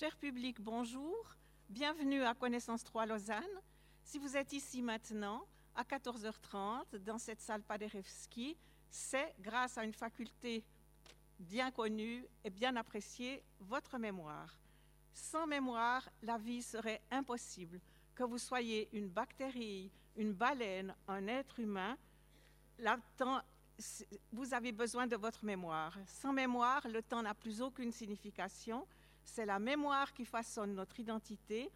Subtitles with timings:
[0.00, 1.36] Cher public, bonjour.
[1.68, 3.60] Bienvenue à Connaissance 3 Lausanne.
[4.02, 8.56] Si vous êtes ici maintenant, à 14h30, dans cette salle Paderewski,
[8.88, 10.64] c'est grâce à une faculté
[11.38, 14.58] bien connue et bien appréciée, votre mémoire.
[15.12, 17.78] Sans mémoire, la vie serait impossible.
[18.14, 21.98] Que vous soyez une bactérie, une baleine, un être humain,
[24.32, 25.94] vous avez besoin de votre mémoire.
[26.06, 28.86] Sans mémoire, le temps n'a plus aucune signification.
[29.24, 31.70] C'est la mémoire qui façonne notre identité,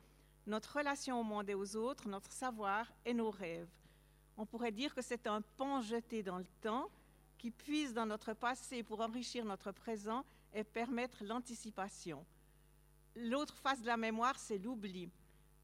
[0.46, 3.68] notre relation au monde et aux autres, notre savoir et nos rêves.
[4.36, 6.90] On pourrait dire que c'est un pont jeté dans le temps
[7.38, 12.24] qui puise dans notre passé pour enrichir notre présent et permettre l'anticipation.
[13.16, 15.08] L'autre face de la mémoire, c'est l'oubli.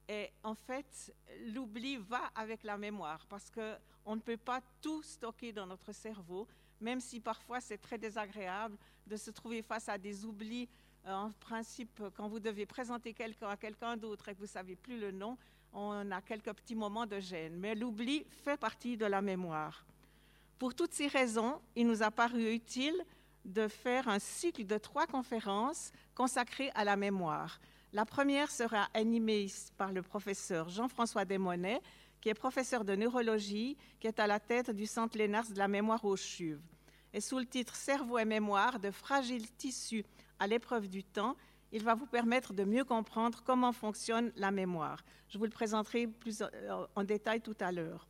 [0.09, 1.15] Et en fait,
[1.47, 6.47] l'oubli va avec la mémoire parce qu'on ne peut pas tout stocker dans notre cerveau,
[6.81, 8.77] même si parfois c'est très désagréable
[9.07, 10.69] de se trouver face à des oublis.
[11.07, 14.49] Euh, en principe, quand vous devez présenter quelqu'un à quelqu'un d'autre et que vous ne
[14.49, 15.37] savez plus le nom,
[15.73, 17.57] on a quelques petits moments de gêne.
[17.57, 19.87] Mais l'oubli fait partie de la mémoire.
[20.59, 23.03] Pour toutes ces raisons, il nous a paru utile
[23.45, 27.61] de faire un cycle de trois conférences consacrées à la mémoire.
[27.93, 29.47] La première sera animée
[29.79, 31.81] par le professeur Jean-François Desmonnets,
[32.21, 35.69] qui est professeur de neurologie, qui est à la tête du Centre Lénars de la
[35.69, 36.61] mémoire aux chuves.
[37.13, 40.05] Et sous le titre Cerveau et mémoire, de fragiles tissus
[40.41, 41.37] à l'épreuve du temps,
[41.71, 45.05] il va vous permettre de mieux comprendre comment fonctionne la mémoire.
[45.29, 48.09] Je vous le présenterai plus euh, en détail tout à l'heure.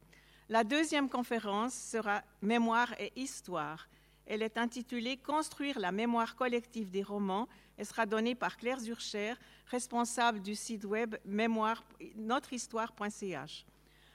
[0.48, 3.88] La deuxième conférence sera Mémoire et Histoire.
[4.26, 7.48] Elle est intitulée Construire la mémoire collective des romans
[7.78, 9.34] et sera donnée par Claire Zurcher,
[9.66, 11.84] responsable du site web mémoire,
[12.16, 13.66] notrehistoire.ch.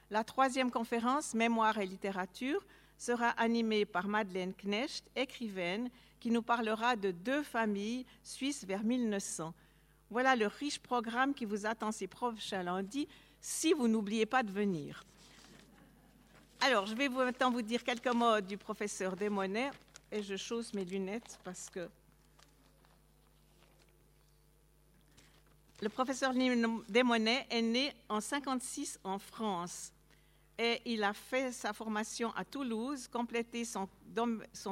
[0.09, 2.65] La troisième conférence, Mémoire et littérature,
[2.97, 5.89] sera animée par Madeleine Knecht, écrivaine,
[6.25, 9.53] qui nous parlera de deux familles suisses vers 1900.
[10.09, 13.07] Voilà le riche programme qui vous attend ces prochains lundis,
[13.39, 15.03] si vous n'oubliez pas de venir.
[16.61, 19.69] Alors, je vais maintenant vous dire quelques mots du professeur Desmonnets,
[20.11, 21.87] et je chausse mes lunettes parce que
[25.79, 26.33] le professeur
[26.89, 29.93] Desmonnets est né en 56 en France
[30.57, 33.87] et il a fait sa formation à Toulouse, complété son,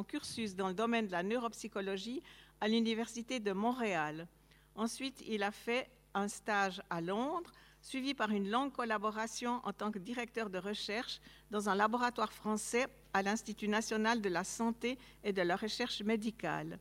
[0.04, 2.22] cursus dans le domaine de la neuropsychologie
[2.62, 4.28] à l'Université de Montréal.
[4.76, 7.52] Ensuite, il a fait un stage à Londres,
[7.82, 11.20] suivi par une longue collaboration en tant que directeur de recherche
[11.52, 16.80] dans un laboratoire français à l'Institut national de la santé et de la recherche médicale.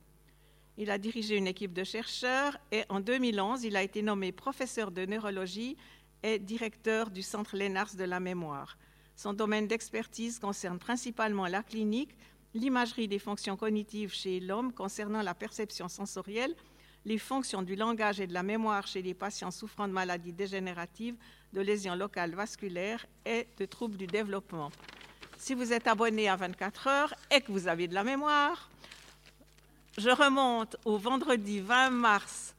[0.78, 4.92] Il a dirigé une équipe de chercheurs et en 2011, il a été nommé professeur
[4.92, 5.76] de neurologie
[6.22, 8.78] et directeur du Centre Lénars de la mémoire.
[9.22, 12.10] Son domaine d'expertise concerne principalement la clinique,
[12.54, 16.57] l'imagerie des fonctions cognitives chez l'homme concernant la perception sensorielle,
[17.04, 21.15] les fonctions du langage et de la mémoire chez les patients souffrant de maladies dégénératives,
[21.53, 24.72] de lésions locales vasculaires et de troubles du développement.
[25.39, 28.72] Si vous êtes abonné à 24 heures et que vous avez de la mémoire,
[29.98, 32.57] je remonte au vendredi 20 mars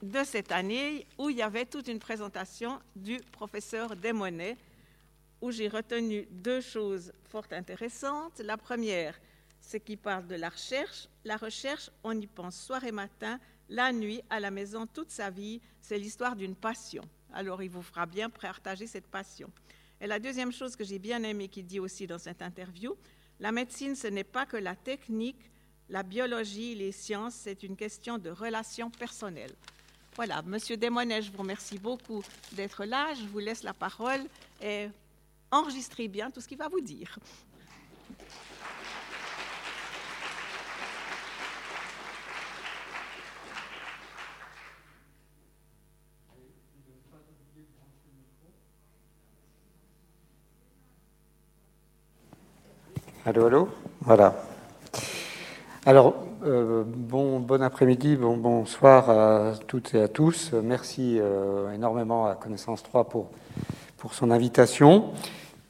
[0.00, 4.56] de cette année où il y avait toute une présentation du professeur Desmonnets
[5.40, 8.40] où j'ai retenu deux choses fort intéressantes.
[8.40, 9.18] La première,
[9.60, 11.08] c'est qu'il parle de la recherche.
[11.24, 13.38] La recherche, on y pense soir et matin,
[13.68, 15.60] la nuit, à la maison, toute sa vie.
[15.80, 17.02] C'est l'histoire d'une passion.
[17.32, 19.50] Alors, il vous fera bien partager cette passion.
[20.00, 22.96] Et la deuxième chose que j'ai bien aimé qu'il dit aussi dans cette interview,
[23.38, 25.50] la médecine, ce n'est pas que la technique,
[25.88, 29.54] la biologie, les sciences, c'est une question de relations personnelles.
[30.16, 32.22] Voilà, Monsieur Desmonnets, je vous remercie beaucoup
[32.52, 33.14] d'être là.
[33.14, 34.20] Je vous laisse la parole
[34.60, 34.88] et
[35.50, 37.18] enregistrez bien tout ce qu'il va vous dire.
[53.26, 53.68] Allô, allô?
[54.00, 54.34] Voilà.
[55.84, 60.52] Alors, euh, bon, bon après-midi, bon, bonsoir à toutes et à tous.
[60.52, 63.30] Merci euh, énormément à Connaissance 3 pour,
[64.00, 65.12] pour son invitation.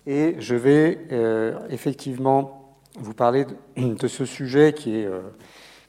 [0.07, 3.45] Et je vais euh, effectivement vous parler
[3.77, 5.21] de, ce sujet qui est, euh,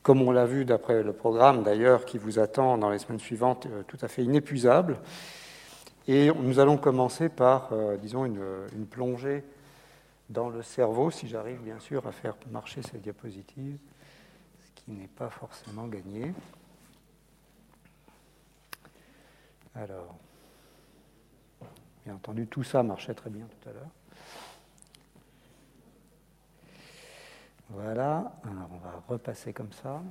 [0.02, 3.68] comme on l'a vu d'après le programme d'ailleurs, qui vous attend dans les semaines suivantes,
[3.68, 4.98] euh, tout à fait inépuisable.
[6.08, 7.70] Et nous allons commencer par,
[8.02, 8.42] disons, une,
[8.76, 9.44] une, plongée
[10.32, 13.78] dans le cerveau, si j'arrive bien sûr à faire marcher cette diapositive,
[14.66, 16.34] ce qui n'est pas forcément gagné.
[19.76, 20.16] Alors,
[22.06, 23.90] bien entendu, tout ça marchait très bien tout à l'heure.
[27.70, 30.02] Voilà, alors on va repasser comme ça.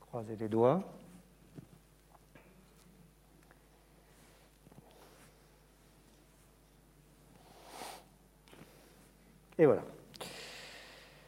[0.00, 0.82] croiser les doigts.
[9.58, 9.82] Et voilà.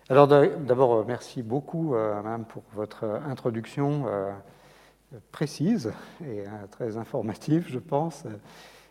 [0.08, 4.32] Alors d'abord, euh, merci beaucoup, euh, Madame, pour votre introduction euh,
[5.30, 5.92] précise
[6.24, 8.24] et très informative, je pense,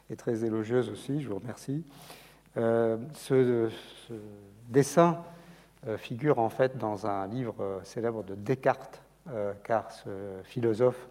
[0.09, 1.21] et très élogieuse aussi.
[1.21, 1.83] Je vous remercie.
[2.55, 3.69] ce,
[4.69, 5.23] dessin
[5.97, 9.01] figure en fait dans un livre célèbre de Descartes,
[9.63, 10.09] car ce
[10.43, 11.07] philosophe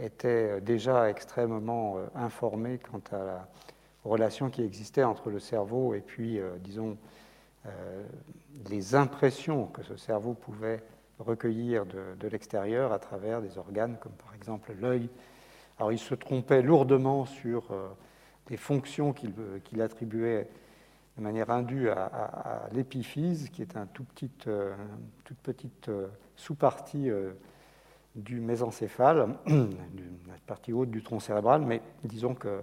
[0.00, 3.48] était déjà extrêmement informé quant à la
[4.04, 6.96] relation qui existait entre le cerveau et puis, disons,
[7.66, 8.02] euh,
[8.68, 10.82] les impressions que ce cerveau pouvait
[11.22, 15.08] recueillir de, l'extérieur à travers des organes comme par exemple l'œil.
[15.78, 17.88] Alors il se trompait lourdement sur euh,
[18.46, 20.48] des fonctions qu'il attribuait
[21.16, 24.74] de manière indue à, l'épiphyse, qui est un tout petit, euh,
[25.24, 25.90] toute petite
[26.36, 27.10] sous-partie
[28.14, 32.62] du mésencéphale, la partie haute du tronc cérébral, mais disons que,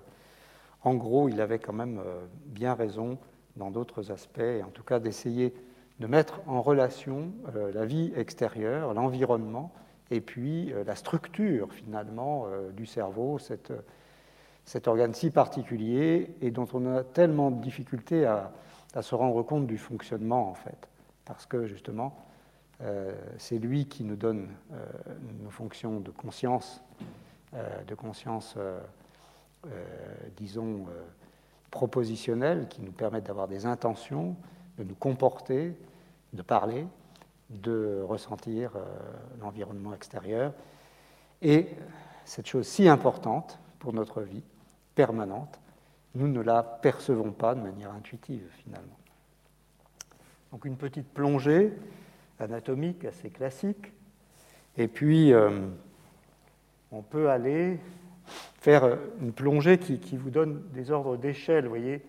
[0.84, 2.02] en gros, il avait quand même
[2.46, 3.20] bien raison
[3.56, 5.54] dans d'autres aspects, et en tout cas d'essayer
[6.00, 9.72] de mettre en relation euh, la vie extérieure, l'environnement,
[10.12, 16.68] et puis euh, la structure finalement euh, du cerveau, cet organe si particulier et dont
[16.74, 18.52] on a tellement de difficultés à,
[18.94, 20.88] à se rendre compte du fonctionnement en fait,
[21.26, 22.26] parce que justement
[23.38, 24.48] c'est lui qui nous donne
[25.44, 26.82] nos fonctions de conscience,
[27.86, 28.56] de conscience,
[30.38, 30.86] disons,
[31.72, 34.38] propositionnels qui nous permettent d'avoir des intentions,
[34.78, 35.76] de nous comporter,
[36.34, 36.86] de parler,
[37.50, 38.84] de ressentir euh,
[39.42, 40.54] l'environnement extérieur.
[41.42, 41.68] Et
[42.26, 44.44] cette chose si importante pour notre vie,
[44.96, 45.60] permanente,
[46.16, 48.98] nous ne la percevons pas de manière intuitive finalement.
[50.52, 51.74] Donc une petite plongée
[52.40, 53.94] anatomique assez classique,
[54.78, 55.68] et puis euh,
[56.92, 57.80] on peut aller
[58.60, 61.66] faire euh, une plongée qui, vous donne des ordres d'échelle.
[61.66, 62.04] Vous voyez,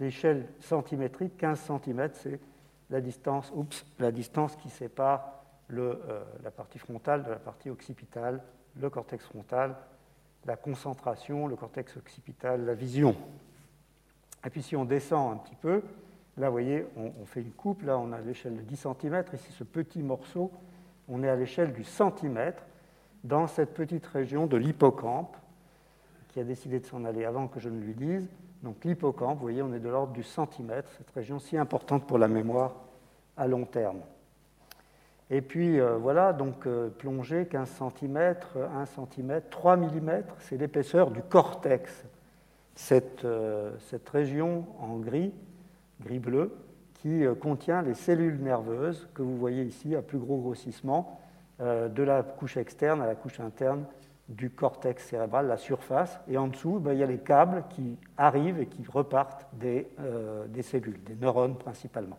[0.00, 2.40] l'échelle centimétrique, 15 cm, c'est
[2.90, 8.42] la distance, oups, la distance qui sépare euh, la partie frontale de la partie occipitale,
[8.76, 9.76] le cortex frontal,
[10.46, 13.14] la concentration, le cortex occipital, la vision.
[14.46, 15.82] Et puis si on descend un petit peu,
[16.36, 19.24] là vous voyez, on, on fait une coupe, là on a l'échelle de 10 cm,
[19.34, 20.50] ici ce petit morceau,
[21.08, 22.62] on est à l'échelle du centimètre
[23.24, 25.36] dans cette petite région de l'hippocampe,
[26.28, 28.28] qui a décidé de s'en aller avant que je ne lui dise.
[28.62, 32.18] Donc l'hippocampe, vous voyez, on est de l'ordre du centimètre, cette région si importante pour
[32.18, 32.74] la mémoire
[33.36, 34.00] à long terme.
[35.30, 41.10] Et puis euh, voilà, donc euh, plongée 15 cm, 1 cm, 3 mm, c'est l'épaisseur
[41.10, 42.04] du cortex.
[42.74, 45.32] Cette, euh, cette, région en gris,
[46.00, 46.56] gris-bleu,
[46.94, 51.20] qui contient les cellules nerveuses que vous voyez ici à plus gros grossissement,
[51.60, 53.84] de la couche externe à la couche interne
[54.28, 57.96] du cortex cérébral, la surface, et en dessous, ben, il y a les câbles qui
[58.16, 62.18] arrivent et qui repartent des, euh, cellules, des neurones principalement.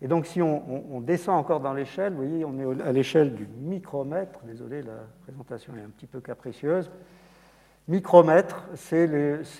[0.00, 3.46] Et donc si on, descend encore dans l'échelle, vous voyez, on est à l'échelle du
[3.46, 6.90] micromètre, désolé, la présentation est un petit peu capricieuse.
[7.88, 9.06] Micromètre, c'est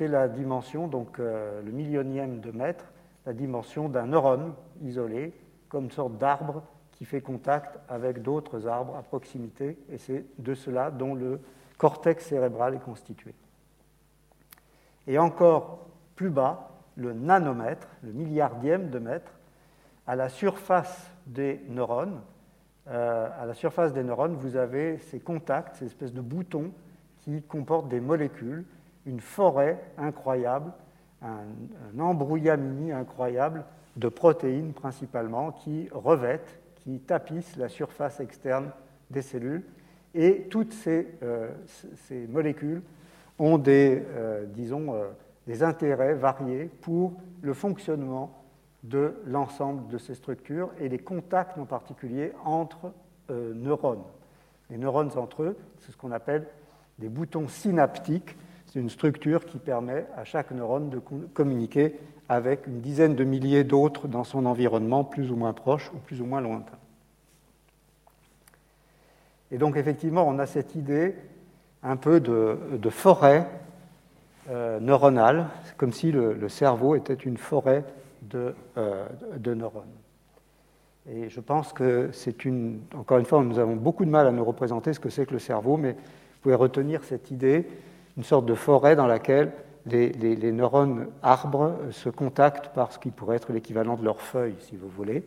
[0.08, 2.84] la dimension, donc euh, le millionième de mètre,
[3.26, 5.32] la dimension d'un neurone isolé,
[5.68, 6.62] comme une sorte d'arbre
[6.94, 11.40] qui fait contact avec d'autres arbres à proximité, et c'est de cela dont le
[11.76, 13.34] cortex cérébral est constitué.
[15.06, 19.32] Et encore plus bas, le nanomètre, le milliardième de mètre,
[20.06, 22.20] à la surface des neurones.
[22.88, 26.70] Euh, à la surface des neurones, vous avez ces contacts, ces espèces de boutons
[27.22, 28.64] qui comportent des molécules,
[29.06, 30.72] une forêt incroyable,
[31.22, 31.38] un,
[31.94, 33.64] un embrouillamini incroyable
[33.96, 38.70] de protéines principalement qui revêtent qui tapissent la surface externe
[39.10, 39.64] des cellules.
[40.14, 41.50] Et toutes ces, euh,
[42.28, 42.82] molécules
[43.38, 45.08] ont des, euh, disons, euh,
[45.46, 48.44] des intérêts variés pour le fonctionnement
[48.84, 52.92] de l'ensemble de ces structures et les contacts en particulier entre
[53.30, 54.04] neurones.
[54.68, 56.46] Les neurones entre eux, c'est ce qu'on appelle
[56.98, 58.36] des boutons synaptiques.
[58.66, 60.98] C'est une structure qui permet à chaque neurone de
[61.32, 65.98] communiquer avec une dizaine de milliers d'autres dans son environnement plus ou moins proche ou
[65.98, 66.78] plus ou moins lointain.
[69.50, 71.14] Et donc effectivement, on a cette idée
[71.82, 73.46] un peu de, forêt
[74.50, 77.84] euh, neuronale, comme si le, cerveau était une forêt
[78.22, 79.84] de, euh, de, neurones.
[81.08, 82.80] Et je pense que c'est une...
[82.96, 85.34] Encore une fois, nous avons beaucoup de mal à nous représenter ce que c'est que
[85.34, 87.66] le cerveau, mais vous pouvez retenir cette idée,
[88.16, 89.52] une sorte de forêt dans laquelle
[89.86, 94.76] les, neurones arbres se contactent par ce qui pourrait être l'équivalent de leurs feuilles, si
[94.76, 95.24] vous voulez.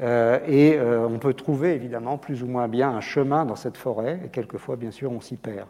[0.00, 4.28] et on peut trouver évidemment plus ou moins bien un chemin dans cette forêt, et
[4.28, 5.68] quelquefois, bien sûr, on s'y perd.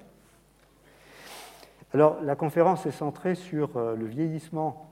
[1.95, 4.91] Alors, la conférence est centrée sur le vieillissement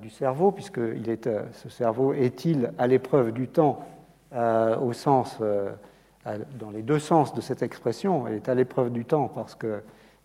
[0.00, 3.84] du cerveau, puisque ce cerveau est-il à l'épreuve du temps
[4.32, 5.40] au sens
[6.58, 8.26] dans les deux sens de cette expression.
[8.26, 9.54] Elle est à l'épreuve du temps parce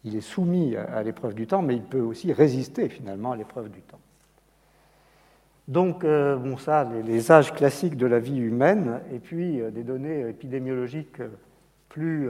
[0.03, 3.69] qu'il est soumis à l'épreuve du temps, mais il peut aussi résister finalement à l'épreuve
[3.69, 3.99] du temps.
[5.67, 9.83] Donc, euh, bon, ça, les, âges classiques de la vie humaine, et puis euh, des
[9.83, 11.21] données épidémiologiques
[11.87, 12.29] plus,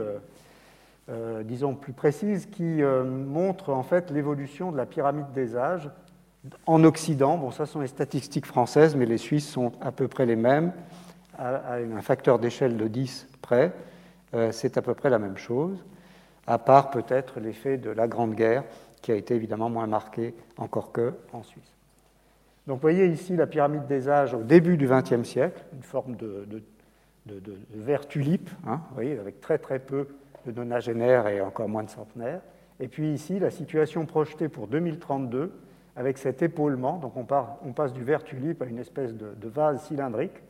[1.08, 5.90] euh, disons, plus précises qui montrent en fait l'évolution de la pyramide des âges
[6.66, 7.38] en Occident.
[7.38, 10.72] Bon, ça sont les statistiques françaises, mais les Suisses sont à peu près les mêmes,
[11.38, 13.72] à un facteur d'échelle de 10 près,
[14.50, 15.82] c'est à peu près la même chose,
[16.46, 18.64] à part peut-être l'effet de la Grande Guerre,
[19.02, 21.74] qui a été évidemment moins marqué encore que en Suisse.
[22.66, 26.16] Donc vous voyez ici la pyramide des âges au début du XXe siècle, une forme
[26.16, 26.46] de,
[27.26, 30.08] de, vert tulipe, hein, vous voyez, avec très très peu
[30.46, 32.40] de nonagénaires et encore moins de centenaires.
[32.80, 35.52] Et puis ici, la situation projetée pour 2032,
[35.96, 37.26] avec cet épaulement, donc on,
[37.64, 40.42] on passe du vert tulipe à une espèce de, vase cylindrique,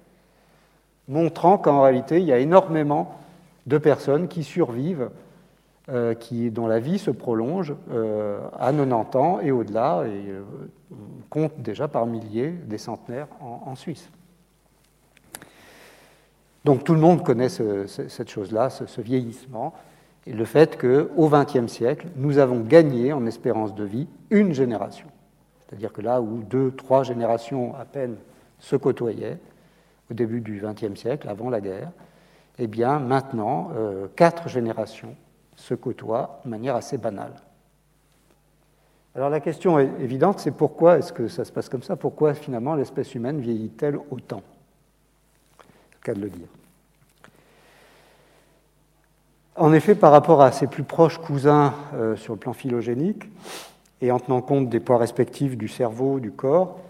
[1.09, 3.19] montrant qu'en réalité, il y a énormément
[3.67, 5.11] de personnes qui survivent,
[5.91, 10.43] euh, qui, dont la vie se prolonge euh, à 90 ans et au-delà, et euh,
[11.29, 14.09] compte déjà par milliers des centenaires en, Suisse.
[16.65, 19.75] Donc tout le monde connaît cette chose-là, ce, vieillissement,
[20.27, 25.09] et le fait qu'au XXe siècle, nous avons gagné en espérance de vie une génération.
[25.61, 28.17] C'est-à-dire que là où deux, trois générations à peine
[28.59, 29.39] se côtoyaient,
[30.11, 31.91] au début du XXe siècle, avant la guerre,
[32.59, 35.17] eh bien maintenant, euh, quatre générations
[35.57, 37.35] se côtoient de manière assez banale.
[39.15, 41.95] Alors la question est évidente, c'est pourquoi est-ce que ça se passe comme ça?
[41.95, 44.43] Pourquoi finalement l'espèce humaine vieillit-elle autant?
[45.61, 46.49] Le cas de le dire.
[49.57, 53.31] En effet, par rapport à ses plus proches cousins euh, sur le plan phylogénique,
[54.01, 56.81] et en tenant compte des poids respectifs du cerveau, du corps,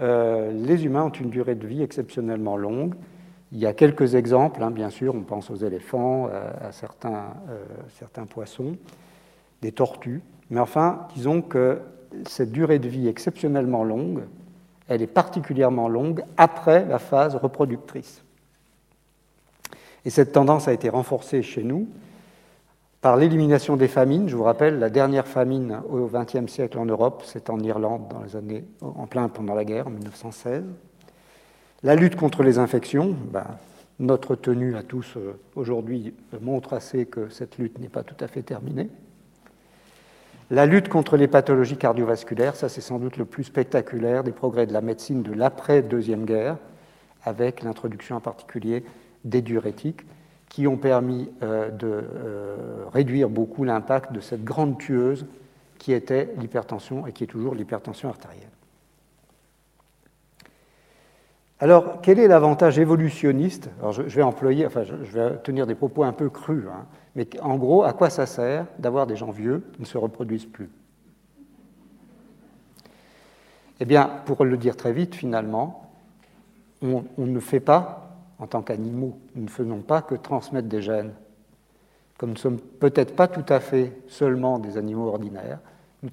[0.00, 2.94] euh, les humains ont une durée de vie exceptionnellement longue.
[3.54, 7.64] Il y a quelques exemples, hein, bien sûr, on pense aux éléphants, à, certains, euh,
[8.00, 8.76] certains, poissons,
[9.62, 10.22] des tortues.
[10.50, 11.80] Mais enfin, disons que
[12.26, 14.24] cette durée de vie exceptionnellement longue,
[14.88, 18.24] elle est particulièrement longue après la phase reproductrice.
[20.04, 21.86] Et cette tendance a été renforcée chez nous
[23.00, 24.28] par l'élimination des famines.
[24.28, 28.22] Je vous rappelle, la dernière famine au XXe siècle en Europe, c'est en Irlande dans
[28.22, 30.64] les années, en plein pendant la guerre, en 1916.
[31.84, 33.44] La lutte contre les infections, ben,
[33.98, 38.26] notre tenue à tous euh, aujourd'hui montre assez que cette lutte n'est pas tout à
[38.26, 38.88] fait terminée.
[40.50, 44.66] La lutte contre les pathologies cardiovasculaires, ça c'est sans doute le plus spectaculaire des progrès
[44.66, 46.56] de la médecine de l'après-deuxième guerre,
[47.22, 48.82] avec l'introduction en particulier
[49.26, 50.06] des diurétiques
[50.48, 55.26] qui ont permis euh, de euh, réduire beaucoup l'impact de cette grande tueuse
[55.78, 58.53] qui était l'hypertension et qui est toujours l'hypertension artérielle.
[61.60, 63.70] Alors, quel est l'avantage évolutionniste?
[63.78, 67.28] Alors, je, vais employer, enfin, je, vais tenir des propos un peu crus, hein, mais
[67.40, 70.68] en gros, à quoi ça sert d'avoir des gens vieux qui ne se reproduisent plus?
[73.80, 75.90] Eh bien, pour le dire très vite, finalement,
[76.82, 78.04] on ne fait pas
[78.38, 79.18] en tant qu'animaux.
[79.34, 81.12] Nous ne faisons pas que transmettre des gènes.
[82.18, 85.58] Comme nous ne sommes peut-être pas tout à fait seulement des animaux ordinaires,
[86.02, 86.10] nous,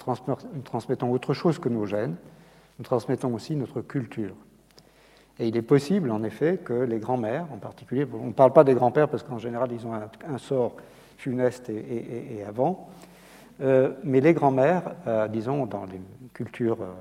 [0.63, 2.15] transmettons autre chose que nos gènes,
[2.79, 4.33] nous transmettons aussi notre culture.
[5.41, 8.63] Et il est possible, en effet, que les grands-mères, en particulier, on ne parle pas
[8.63, 10.75] des grands-pères parce qu'en général, ils ont un, sort
[11.17, 12.89] funeste et, avant,
[13.60, 16.00] euh, mais les grands-mères, euh, disons, dans les
[16.36, 16.93] cultures euh,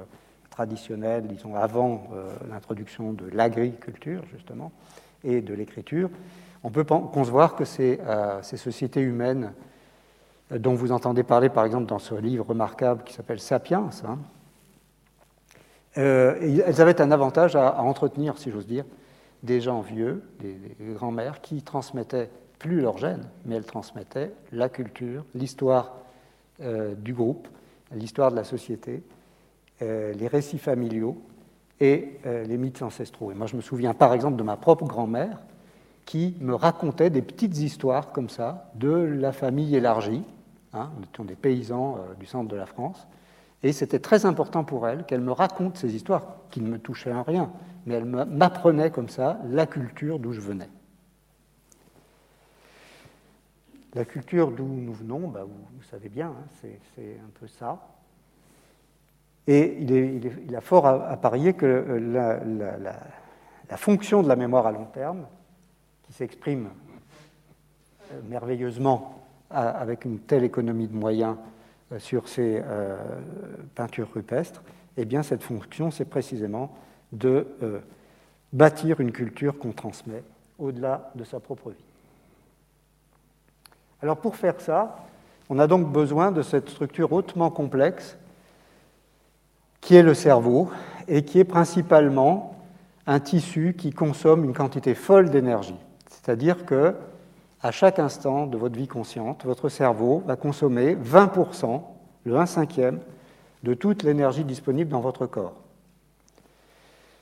[0.49, 2.09] traditionnelles, disons, avant
[2.51, 4.73] l'introduction de l'agriculture, justement,
[5.23, 6.09] et de l'écriture,
[6.65, 8.01] on peut concevoir que ces,
[8.43, 9.53] sociétés humaines
[10.51, 14.19] dont vous entendez parler par exemple dans ce livre remarquable qui s'appelle Sapiens, hein,
[15.99, 18.85] euh, elles avaient un avantage à, entretenir, si j'ose dire,
[19.43, 20.57] des gens vieux, des,
[20.95, 25.97] grands-mères, qui transmettaient plus leurs gènes, mais elles transmettaient la culture, l'histoire
[26.99, 27.49] du groupe,
[27.91, 29.03] l'histoire de la société,
[29.81, 31.17] les récits familiaux,
[31.81, 33.33] et euh, les mythes ancestraux.
[33.33, 35.39] Et moi, je me souviens par exemple de ma propre grand-mère
[36.05, 40.23] qui me racontait des petites histoires comme ça de la famille élargie.
[40.73, 40.91] Hein,
[41.25, 43.09] des paysans euh, du centre de la France.
[43.63, 47.13] Et c'était très important pour elle qu'elle me raconte ces histoires qui ne me touchaient
[47.13, 47.53] en rien,
[47.87, 50.69] mais elle m'apprenait comme ça la culture d'où je venais.
[53.95, 57.89] La culture d'où nous venons, bah, vous, savez bien, hein, c'est un peu ça.
[59.47, 62.79] Et il, est, a fort à, parier que euh,
[63.69, 65.27] la fonction de la mémoire à long terme,
[66.11, 66.71] qui s'exprime
[68.13, 69.17] euh, merveilleusement
[69.51, 71.37] avec une telle économie de moyens
[71.99, 72.97] sur ces euh,
[73.75, 74.63] peintures rupestres,
[74.97, 76.77] eh bien cette fonction, c'est précisément
[77.13, 77.47] de
[78.53, 80.23] bâtir une culture qu'on transmet
[80.59, 81.85] au-delà de sa propre vie.
[84.03, 85.07] Alors pour faire ça,
[85.49, 88.17] on a donc besoin de cette structure hautement complexe
[89.81, 90.71] qui est le cerveau
[91.09, 92.57] et qui est principalement
[93.07, 95.75] un tissu qui consomme une quantité folle d'énergie.
[96.09, 96.95] C'est-à-dire que
[97.63, 101.83] à chaque instant de votre vie consciente, votre cerveau va consommer 20%,
[102.25, 103.01] le 1 cinquième,
[103.63, 105.55] de toute l'énergie disponible dans votre corps.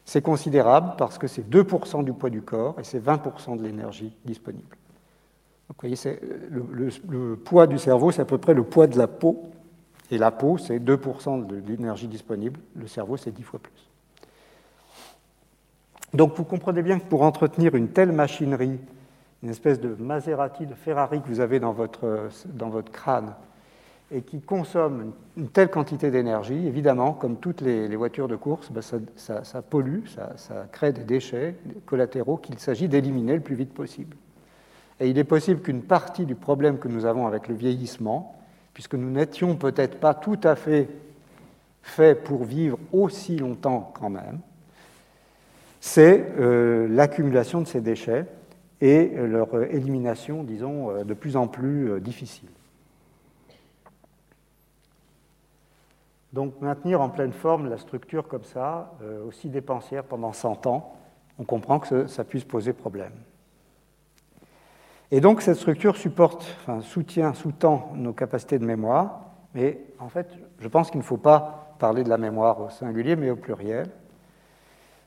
[0.04, 4.16] C'est considérable parce que c'est 2% du poids du corps et c'est 20% de l'énergie
[4.24, 4.76] disponible.
[5.68, 5.96] vous voyez,
[6.50, 9.50] le, le, poids du cerveau, c'est à peu près le poids de la peau.
[10.10, 12.58] Et la peau, c'est 2% de l'énergie disponible.
[12.74, 13.88] Le cerveau, c'est 10 fois plus.
[16.14, 18.78] Donc vous comprenez bien que pour entretenir une telle machinerie
[19.42, 23.34] une espèce de Maserati, de Ferrari que vous avez dans votre, dans votre crâne
[24.10, 28.80] et qui consomme une telle quantité d'énergie, évidemment, comme toutes les, voitures de course, ben,
[28.80, 34.16] ça, pollue, ça, ça, crée des déchets collatéraux qu'il s'agit d'éliminer le plus vite possible.
[34.98, 38.34] Et il est possible qu'une partie du problème que nous avons avec le vieillissement,
[38.72, 40.88] puisque nous n'étions peut-être pas tout à fait
[41.82, 44.40] faits pour vivre aussi longtemps quand même,
[45.80, 48.24] c'est euh, l'accumulation de ces déchets
[48.80, 52.48] et leur élimination, disons, euh, de plus en plus euh, difficile.
[56.32, 60.94] Donc maintenir en pleine forme la structure comme ça, euh, aussi dépensière pendant 100 ans,
[61.38, 63.12] on comprend que ça puisse poser problème.
[65.10, 69.22] Et donc cette structure supporte, enfin, soutient, sous-tend nos capacités de mémoire,
[69.54, 70.28] mais en fait,
[70.60, 73.88] je pense qu'il ne faut pas parler de la mémoire au singulier, mais au pluriel,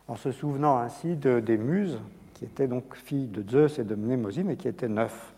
[0.07, 1.99] en se souvenant ainsi de, des muses
[2.41, 5.32] qui était donc fille de Zeus et de Mnémosyne et qui était neuf.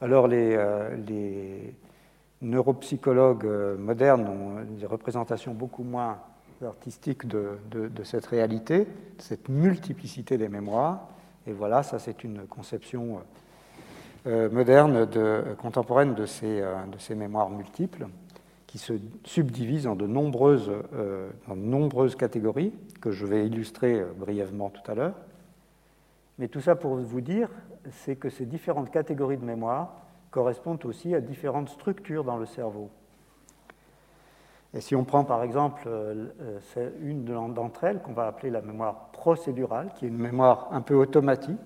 [0.00, 0.96] Alors les, euh,
[2.40, 6.20] neuropsychologues euh, modernes ont des représentations beaucoup moins
[6.64, 7.58] artistiques de,
[8.02, 11.06] cette réalité, de cette multiplicité des mémoires.
[11.46, 13.20] Et voilà, ça c'est une conception
[14.26, 18.06] euh, moderne, de, contemporaine de ces mémoires multiples
[18.74, 20.68] qui se subdivisent en de nombreuses,
[21.54, 25.14] nombreuses catégories que je vais illustrer euh, brièvement tout à l'heure.
[26.40, 27.48] Mais tout ça pour vous dire,
[27.92, 29.94] c'est que ces différentes catégories de mémoire
[30.32, 32.90] correspondent aussi à différentes structures dans le cerveau.
[34.72, 36.26] Et si on prend par exemple euh,
[36.76, 40.80] euh, une d'entre elles, qu'on va appeler la mémoire procédurale, qui est une mémoire un
[40.80, 41.60] peu automatique,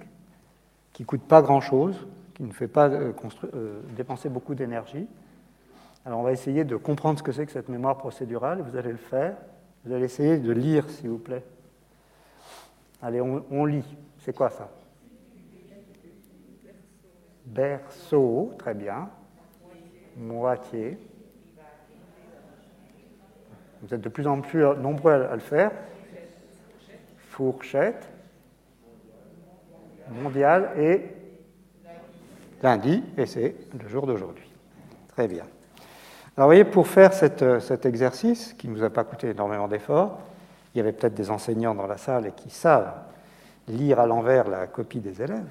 [0.92, 2.90] qui ne coûte pas grand-chose, qui ne fait pas
[3.96, 5.08] dépenser beaucoup d'énergie,
[6.04, 8.92] alors on va essayer de comprendre ce que c'est que cette mémoire procédurale, vous allez
[8.92, 9.36] le faire.
[9.84, 11.44] Vous allez essayer de lire, s'il vous plaît.
[13.02, 13.96] Allez, on, lit.
[14.20, 14.70] C'est quoi ça?
[17.44, 19.08] Berceau, très bien.
[20.16, 20.98] Moitié.
[23.82, 25.70] Vous êtes de plus en plus nombreux à le faire.
[27.18, 28.08] Fourchette.
[30.10, 31.02] Mondial et
[32.62, 34.50] lundi, et c'est le jour d'aujourd'hui.
[35.08, 35.44] Très bien.
[36.38, 37.10] Alors vous voyez, pour faire
[37.42, 40.20] euh, cet exercice, qui ne nous a pas coûté énormément d'efforts,
[40.72, 42.94] il y avait peut-être des enseignants dans la salle et qui savent
[43.66, 45.48] lire à l'envers la copie des élèves.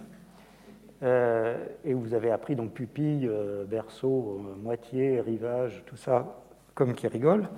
[1.04, 6.38] Euh, et vous avez appris donc pupille, euh, berceau, moitié, rivage, tout ça,
[6.74, 7.50] comme qui rigole.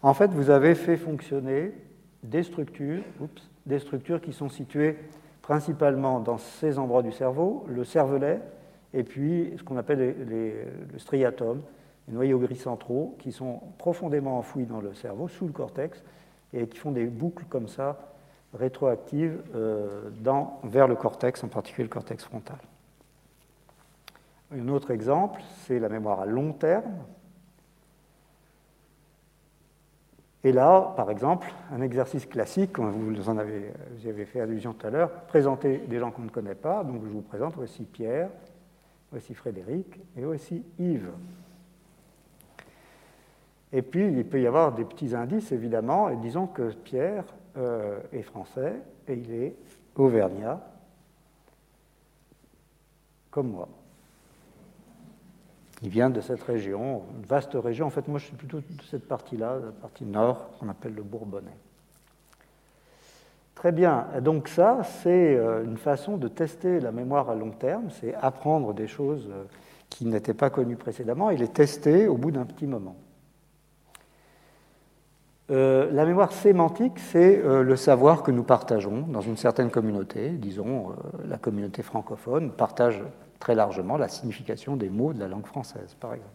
[0.00, 1.74] En fait, vous avez fait fonctionner
[2.22, 3.02] des structures,
[3.66, 4.96] des structures qui sont situées
[5.42, 8.40] principalement dans ces endroits du cerveau, le cervelet,
[8.94, 11.60] et puis ce qu'on appelle le striatum,
[12.08, 16.02] les noyaux gris centraux, qui sont profondément enfouis dans le cerveau, sous le cortex,
[16.52, 17.98] et qui font des boucles comme ça,
[18.54, 20.10] rétroactives, euh,
[20.64, 22.58] vers le cortex, en particulier le cortex frontal.
[24.54, 26.92] Un autre exemple, c'est la mémoire à long terme.
[30.44, 33.72] Et là, par exemple, un exercice classique, vous en avez
[34.26, 36.82] fait allusion tout à l'heure, présenter des gens qu'on ne connaît pas.
[36.82, 38.28] Donc je vous présente, voici Pierre,
[39.10, 41.12] voici Frédéric et voici Yves.
[43.72, 46.10] Et puis, il peut y avoir des petits indices, évidemment.
[46.10, 47.24] Et disons que Pierre
[47.56, 48.74] euh, est français
[49.08, 49.56] et il est
[49.96, 50.60] auvergnat,
[53.30, 53.68] comme moi.
[55.82, 57.86] Il vient de cette région, une vaste région.
[57.86, 61.02] En fait, moi, je suis plutôt de cette partie-là, la partie nord, qu'on appelle le
[61.02, 61.56] Bourbonnais.
[63.54, 64.06] Très bien.
[64.20, 68.74] Donc ça, c'est euh, une façon de tester la mémoire à long terme, c'est apprendre
[68.74, 69.44] des choses euh,
[69.88, 72.96] qui n'étaient pas connues précédemment et les tester au bout d'un petit moment.
[75.52, 80.30] Euh, la mémoire sémantique, c'est euh, le savoir que nous partageons dans une certaine communauté.
[80.30, 80.92] Disons, euh,
[81.28, 83.02] la communauté francophone partage
[83.38, 86.30] très largement la signification des mots de la langue française, par exemple.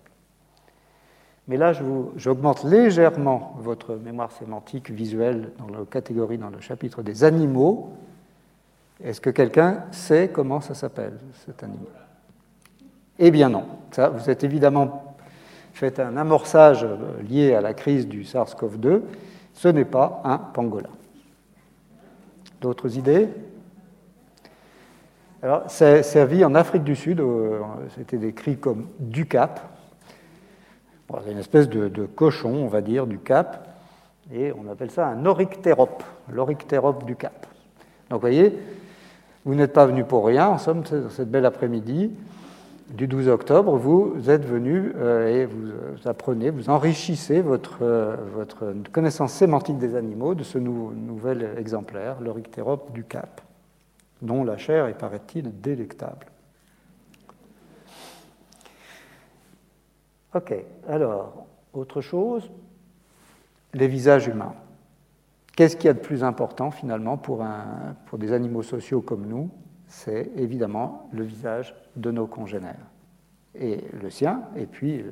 [1.47, 1.71] Mais là,
[2.17, 7.93] j'augmente légèrement votre mémoire sémantique visuelle dans la catégorie, dans le chapitre des animaux.
[9.01, 11.88] Est-ce que quelqu'un sait comment ça s'appelle, cet animal?
[13.17, 13.63] Eh bien non.
[13.91, 15.07] Ça, vous êtes évidemment
[15.77, 16.87] fait un amorçage
[17.29, 19.01] lié à la crise du SARS-CoV-2.
[19.53, 20.89] Ce n'est pas un pangolin.
[22.61, 23.29] D'autres idées?
[25.43, 27.21] Alors, c'est servi en Afrique du Sud,
[27.95, 29.61] c'était décrit comme du Cap,
[31.23, 33.67] c'est une espèce de, cochon, on va dire, du Cap,
[34.33, 37.45] et on appelle ça un oryctérope, l'oryctérope du Cap.
[38.09, 38.57] Donc, vous voyez,
[39.45, 42.11] vous n'êtes pas venu pour rien, en somme, cette belle après-midi
[42.89, 45.71] du 12 octobre, vous êtes venu euh, et vous,
[46.06, 52.93] apprenez, vous enrichissez votre, euh, votre connaissance sémantique des animaux de ce nouvel exemplaire, l'oryctérope
[52.93, 53.41] du Cap,
[54.21, 56.28] dont la chair est, paraît-il, délectable.
[60.34, 60.54] Ok,
[60.88, 62.50] alors, autre chose,
[63.73, 64.54] les visages humains.
[65.56, 67.43] Qu'est-ce qu'il y a de plus important finalement pour
[68.17, 69.50] des animaux sociaux comme nous
[69.88, 72.86] C'est évidemment le visage de nos congénères.
[73.56, 75.04] Et le sien, et puis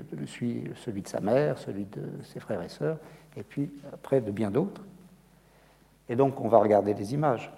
[0.76, 2.98] celui de sa mère, celui de ses frères et sœurs,
[3.36, 4.84] et puis après de bien d'autres.
[6.10, 7.52] Et donc on va regarder des images.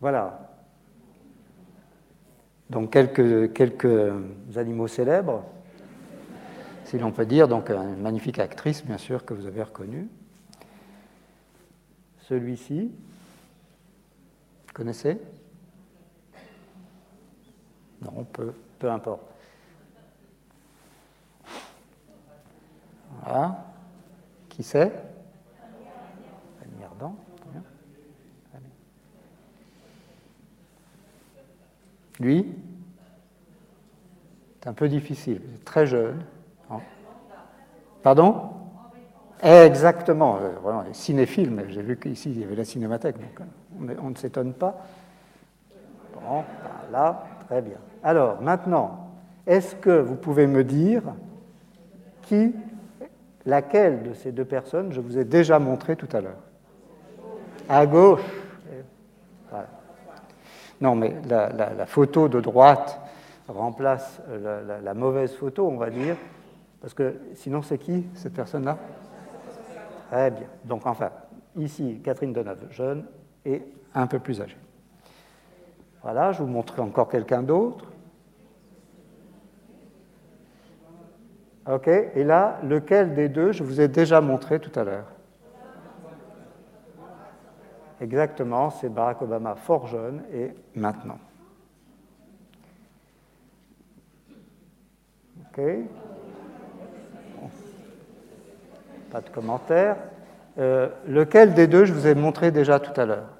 [0.00, 0.48] Voilà.
[2.70, 4.12] Donc quelques,
[4.56, 5.44] animaux célèbres
[6.88, 10.08] si l'on peut dire, donc une magnifique actrice, bien sûr, que vous avez reconnue.
[12.20, 12.90] Celui-ci,
[14.72, 15.18] connaissez?
[18.02, 19.22] Non, peu, peu importe.
[23.22, 23.64] Voilà.
[24.48, 24.92] Qui c'est?
[32.20, 32.52] Lui?
[34.60, 36.20] C'est un peu difficile, très jeune.
[38.02, 38.50] Pardon?
[39.40, 43.40] Exactement, euh, vraiment, cinéphile, mais j'ai vu qu'ici il y avait la cinémathèque, donc
[43.88, 44.84] euh, on ne s'étonne pas.
[46.14, 46.42] Bon,
[46.90, 47.78] là, très bien.
[48.02, 49.08] Alors, maintenant,
[49.46, 51.02] est-ce que vous pouvez me dire
[52.22, 52.54] qui,
[53.46, 56.42] laquelle de ces deux personnes je vous ai déjà montré tout à l'heure?
[57.68, 58.20] À gauche.
[60.80, 63.00] Non, mais la, photo de droite
[63.48, 64.20] remplace
[64.84, 66.16] la mauvaise photo, on va dire,
[66.80, 68.78] parce que sinon, c'est qui cette personne-là?
[70.10, 70.46] Très bien.
[70.64, 71.10] Donc, enfin,
[71.56, 73.04] ici, Catherine Deneuve, jeune
[73.44, 73.62] et
[73.94, 74.56] un peu plus âgée.
[76.10, 77.84] Voilà, je vous montre encore quelqu'un d'autre.
[81.70, 85.04] OK, et là, lequel des deux je vous ai déjà montré tout à l'heure
[88.00, 91.18] Exactement, c'est Barack Obama fort jeune et maintenant.
[95.42, 95.60] OK
[99.10, 99.96] pas de commentaire.
[100.58, 103.37] Euh, lequel des deux je vous ai montré déjà tout à l'heure?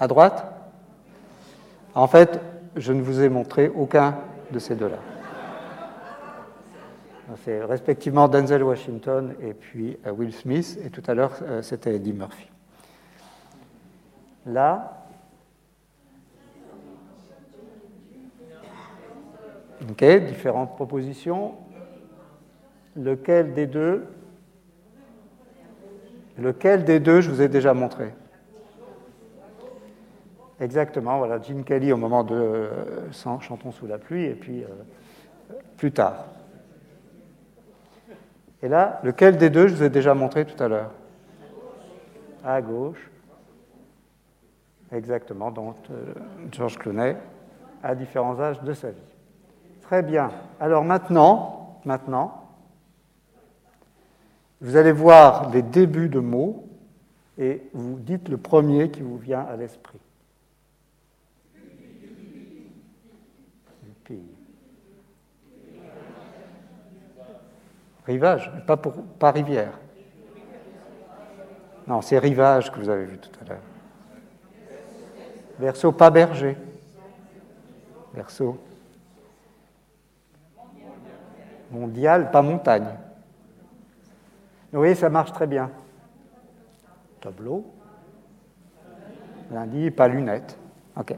[0.00, 0.52] À droite
[1.94, 2.40] En fait,
[2.76, 4.16] je ne vous ai montré aucun
[4.50, 4.98] de ces deux-là.
[7.44, 11.94] C'est respectivement Denzel Washington et puis euh, Will Smith, et tout à l'heure euh, c'était
[11.94, 12.48] Eddie Murphy.
[14.46, 15.04] Là,
[19.90, 21.54] ok, différentes propositions.
[22.96, 24.06] Lequel des deux
[26.38, 28.14] Lequel des deux je vous ai déjà montré?
[30.60, 34.66] Exactement, voilà, Jim Kelly au moment de euh, Chantons sous la pluie, et puis euh,
[35.76, 36.24] plus tard.
[38.62, 40.90] Et là, lequel des deux je vous ai déjà montré tout à l'heure?
[42.44, 43.08] À gauche.
[44.90, 46.12] Exactement, donc euh,
[46.50, 47.16] Georges Clooney,
[47.82, 48.96] à différents âges de sa vie.
[49.82, 50.30] Très bien.
[50.58, 52.48] Alors maintenant, maintenant,
[54.60, 56.66] vous allez voir les débuts de mots
[57.38, 60.00] et vous dites le premier qui vous vient à l'esprit.
[68.08, 69.78] Rivage, pas, pour, pas rivière.
[71.86, 73.62] Non, c'est rivage que vous avez vu tout à l'heure.
[75.58, 76.56] Verso, pas berger.
[78.14, 78.58] Verso.
[81.70, 82.88] Mondial, pas montagne.
[84.72, 85.70] Vous voyez, ça marche très bien.
[87.20, 87.66] Tableau.
[89.50, 90.56] Lundi, pas lunettes.
[90.96, 91.14] OK.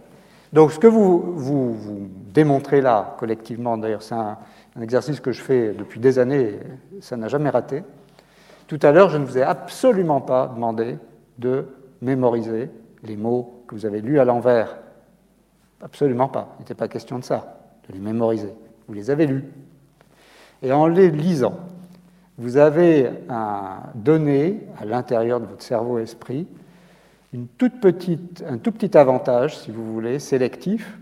[0.53, 4.38] Donc, ce que vous, vous, démontrez là, collectivement, d'ailleurs, c'est un,
[4.80, 6.59] exercice que je fais depuis des années,
[7.00, 7.83] ça n'a jamais raté.
[8.66, 10.98] Tout à l'heure, je ne vous ai absolument pas demandé
[11.38, 11.66] de
[12.02, 12.70] mémoriser
[13.02, 14.76] les mots que vous avez lus à l'envers.
[15.83, 16.54] Absolument pas.
[16.59, 18.52] Il n'était pas question de ça, de les mémoriser.
[18.87, 19.44] Vous les avez lus.
[20.62, 21.59] Et en les lisant,
[22.38, 26.46] vous avez un, donné à l'intérieur de votre cerveau-esprit
[27.33, 27.85] une toute
[28.46, 30.98] un tout petit avantage, si vous voulez, sélectif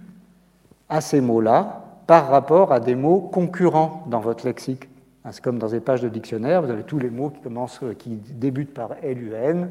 [0.88, 4.88] à ces mots-là par rapport à des mots concurrents dans votre lexique.
[5.30, 8.16] C'est comme dans des pages de dictionnaire, vous avez tous les mots qui, commencent, qui
[8.16, 9.68] débutent par LUN,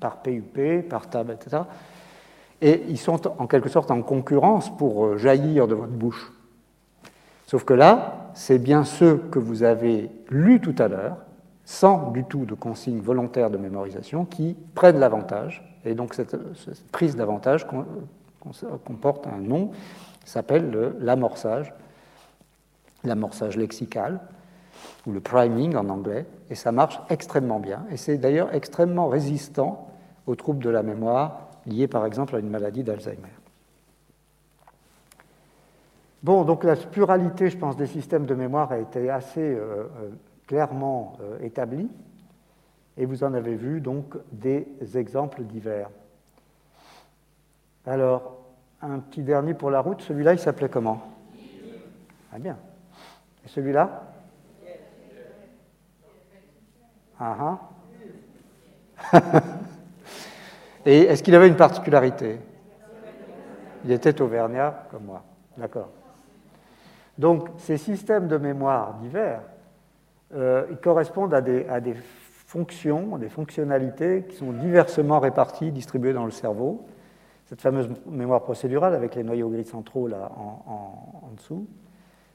[0.00, 1.62] par PUP, par TAB, etc.
[2.60, 6.32] Et ils sont en quelque sorte en concurrence pour euh, jaillir de votre bouche.
[7.46, 11.18] Sauf que là, c'est bien ceux que vous avez lus tout à l'heure,
[11.64, 15.62] sans du tout de consigne volontaire de mémorisation, qui prennent l'avantage.
[15.84, 16.36] Et donc cette,
[16.90, 17.68] prise d'avantage
[18.84, 19.70] comporte un nom,
[20.28, 21.72] s'appelle l'amorçage,
[23.04, 24.20] l'amorçage lexical,
[25.06, 27.86] ou le priming en anglais, et ça marche extrêmement bien.
[27.90, 29.88] Et c'est d'ailleurs extrêmement résistant
[30.26, 33.28] aux troubles de la mémoire liés par exemple à une maladie d'Alzheimer.
[36.22, 40.10] Bon, donc la pluralité, je pense, des systèmes de mémoire a été assez euh, euh,
[40.46, 41.88] clairement euh, établie,
[42.96, 45.90] et vous en avez vu donc des exemples divers.
[47.86, 48.37] Alors,
[48.82, 51.02] un petit dernier pour la route, celui-là, il s'appelait comment?
[52.32, 52.56] Ah bien.
[53.44, 54.02] Et celui-là?
[57.18, 57.58] Ah
[59.12, 59.20] ah.
[60.86, 62.38] Et est-ce qu'il avait une particularité?
[63.84, 65.24] Il était auvergnat comme moi.
[65.56, 65.90] D'accord.
[67.16, 69.40] Donc ces systèmes de mémoire divers,
[70.34, 71.96] euh, ils correspondent à des, à des,
[72.48, 76.86] fonctions, des fonctionnalités qui sont diversement réparties, distribuées dans le cerveau.
[77.48, 81.66] Cette fameuse mémoire procédurale avec les noyaux gris centraux là en, dessous.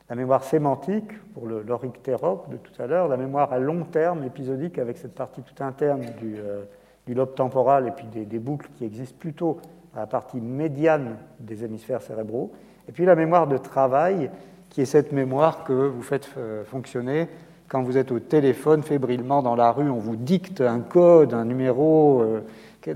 [0.09, 3.07] La mémoire sémantique pour le l'orictérope de tout à l'heure.
[3.07, 6.63] La mémoire à long terme, épisodique, avec cette partie tout interne du, euh,
[7.07, 9.59] lobe temporal et puis des, des, boucles qui existent plutôt
[9.95, 12.51] à la partie médiane des hémisphères cérébraux.
[12.89, 14.31] Et puis la mémoire de travail
[14.69, 17.27] qui est cette mémoire que vous faites euh, fonctionner
[17.67, 21.45] quand vous êtes au téléphone fébrilement dans la rue, on vous dicte un code, un
[21.45, 22.41] numéro, euh,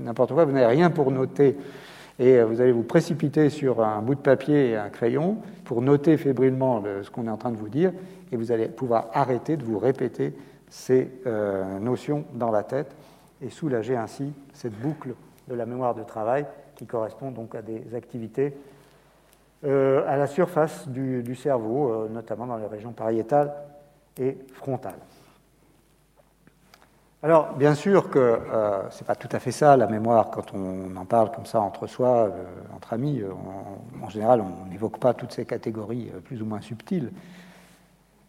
[0.00, 1.56] n'importe quoi, vous n'avez rien pour noter.
[2.18, 5.82] Et euh, vous allez vous précipiter sur un bout de papier et un crayon pour
[5.82, 7.92] noter fébrilement ce qu'on est en train de vous dire,
[8.32, 10.34] et vous allez pouvoir arrêter de vous répéter
[10.68, 11.10] ces
[11.80, 12.94] notions dans la tête
[13.42, 15.14] et soulager ainsi cette boucle
[15.48, 18.54] de la mémoire de travail qui correspond donc à des activités
[19.64, 23.52] euh, à la surface du, cerveau, euh, notamment dans les régions pariétales
[24.16, 25.00] et frontales.
[27.22, 30.54] Alors, bien sûr que euh, ce n'est pas tout à fait ça, la mémoire, quand
[30.54, 32.30] on en parle comme ça entre soi,
[32.76, 33.22] entre amis,
[34.00, 37.10] en général, on n'évoque pas toutes ces catégories plus ou moins subtiles.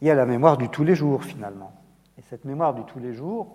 [0.02, 1.72] Il y a la mémoire du tous les jours, finalement.
[2.18, 3.48] Et cette mémoire du tous les jours,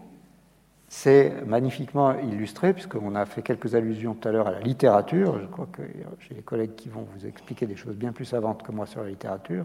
[0.88, 5.40] c'est magnifiquement illustré, puisqu'on a fait quelques allusions tout à l'heure à la littérature.
[5.40, 5.82] Je crois que
[6.20, 9.02] j'ai des collègues qui vont vous expliquer des choses bien plus savantes que moi sur
[9.02, 9.64] la littérature.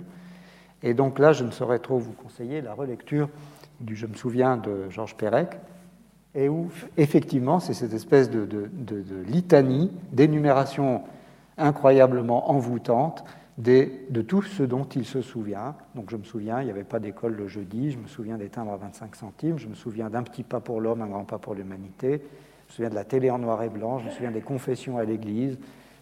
[0.82, 3.30] Et donc là, je ne saurais trop vous conseiller la relecture
[3.80, 5.58] du Je me souviens de Georges Perec,
[6.36, 8.70] et où effectivement, c'est cette espèce de,
[9.28, 11.04] litanie, d'énumération
[11.58, 13.24] incroyablement envoûtante
[13.58, 15.76] de tout ce dont il se souvient.
[15.96, 18.50] Donc je me souviens, il n'y avait pas d'école le jeudi, je me souviens des
[18.50, 21.40] timbres à 25 centimes, je me souviens d'un petit pas pour l'homme, un grand pas
[21.40, 22.22] pour l'humanité,
[22.68, 24.98] je me souviens de la télé en noir et blanc, je me souviens des confessions
[24.98, 25.58] à l'église,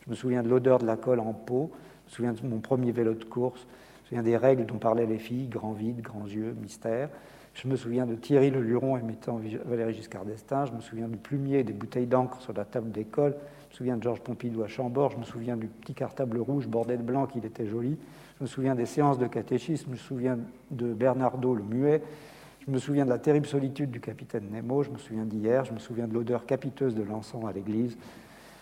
[0.06, 1.72] je me souviens de l'odeur de la colle en peau,
[2.06, 4.78] je me souviens de mon premier vélo de course, je me souviens des règles dont
[4.78, 7.10] parlaient les filles, grand vide, grands yeux, mystère.
[7.64, 11.18] Je me souviens de Thierry le Luron imitant Valéry Giscard d'Estaing, je me souviens du
[11.18, 14.68] plumier et des bouteilles d'encre sur la table d'école, me souviens de Georges Pompidou à
[14.68, 17.98] Chambord, je me souviens du petit cartable rouge bordé de blanc, qu'il était joli.
[18.38, 20.38] Je me souviens des séances de catéchisme, je me souviens
[20.70, 22.04] de Bernardo le muet,
[22.64, 25.74] je me souviens de la terrible solitude du capitaine Nemo, je me souviens d'hier, je
[25.74, 27.98] me souviens de l'odeur capiteuse de l'encens à l'église,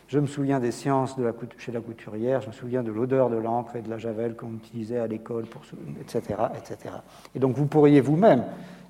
[0.08, 3.30] je me souviens des séances de la, chez la couturière, je me souviens de l'odeur
[3.30, 5.46] de l'encre et de la javel qu'on utilisait à l'école,
[6.00, 6.22] etc.,
[6.56, 6.96] etc.
[7.34, 8.44] Et donc vous pourriez vous-même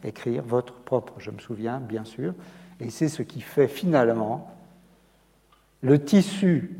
[0.05, 2.33] écrire votre propre je me souviens, bien sûr,
[2.79, 4.51] et c'est ce qui fait finalement
[5.81, 6.77] le tissu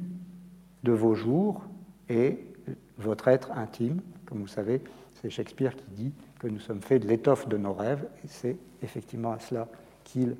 [0.83, 1.61] de vos jours
[2.09, 2.39] est
[2.97, 4.01] votre être intime.
[4.25, 4.81] Comme vous savez,
[5.21, 8.57] c'est Shakespeare qui dit que nous sommes faits de l'étoffe de nos rêves, et c'est
[8.81, 9.67] effectivement à cela
[10.03, 10.35] qu'il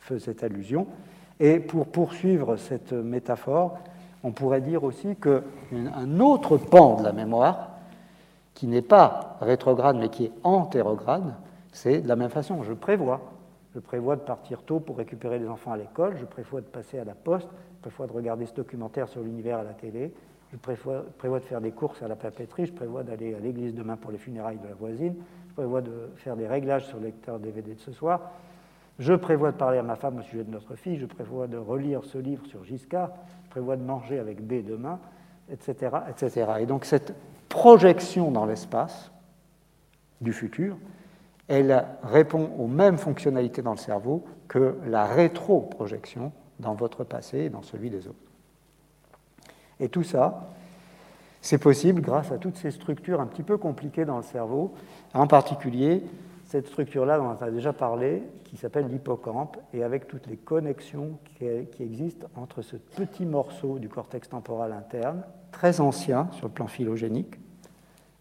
[0.00, 0.86] faisait allusion.
[1.40, 3.78] Et pour poursuivre cette métaphore,
[4.22, 7.70] on pourrait dire aussi qu'un autre pan de la mémoire,
[8.54, 11.34] qui n'est pas rétrograde mais qui est antérograde,
[11.76, 12.62] c'est de la même façon.
[12.62, 13.20] Je prévois.
[13.74, 16.98] Je prévois de partir tôt pour récupérer les enfants à l'école, je prévois de passer
[16.98, 20.14] à la poste, je prévois de regarder ce documentaire sur l'univers à la télé,
[20.50, 21.04] je prévois,
[21.38, 24.16] de faire des courses à la papeterie, je prévois d'aller à l'église demain pour les
[24.16, 25.16] funérailles de la voisine,
[25.48, 28.30] je prévois de faire des réglages sur le lecteur DVD de ce soir.
[28.98, 31.58] Je prévois de parler à ma femme au sujet de notre fille, je prévois de
[31.58, 33.10] relire ce livre sur Giscard,
[33.44, 34.98] je prévois de manger avec B demain,
[35.50, 35.94] etc.
[36.08, 36.52] etc.
[36.60, 37.14] Et donc cette
[37.50, 39.12] projection dans l'espace
[40.22, 40.78] du futur,
[41.48, 47.50] elle répond aux mêmes fonctionnalités dans le cerveau que la rétroprojection dans votre passé et
[47.50, 48.16] dans celui des autres.
[49.78, 50.48] Et tout ça,
[51.40, 54.74] c'est possible grâce à toutes ces structures un petit peu compliquées dans le cerveau,
[55.14, 56.02] en particulier
[56.46, 61.18] cette structure-là dont on a déjà parlé, qui s'appelle l'hippocampe, et avec toutes les connexions
[61.36, 61.44] qui,
[61.82, 67.34] existent entre ce petit morceau du cortex temporal interne, très ancien sur le plan phylogénique,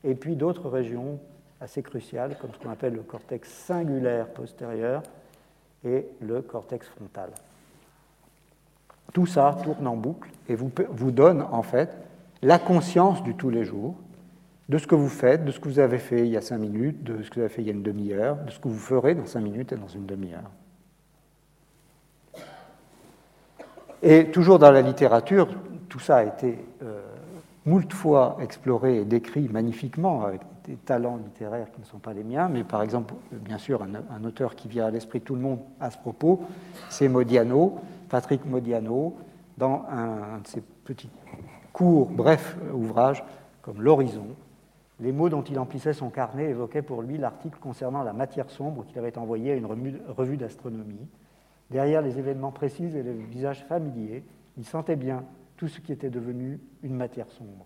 [0.03, 1.19] et puis d'autres régions
[1.61, 5.03] assez cruciales, comme ce qu'on appelle le cortex singulaire postérieur
[5.83, 7.29] et le cortex frontal.
[9.13, 11.95] Tout ça tourne en boucle et vous, vous donne en fait
[12.41, 13.95] la conscience du tous les jours,
[14.67, 16.57] de ce que vous faites, de ce que vous avez fait il y a cinq
[16.57, 18.67] minutes, de ce que vous avez fait il y a une demi-heure, de ce que
[18.67, 20.51] vous ferez dans cinq minutes et dans une demi-heure.
[24.01, 25.47] Et toujours dans la littérature,
[25.89, 27.01] tout ça a été euh,
[27.65, 30.25] moult fois exploré et décrit magnifiquement
[30.67, 34.23] des talents littéraires qui ne sont pas les miens, mais par exemple, bien sûr, un,
[34.23, 36.41] auteur qui vient à l'esprit tout le monde à ce propos,
[36.89, 37.77] c'est Modiano,
[38.09, 39.15] Patrick Modiano,
[39.57, 41.09] dans un, de ses petits
[41.73, 43.23] courts, brefs ouvrages
[43.61, 44.27] comme L'Horizon.
[44.99, 48.85] Les mots dont il emplissait son carnet évoquaient pour lui l'article concernant la matière sombre
[48.85, 51.07] qu'il avait envoyé à une revue d'astronomie.
[51.69, 54.23] Derrière les événements précis et les visages familiers,
[54.57, 55.23] il sentait bien
[55.57, 57.65] tout ce qui était devenu une matière sombre.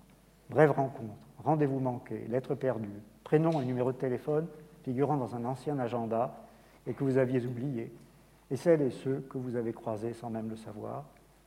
[0.50, 4.48] Brève rencontre, rendez-vous manqué, lettre perdue, prénom et numéro de téléphone
[4.84, 6.36] figurant dans un ancien agenda
[6.88, 7.92] et que vous aviez oublié,
[8.50, 11.04] et celles et ceux que vous avez croisés sans même le savoir.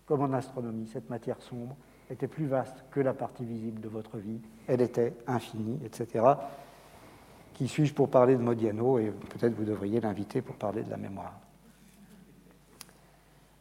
[0.06, 1.76] Comme en astronomie, cette matière sombre
[2.10, 6.24] était plus vaste que la partie visible de votre vie, elle était infinie, etc.
[7.54, 10.96] Qui suis-je pour parler de Modiano Et peut-être vous devriez l'inviter pour parler de la
[10.96, 11.34] mémoire.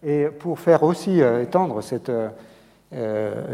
[0.04, 2.30] Et pour faire aussi euh, étendre cette, euh,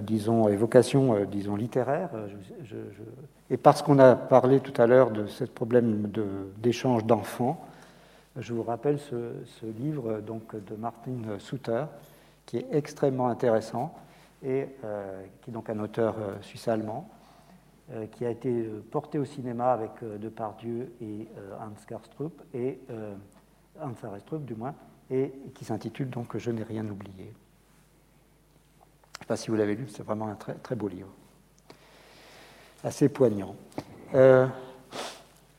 [0.02, 2.10] disons, évocation, euh, disons, littéraire.
[2.16, 2.28] Euh,
[3.50, 6.12] et parce qu'on a parlé tout à l'heure de ce problème
[6.58, 7.64] d'échange d'enfants,
[8.36, 11.86] je vous rappelle ce, livre donc, de Martin Sutter,
[12.46, 13.96] qui est extrêmement intéressant
[14.44, 14.68] et
[15.42, 17.10] qui est donc un auteur suisse-allemand,
[18.12, 21.28] qui a été porté au cinéma avec Depardieu et
[21.60, 22.80] Hans Karstrup, et
[23.82, 24.76] Hans Arestrup du moins,
[25.10, 27.34] et qui s'intitule donc Je n'ai rien oublié.
[29.28, 31.10] Sais pas si vous l'avez lu, c'est vraiment un très, très beau livre.
[32.82, 33.56] Assez poignant.
[34.16, 34.48] Euh,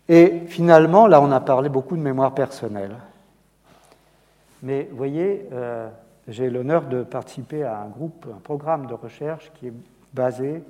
[0.08, 2.96] et finalement, là, on a parlé beaucoup de mémoire personnelle.
[4.62, 5.90] Mais vous voyez, euh,
[6.28, 9.74] j'ai l'honneur de participer à un groupe, un programme de recherche qui est
[10.14, 10.62] basé,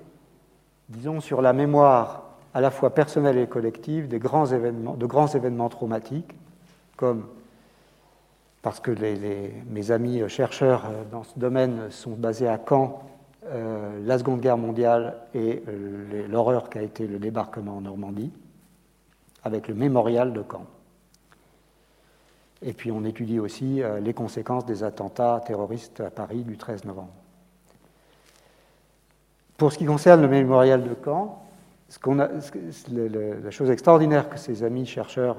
[0.89, 5.29] disons, sur la mémoire à la fois personnelle et collective des grands événements, de grands
[5.29, 6.35] événements traumatiques,
[6.97, 7.29] comme
[8.63, 8.91] parce que
[9.71, 13.03] mes amis chercheurs euh, dans ce domaine sont basés à Caen,
[13.47, 18.33] euh, la Seconde Guerre mondiale et euh, l'horreur qu'a été le débarquement en Normandie,
[19.45, 20.67] avec le mémorial de Caen.
[22.61, 27.13] Et puis on étudie aussi les conséquences des attentats terroristes à Paris du 13 novembre.
[29.57, 31.41] Pour ce qui concerne le mémorial de Caen,
[32.05, 35.37] la chose extraordinaire que ces amis chercheurs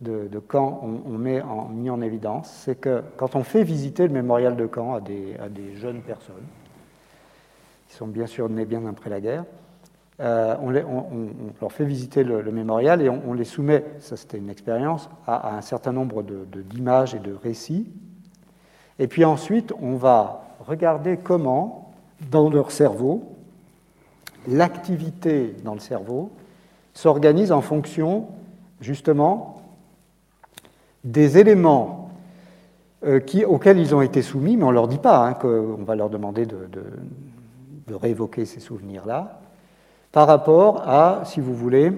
[0.00, 4.68] de, Caen on, met en, évidence, c'est que quand on fait visiter le mémorial de
[4.72, 6.46] Caen à des, jeunes personnes,
[7.88, 9.44] qui sont bien sûr nées bien après la guerre,
[10.20, 10.70] euh, on,
[11.60, 15.60] leur fait visiter le, mémorial et on, les soumet, ça c'était une expérience, à, un
[15.60, 17.88] certain nombre d'images et de récits.
[18.98, 21.92] Et puis ensuite, on va regarder comment,
[22.30, 23.36] dans leur cerveau,
[24.46, 26.30] l'activité dans le cerveau
[26.94, 28.26] s'organise en fonction
[28.80, 29.57] justement
[31.04, 32.10] des éléments
[33.06, 35.94] euh, auxquels ils ont été soumis, mais on ne leur dit pas hein, qu'on va
[35.94, 36.56] leur demander de,
[37.90, 39.40] réévoquer ces souvenirs-là,
[40.12, 41.92] par rapport à, si vous voulez,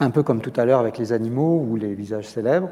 [0.00, 2.68] un peu comme tout à l'heure avec les animaux ou les visages célèbres,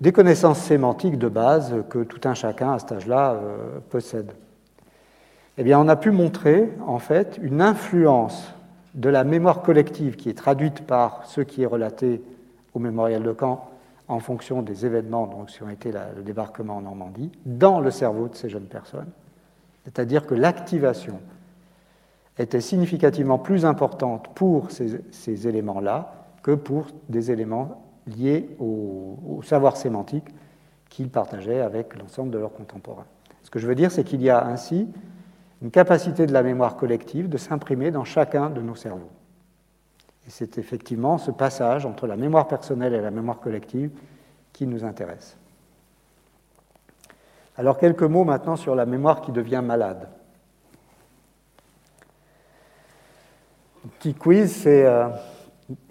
[0.00, 4.32] des connaissances sémantiques de base que tout un chacun à cet âge-là euh, possède.
[5.58, 8.52] Eh bien, on a pu montrer, en fait, une influence
[8.94, 12.22] de la mémoire collective qui est traduite par ce qui est relaté
[12.74, 13.69] au mémorial de Caen
[14.10, 18.28] en fonction des événements donc, qui ont été le débarquement en Normandie, dans le cerveau
[18.28, 19.10] de ces jeunes personnes.
[19.84, 21.20] C'est-à-dire que l'activation
[22.38, 30.26] était significativement plus importante pour ces, éléments-là que pour des éléments liés au, savoir sémantique
[30.88, 33.06] qu'ils partageaient avec l'ensemble de leurs contemporains.
[33.44, 34.88] Ce que je veux dire, c'est qu'il y a ainsi
[35.62, 39.10] une capacité de la mémoire collective de s'imprimer dans chacun de nos cerveaux.
[40.30, 43.90] Et c'est effectivement ce passage entre la mémoire personnelle et la mémoire collective
[44.52, 45.36] qui nous intéresse.
[47.56, 50.08] Alors quelques mots maintenant sur la mémoire qui devient malade.
[53.98, 55.08] Petit quiz, c'est euh,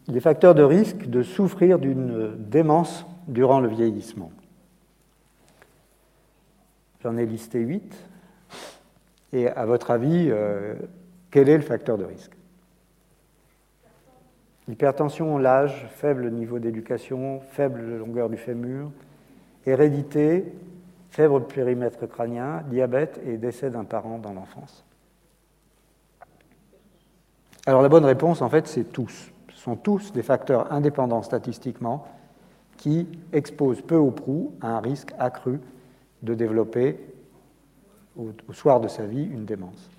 [0.08, 4.32] les facteurs de risque de souffrir d'une démence durant le vieillissement.
[7.04, 7.94] J'en ai listé huit.
[9.34, 10.76] Et à votre avis, euh,
[11.30, 12.39] quel est le facteur de risque?
[14.70, 18.92] Hypertension, l'âge, faible niveau d'éducation, faible longueur du fémur,
[19.66, 20.46] hérédité,
[21.10, 24.86] faible périmètre crânien, diabète et décès d'un parent dans l'enfance.
[27.66, 29.32] Alors la bonne réponse, en fait, c'est tous.
[29.52, 32.08] Ce sont tous des facteurs indépendants statistiquement
[32.78, 35.60] qui exposent peu ou prou à un risque accru
[36.22, 36.98] de développer
[38.18, 39.90] au, soir de sa vie une démence.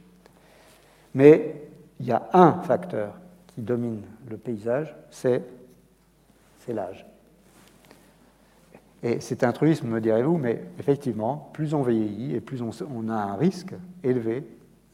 [1.15, 1.61] Mais
[1.99, 3.20] il y a un facteur
[3.65, 5.43] domine le paysage, c'est
[6.69, 7.07] l'âge.
[9.03, 13.15] Et c'est un truisme, me direz-vous, mais effectivement, plus on vieillit et plus on, a
[13.15, 14.47] un risque élevé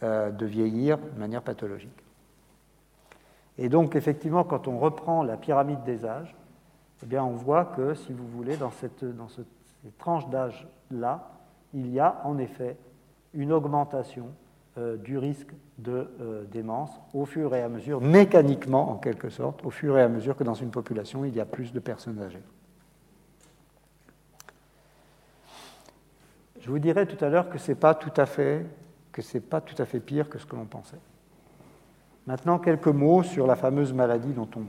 [0.03, 2.05] euh, de vieillir de manière pathologique.
[3.59, 6.35] Et donc, effectivement, quand on reprend la pyramide des âges,
[7.03, 9.05] eh bien, on voit que, si vous voulez, dans cette,
[9.99, 11.31] tranche d'âge-là,
[11.75, 12.77] il y a en effet
[13.35, 14.29] une augmentation
[14.77, 19.71] du risque de euh, démence au fur et à mesure, mécaniquement en quelque sorte, au
[19.71, 22.43] fur et à mesure que dans une population il y a plus de personnes âgées.
[26.61, 28.67] Je vous dirai tout à l'heure que ce n'est pas tout à fait
[29.49, 30.99] pas tout à fait pire que ce que l'on pensait.
[32.27, 34.65] Maintenant, quelques mots sur la fameuse maladie dont on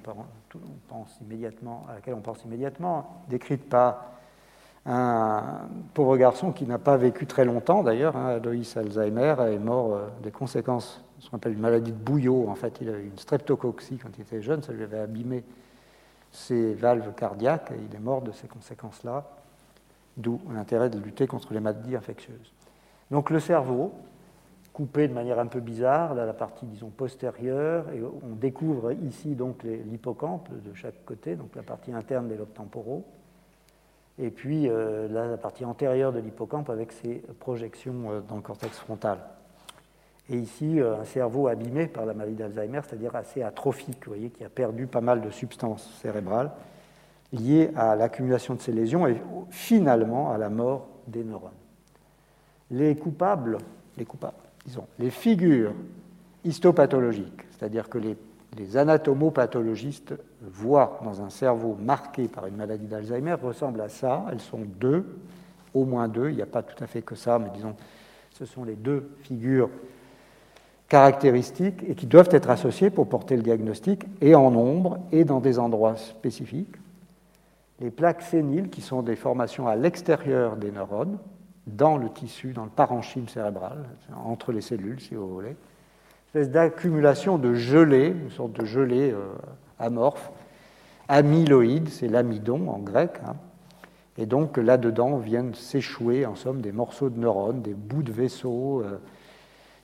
[0.87, 4.16] pense immédiatement, à laquelle on pense immédiatement, décrite par
[4.87, 8.39] un pauvre garçon qui n'a pas vécu très longtemps d'ailleurs, hein,
[8.75, 12.47] Alzheimer, est mort euh, des conséquences, ce qu'on appelle une maladie de bouillot.
[12.47, 15.43] En fait, il a eu une streptococcie quand il était jeune, ça lui avait abîmé
[16.31, 19.25] ses valves cardiaques et il est mort de ces conséquences-là,
[20.15, 22.53] d'où l'intérêt de lutter contre les maladies infectieuses.
[23.11, 23.91] Donc le cerveau,
[24.71, 29.35] coupé de manière un peu bizarre, là, la partie disons postérieure, et on découvre ici
[29.35, 33.03] donc l'hippocampe de chaque côté, donc la partie interne des lobes temporaux
[34.19, 38.77] et puis euh, la partie antérieure de l'hippocampe avec ses projections euh, dans le cortex
[38.77, 39.19] frontal.
[40.29, 44.29] Et ici, euh, un cerveau abîmé par la maladie d'Alzheimer, c'est-à-dire assez atrophique, vous voyez,
[44.29, 46.51] qui a perdu pas mal de substances cérébrales
[47.31, 51.51] liées à l'accumulation de ces lésions et finalement à la mort des neurones.
[52.71, 53.57] Les coupables,
[53.97, 54.33] les coupables,
[54.65, 55.73] disons, les figures
[56.43, 58.17] histopathologiques, c'est-à-dire que les
[58.57, 64.25] les anatomopathologistes voient dans un cerveau marqué par une maladie d'Alzheimer ressemblent à ça.
[64.31, 65.05] Elles sont deux,
[65.73, 66.29] au moins deux.
[66.29, 67.75] Il n'y a pas tout à fait que ça, mais disons,
[68.31, 69.69] ce sont les deux figures
[70.89, 75.39] caractéristiques et qui doivent être associées pour porter le diagnostic, et en nombre, et dans
[75.39, 76.75] des endroits spécifiques.
[77.79, 81.17] Les plaques séniles, qui sont des formations à l'extérieur des neurones,
[81.67, 83.83] dans le tissu, dans le parenchyme cérébral,
[84.25, 85.55] entre les cellules, si vous voulez
[86.37, 89.25] espèce d'accumulation de gelée, une sorte de gelée euh,
[89.79, 90.31] amorphe,
[91.07, 93.35] amyloïde, c'est l'amidon en grec, hein.
[94.17, 98.81] et donc là-dedans viennent s'échouer en somme des morceaux de neurones, des bouts de vaisseaux.
[98.81, 98.99] Euh,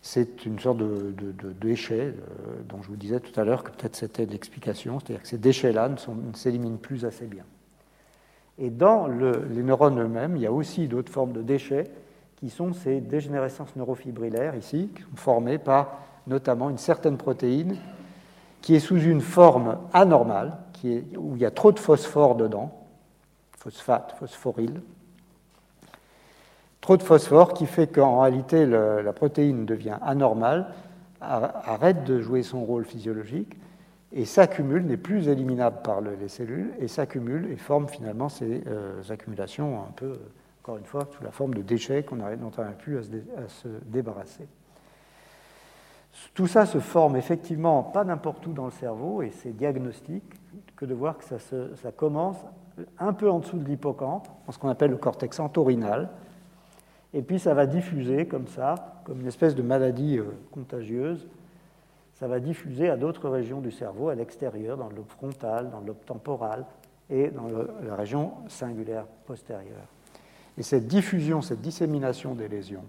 [0.03, 1.13] c'est une sorte de,
[1.59, 2.13] déchet euh,
[2.67, 5.89] dont je vous disais tout à l'heure que peut-être c'était l'explication, c'est-à-dire que ces déchets-là
[5.89, 5.95] ne,
[6.35, 7.45] s'éliminent plus assez bien.
[8.59, 11.89] Et dans les neurones eux-mêmes, il y a aussi d'autres formes de déchets
[12.35, 15.97] qui sont ces dégénérescences neurofibrillaires ici, qui sont formées par
[16.27, 17.77] notamment une certaine protéine
[18.61, 20.57] qui est sous une forme anormale,
[21.17, 22.71] où il y a trop de phosphore dedans,
[23.57, 24.81] phosphate, phosphoryle,
[26.81, 30.73] trop de phosphore qui fait qu'en réalité la protéine devient anormale,
[31.21, 33.57] arrête de jouer son rôle physiologique
[34.11, 39.01] et s'accumule, n'est plus éliminable par les cellules, et s'accumule et forme finalement ces euh,
[39.09, 40.19] accumulations un peu,
[40.61, 43.03] encore une fois, sous la forme de déchets dont on plus à
[43.47, 44.47] se débarrasser.
[46.33, 50.23] Tout ça se forme effectivement pas n'importe où dans le cerveau et c'est diagnostique
[50.75, 52.37] que de voir que ça, commence
[52.99, 56.09] un peu en dessous de l'hippocampe, dans ce qu'on appelle le cortex entorhinal,
[57.13, 61.27] et puis ça va diffuser comme ça, comme une espèce de maladie euh, contagieuse,
[62.15, 65.79] ça va diffuser à d'autres régions du cerveau, à l'extérieur, dans le lobe frontal, dans
[65.79, 66.65] le lobe temporal
[67.09, 67.47] et dans
[67.85, 69.87] la région singulaire postérieure.
[70.57, 72.85] Et cette diffusion, cette dissémination des lésions,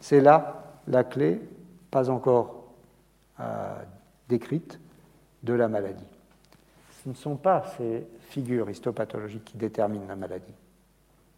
[0.00, 1.40] c'est là la clé
[1.94, 2.64] pas encore
[3.38, 3.72] euh,
[4.28, 4.80] décrites
[5.44, 6.08] de la maladie.
[6.90, 10.54] Ce ne sont pas ces figures histopathologiques qui déterminent la maladie.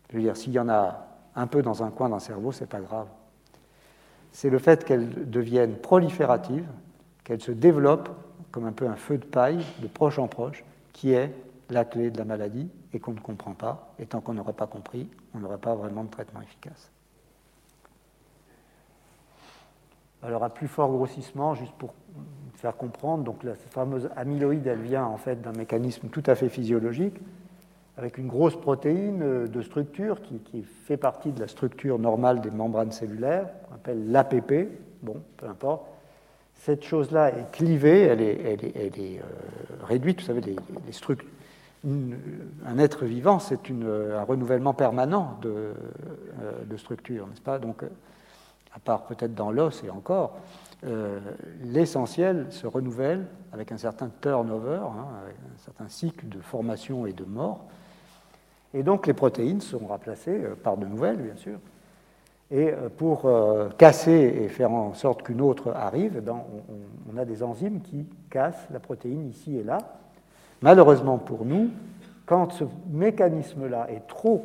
[0.09, 2.61] Je veux dire, s'il y en a un peu dans un coin d'un cerveau, ce
[2.61, 3.07] n'est pas grave.
[4.33, 6.69] C'est le fait qu'elles deviennent prolifératives,
[7.23, 8.09] qu'elles se développent
[8.51, 11.35] comme un peu un feu de paille, de proche en proche, qui est
[11.69, 13.93] la clé de la maladie et qu'on ne comprend pas.
[13.99, 16.91] Et tant qu'on n'aurait pas compris, on n'aurait pas vraiment de traitement efficace.
[20.27, 21.95] Alors à plus fort grossissement, juste pour
[22.57, 26.49] faire comprendre, donc la fameuse amyloïde, elle vient en fait d'un mécanisme tout à fait
[26.49, 27.15] physiologique,
[27.97, 32.51] avec une grosse protéine euh, de structure qui, fait partie de la structure normale des
[32.51, 34.69] membranes cellulaires, qu'on appelle l'APP,
[35.03, 35.87] bon, peu importe.
[36.55, 39.23] Cette chose-là est clivée, elle est, euh,
[39.85, 40.57] réduite, vous savez,
[41.85, 45.73] un être vivant, c'est un renouvellement permanent de, euh,
[46.65, 47.59] de structures, n'est-ce pas?
[47.59, 47.85] Donc,
[48.77, 50.37] à part peut-être dans l'os et encore,
[50.85, 51.19] euh,
[51.65, 55.07] l'essentiel se renouvelle avec un certain turnover, hein,
[55.55, 57.65] un certain cycle de formation et de mort.
[58.75, 61.59] Et donc les protéines sont remplacées euh, par de nouvelles, bien sûr.
[62.51, 63.29] Et euh, pour
[63.79, 68.07] casser et faire en sorte qu'une autre arrive, eh on, on, a des enzymes qui
[68.29, 69.79] cassent la protéine ici et là.
[70.61, 71.71] Malheureusement pour nous,
[72.27, 74.45] quand ce mécanisme-là est trop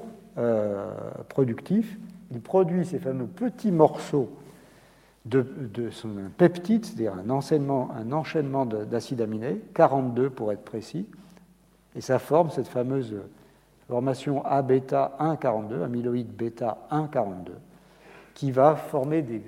[1.27, 1.97] productif,
[2.31, 4.29] il produit ces fameux petits morceaux
[5.25, 11.07] de, son peptide, c'est-à-dire un, enchaînement d'acides aminés, 42 pour être précis,
[11.95, 13.15] et ça forme cette fameuse
[13.87, 17.51] formation A-bêta 1,42, amyloïde bêta 1,42,
[18.33, 19.43] qui va former des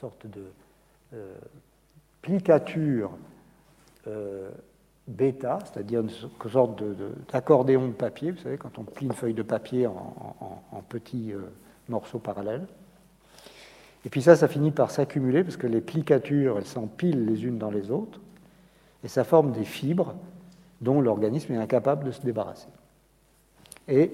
[0.00, 0.42] sortes de
[1.14, 1.34] euh,
[2.22, 3.10] plicatures
[4.06, 4.50] euh,
[5.08, 6.84] bêta, c'est-à-dire une sorte
[7.32, 10.14] d'accordéon de, de, papier, vous savez, quand on plie une feuille de papier en,
[10.70, 11.40] en, petits euh,
[11.88, 12.66] morceaux parallèles.
[14.04, 17.58] Et puis ça, ça finit par s'accumuler parce que les plicatures, elles s'empilent les unes
[17.58, 18.20] dans les autres,
[19.02, 20.14] et ça forme des fibres
[20.80, 22.68] dont l'organisme est incapable de se débarrasser.
[23.88, 24.12] Et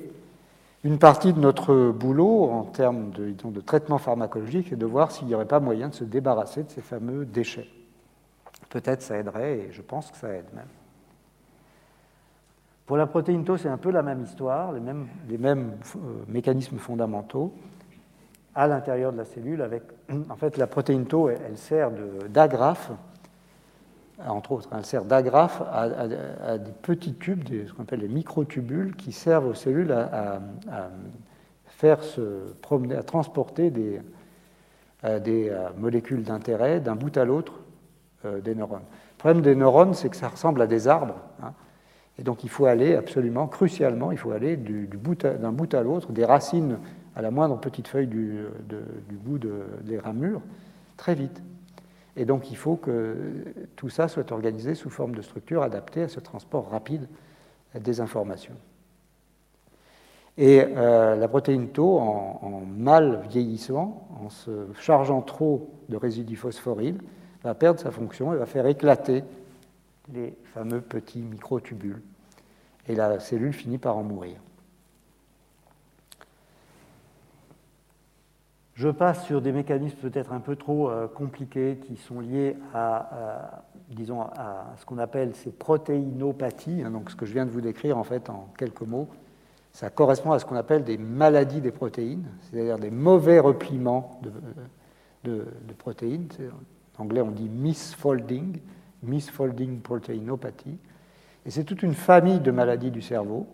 [0.85, 5.27] une partie de notre boulot en termes de, de traitement pharmacologique est de voir s'il
[5.27, 7.69] n'y aurait pas moyen de se débarrasser de ces fameux déchets.
[8.69, 10.69] Peut-être ça aiderait, et je pense que ça aide même.
[12.87, 17.55] Pour la protéine Tau, c'est un peu la même histoire, les mêmes, euh, mécanismes fondamentaux
[18.55, 19.63] à l'intérieur de la cellule.
[19.63, 19.83] Avec,
[20.29, 21.91] en fait, la protéine Tau, elle, sert
[22.29, 22.91] d'agrafe
[24.27, 26.07] entre autres, elle sert d'agrafe à,
[26.57, 30.41] des petits tubes, des, ce qu'on appelle les microtubules, qui servent aux cellules à,
[31.67, 34.01] faire se promener, à transporter des,
[35.03, 37.55] des molécules d'intérêt d'un bout à l'autre
[38.25, 38.81] euh, des neurones.
[38.81, 41.17] Le problème des neurones, c'est que ça ressemble à des arbres.
[41.43, 41.53] Hein,
[42.19, 45.83] et donc il faut aller absolument, crucialement, il faut aller du, du bout d'un à
[45.83, 46.79] l'autre, des racines
[47.17, 48.45] à la moindre petite feuille du,
[49.11, 50.41] bout de, des ramures,
[50.97, 51.43] très vite.
[52.17, 53.17] Et donc il faut que
[53.75, 57.09] tout ça soit organisé sous forme de structure adaptée à ce transport rapide
[57.75, 58.55] des informations.
[60.37, 66.37] Et euh, la protéine Tau, en, en, mal vieillissant, en se chargeant trop de résidus
[66.37, 66.99] phosphoryles,
[67.45, 69.23] va perdre sa fonction et va faire éclater
[70.13, 72.03] les fameux petits microtubules.
[72.89, 74.37] Et la cellule finit par en mourir.
[78.75, 83.63] Je passe sur des mécanismes peut-être un peu trop euh, compliqués qui sont liés à,
[83.95, 86.83] à ce qu'on appelle ces protéinopathies.
[86.83, 89.09] Hein, donc, ce que je viens de vous décrire, en fait, en quelques mots,
[89.73, 94.21] ça correspond à ce qu'on appelle des maladies des protéines, c'est-à-dire des mauvais repliements
[95.23, 96.29] de, de protéines.
[96.99, 98.59] En anglais, on dit misfolding,
[99.05, 100.79] misfolding proteinopathy.
[101.47, 103.47] Et c'est toute une famille de maladies du cerveau.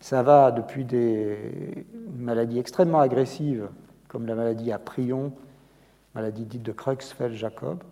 [0.00, 3.68] Ça va depuis des maladies extrêmement agressives
[4.08, 5.32] comme la maladie à prion,
[6.14, 7.82] maladie dite de Creutzfeldt-Jacob,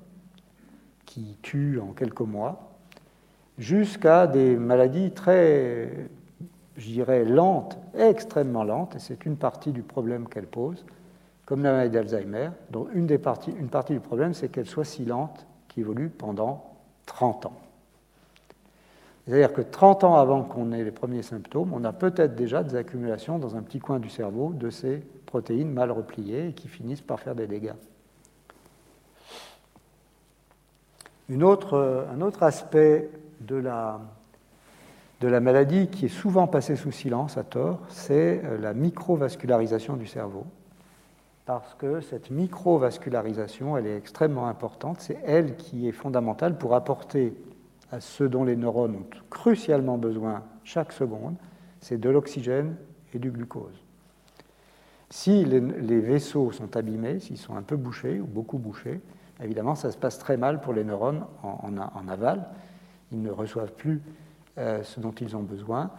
[1.05, 2.73] qui tue en quelques mois,
[3.59, 6.09] jusqu'à des maladies très,
[6.77, 10.85] je dirais, lentes, extrêmement lentes, et c'est une partie du problème qu'elle pose,
[11.47, 14.85] comme la maladie d'Alzheimer, dont une, des parties, une partie du problème, c'est qu'elle soit
[14.85, 16.74] si lente qu'il évolue pendant
[17.07, 17.61] 30 ans.
[19.27, 22.77] C'est-à-dire que 30 ans avant qu'on ait les premiers symptômes, on a peut-être déjà des
[22.77, 27.01] accumulations dans un petit coin du cerveau de ces protéines mal repliées et qui finissent
[27.01, 27.73] par faire des dégâts.
[31.31, 33.09] Un autre aspect
[33.41, 34.01] de la,
[35.23, 40.07] de la maladie qui est souvent passé sous silence à tort, c'est la microvascularisation du
[40.07, 40.45] cerveau.
[41.47, 45.01] Parce que cette microvascularisation, elle est extrêmement importante.
[45.01, 47.35] C'est elle qui est fondamentale pour apporter
[47.93, 51.37] à ce dont les neurones ont crucialement besoin chaque seconde,
[51.81, 52.77] c'est de l'oxygène
[53.13, 53.83] et du glucose.
[55.11, 55.61] Si les,
[56.01, 59.01] vaisseaux sont abîmés, s'ils sont un peu bouchés ou beaucoup bouchés,
[59.43, 62.49] évidemment, ça se passe très mal pour les neurones en aval.
[63.13, 64.03] Ils ne reçoivent plus
[64.59, 65.91] euh, ce dont ils ont besoin,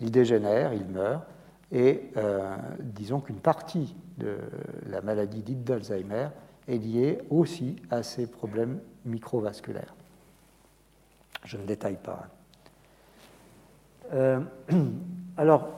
[0.00, 1.26] ils dégénèrent, ils meurent,
[1.72, 4.38] et euh, disons qu'une partie de
[4.88, 6.28] la maladie dite d'Alzheimer
[6.68, 9.94] est liée aussi à ces problèmes microvasculaires.
[11.44, 12.28] Je ne détaille pas.
[15.36, 15.68] alors,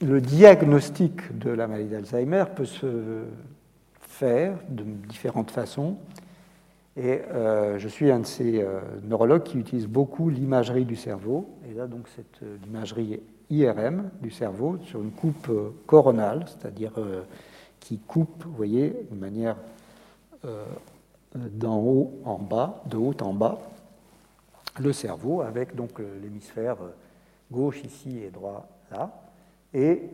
[0.00, 3.24] le diagnostic de la maladie d'Alzheimer peut se
[4.00, 5.96] faire de différentes façons.
[6.96, 11.48] Et euh, je suis un de ces euh, neurologues qui utilise beaucoup l'imagerie du cerveau.
[11.68, 13.20] Et là, donc, c'est euh, l'imagerie
[13.50, 15.50] IRM du cerveau sur une coupe
[15.86, 16.92] coronale, c'est-à-dire
[17.84, 19.56] qui coupe, vous voyez, de manière
[21.34, 23.58] d'en haut en bas, de haut en bas,
[24.78, 26.76] le cerveau avec donc l'hémisphère
[27.50, 29.10] gauche ici et droit là,
[29.72, 30.10] et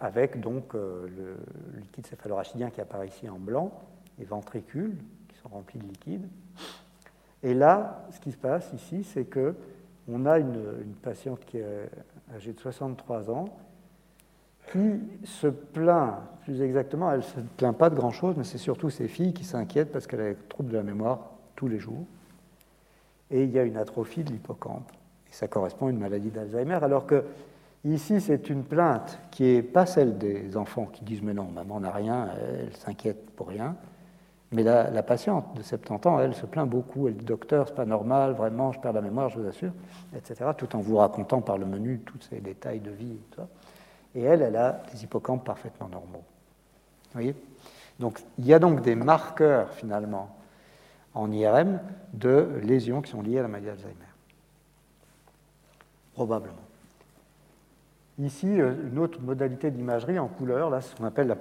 [0.00, 1.36] avec donc le
[1.76, 3.72] liquide céphalorachidien qui apparaît ici en blanc,
[4.18, 4.96] les ventricules
[5.52, 6.28] rempli de liquide.
[7.42, 9.54] Et là, ce qui se passe ici, c'est que
[10.10, 11.90] on a une, patiente qui est
[12.34, 13.48] âgée de 63 ans
[14.72, 16.14] qui se plaint,
[16.44, 19.44] plus exactement, elle ne se plaint pas de grand-chose, mais c'est surtout ses filles qui
[19.44, 22.04] s'inquiètent parce qu'elle a des troubles de la mémoire tous les jours.
[23.30, 24.90] Et il y a une atrophie de l'hippocampe.
[25.30, 27.24] Et ça correspond à une maladie d'Alzheimer, alors que
[27.84, 31.80] ici, c'est une plainte qui n'est pas celle des enfants qui disent Mais non, maman
[31.80, 33.76] n'a rien, elle s'inquiète pour rien.
[34.50, 37.06] Mais la, patiente de 70 ans, elle se plaint beaucoup.
[37.06, 39.72] Elle dit Docteur, c'est pas normal, vraiment, je perds la mémoire, je vous assure,
[40.16, 40.50] etc.
[40.56, 43.48] Tout en vous racontant par le menu tous ces détails de vie et tout ça.
[44.14, 46.24] Et elle, elle a des hippocampes parfaitement normaux.
[47.04, 47.34] Vous voyez?
[47.98, 50.34] Donc, il y a donc des marqueurs, finalement,
[51.14, 51.80] en IRM
[52.12, 53.94] de lésions qui sont liées à la maladie d'Alzheimer.
[56.14, 56.54] Probablement.
[58.20, 61.32] Ici, euh, une autre modalité d'imagerie en couleur, là, ce qu'on appelle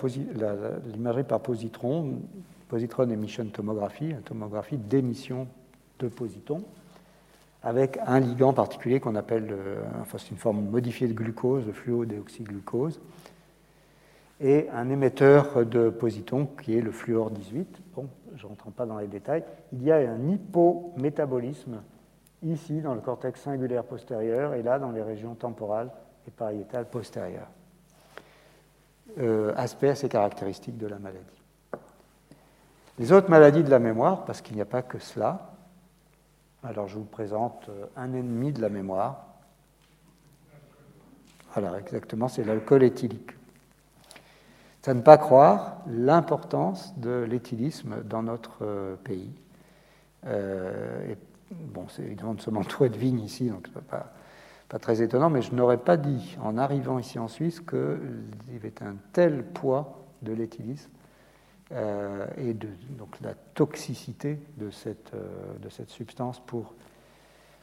[0.86, 2.22] l'imagerie par positron,
[2.70, 5.48] positron emission tomography, une tomographie d'émission
[6.00, 6.64] de positons,
[7.68, 11.74] avec un ligand particulier qu'on appelle, euh, enfin c'est une forme modifiée de glucose, de
[11.74, 13.02] fluodéoxyglucose,
[14.40, 17.82] et un émetteur de positons qui est le fluor 18.
[17.94, 18.08] Bon,
[18.38, 19.44] je ne rentre pas dans les détails.
[19.74, 21.82] Il y a un hypométabolisme
[22.42, 25.90] ici dans le cortex singulaire postérieur et là dans les régions temporales
[26.26, 27.50] et pariétales postérieures.
[29.20, 31.44] Euh, aspect assez caractéristique de la maladie.
[32.98, 35.57] Les autres maladies de la mémoire, parce qu'il n'y a pas que cela,
[36.68, 39.26] alors je vous présente euh, un ennemi de la mémoire.
[41.54, 43.32] Voilà, exactement, c'est l'alcool éthylique.
[44.82, 49.32] Ça ne pas croire l'importance de l'éthylisme dans notre euh, pays.
[50.26, 51.16] Euh,
[51.52, 54.14] bon, c'est évidemment de se de vignes ici, donc ce pas,
[54.70, 58.56] pas très étonnant, mais je n'aurais pas dit, en arrivant ici en Suisse, qu'il y
[58.56, 60.92] avait un tel poids de l'éthylisme
[61.72, 66.74] et de donc, la toxicité de cette, euh, de cette substance pour,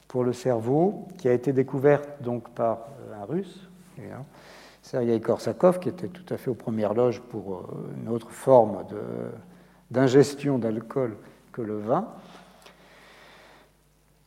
[0.09, 3.69] pour le cerveau, qui a été découverte donc, par euh, un russe,
[4.83, 8.85] Sergei Korsakov, qui était tout à fait aux premières loges pour une autre forme
[9.91, 11.17] d'ingestion d'alcool
[11.53, 12.09] que le vin.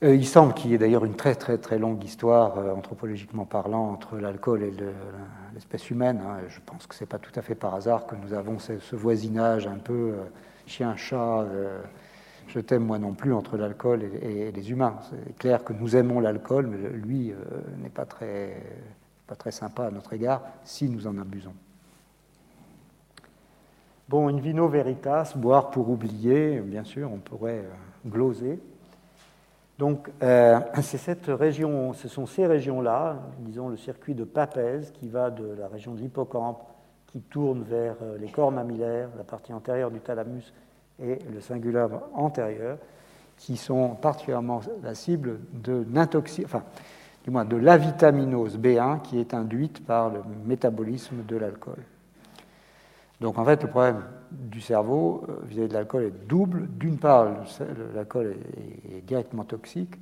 [0.03, 3.45] Euh, il semble qu'il y ait d'ailleurs une très très très longue histoire, euh, anthropologiquement
[3.45, 4.71] parlant, entre l'alcool et
[5.55, 6.21] l'espèce humaine.
[6.23, 6.37] Hein.
[6.49, 8.95] Je pense que ce n'est pas tout à fait par hasard que nous avons ce,
[8.95, 10.23] voisinage un peu euh,
[10.67, 11.47] chien-chat,
[12.47, 14.99] je t'aime moi non plus, entre l'alcool et, les humains.
[15.09, 17.33] C'est clair que nous aimons l'alcool, mais lui
[17.81, 18.61] n'est pas très,
[19.25, 21.53] pas très sympa à notre égard si nous en abusons.
[24.09, 27.63] Bon, in vino veritas, boire pour oublier, bien sûr, on pourrait
[28.05, 28.59] gloser.
[29.77, 35.07] Donc, euh, c'est cette région, ce sont ces régions-là, disons le circuit de Papez, qui
[35.07, 36.63] va de la région de l'hippocampe,
[37.07, 40.53] qui tourne vers euh, les corps mammillaires, la partie antérieure du thalamus
[41.01, 42.77] et le cingulum antérieur,
[43.37, 45.85] qui sont particulièrement la cible de
[46.43, 46.63] enfin,
[47.23, 51.83] du moins de l'avitaminose B1 qui est induite par le métabolisme de l'alcool.
[53.21, 56.67] Donc en fait, le problème du cerveau euh, vis-à-vis de l'alcool est double.
[56.67, 57.27] D'une part,
[57.95, 58.35] l'alcool
[58.91, 59.95] est, directement toxique,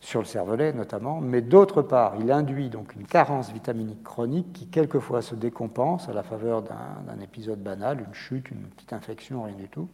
[0.00, 4.68] sur le cervelet notamment, mais d'autre part, il induit donc une carence vitaminique chronique qui
[4.68, 9.56] quelquefois se décompense à la faveur d'un épisode banal, une chute, une petite infection, rien
[9.56, 9.88] du tout.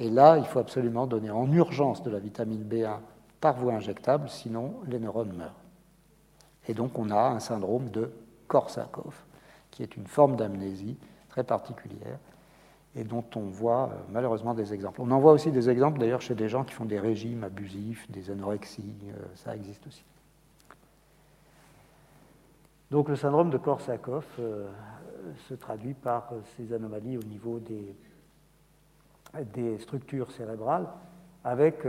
[0.00, 2.98] Et là, il faut absolument donner en urgence de la vitamine B1
[3.40, 5.60] par voie injectable, sinon les neurones meurent.
[6.66, 8.10] Et donc on a un syndrome de
[8.48, 9.24] Korsakoff
[9.70, 10.96] qui est une forme d'amnésie
[11.34, 12.20] très particulière
[12.94, 15.00] et dont on voit euh, malheureusement des exemples.
[15.00, 18.08] On en voit aussi des exemples d'ailleurs chez des gens qui font des régimes abusifs,
[18.08, 20.04] des anorexies, euh, ça existe aussi.
[22.92, 24.68] Donc le syndrome de Korsakoff euh,
[25.48, 27.96] se traduit par ces anomalies au niveau des,
[29.52, 30.86] des structures cérébrales
[31.42, 31.86] avec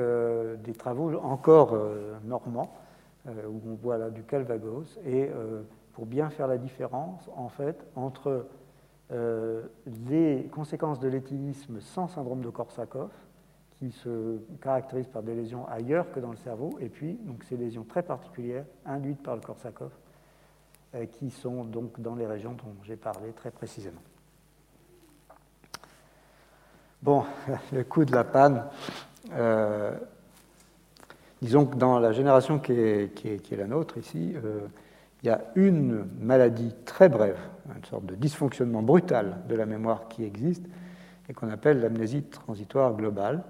[0.63, 1.77] des travaux encore
[2.23, 2.73] normands
[3.25, 5.29] où on voit là du Calvagos et
[5.93, 8.47] pour bien faire la différence en fait entre
[9.11, 9.61] euh,
[10.09, 13.11] les conséquences de l'éthylisme sans syndrome de Korsakoff,
[13.79, 17.57] qui se caractérisent par des lésions ailleurs que dans le cerveau, et puis donc, ces
[17.57, 19.91] lésions très particulières induites par le Korsakoff,
[20.95, 24.01] euh, qui sont donc dans les régions dont j'ai parlé très précisément.
[27.03, 27.25] Bon,
[27.71, 28.63] le coup de la panne.
[29.33, 29.95] Euh,
[31.41, 34.33] disons que dans la génération qui est, la nôtre ici,
[35.25, 37.39] il y a une maladie très brève,
[37.75, 40.63] une sorte de dysfonctionnement brutal de la mémoire qui existe
[41.27, 43.43] et qu'on appelle l'amnésie transitoire globale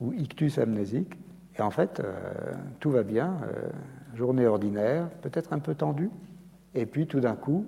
[0.00, 1.12] ou ictus amnésique.
[1.58, 2.14] Et en fait, euh,
[2.78, 3.36] tout va bien,
[4.14, 6.10] journée ordinaire, peut-être un peu tendue,
[6.74, 7.66] et puis tout d'un coup,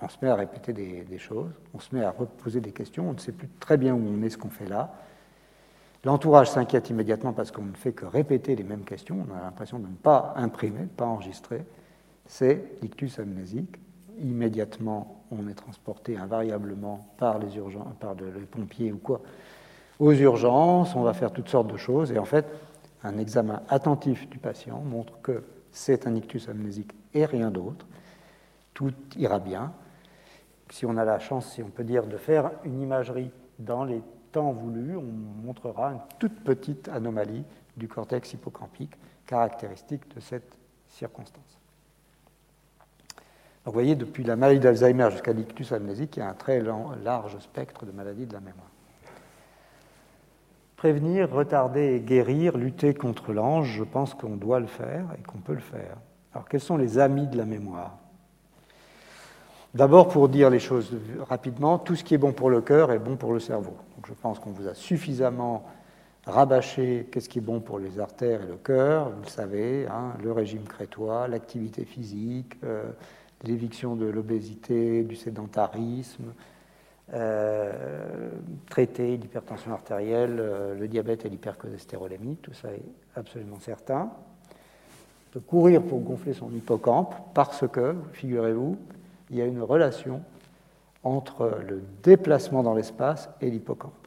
[0.00, 3.14] on se met à répéter des, choses, on se met à reposer des questions, on
[3.14, 4.94] ne sait plus très bien où on est, ce qu'on fait là.
[6.04, 9.80] L'entourage s'inquiète immédiatement parce qu'on ne fait que répéter les mêmes questions, on a l'impression
[9.80, 11.64] de ne pas imprimer, de ne pas enregistrer.
[12.26, 13.76] C'est l'ictus amnésique.
[14.18, 17.48] Immédiatement, on est transporté invariablement par les,
[18.50, 19.20] pompiers ou quoi
[19.98, 22.46] aux urgences, on va faire toutes sortes de choses, et en fait,
[23.02, 27.86] un examen attentif du patient montre que c'est un ictus amnésique et rien d'autre.
[28.74, 29.72] Tout ira bien
[30.70, 34.02] si on a la chance, si on peut dire, de faire une imagerie dans les
[34.32, 37.44] temps voulus, on montrera une toute petite anomalie
[37.76, 38.94] du cortex hippocampique
[39.26, 40.58] caractéristique de cette
[40.88, 41.60] circonstance.
[43.66, 46.62] Vous voyez, depuis la maladie d'Alzheimer jusqu'à l'ictus amnésique, il y a un très
[47.02, 48.70] large spectre de maladies de la mémoire.
[50.76, 55.38] Prévenir, retarder et guérir, lutter contre l'ange, je pense qu'on doit le faire et qu'on
[55.38, 55.96] peut le faire.
[56.32, 57.98] Alors quels sont les amis de la mémoire?
[59.74, 60.96] D'abord, pour dire les choses
[61.28, 63.76] rapidement, tout ce qui est bon pour le cœur est bon pour le cerveau.
[63.96, 65.66] Donc, je pense qu'on vous a suffisamment
[66.24, 69.10] rabâché qu'est-ce qui est bon pour les artères et le cœur.
[69.10, 72.84] Vous le savez, hein, le régime crétois, l'activité physique, euh,
[73.44, 76.32] l'éviction de l'obésité, du sédentarisme,
[77.12, 78.30] euh,
[78.68, 82.82] traiter l'hypertension artérielle, euh, le diabète et l'hypercholestérolémie, tout ça est
[83.14, 84.10] absolument certain.
[85.32, 88.76] De courir pour gonfler son hippocampe parce que, figurez-vous,
[89.30, 90.22] il y a une relation
[91.04, 94.05] entre le déplacement dans l'espace et l'hippocampe.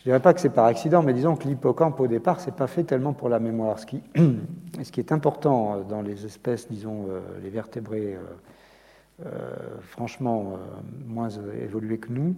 [0.00, 2.46] Je ne dirais pas que c'est par accident, mais disons que l'hippocampe, au départ, ce
[2.46, 3.78] n'est pas fait tellement pour la mémoire.
[3.78, 4.02] Ce qui,
[4.98, 9.50] est important dans les espèces, disons, euh, les vertébrés, euh, euh,
[9.82, 10.58] franchement
[11.06, 11.28] moins
[11.62, 12.34] évolués que nous,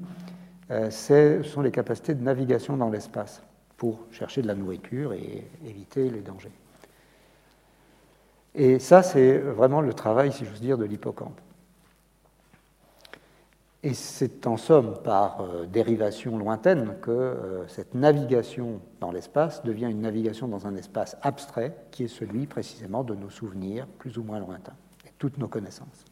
[0.90, 3.42] ce sont les capacités de navigation dans l'espace
[3.76, 6.50] pour chercher de la nourriture et éviter les dangers.
[8.56, 11.40] Et ça, c'est vraiment le travail, si j'ose dire, de l'hippocampe.
[13.84, 19.88] Et c'est en somme par euh, dérivation lointaine que euh, cette navigation dans l'espace devient
[19.90, 24.22] une navigation dans un espace abstrait qui est celui précisément de nos souvenirs plus ou
[24.22, 26.04] moins lointains et toutes nos connaissances.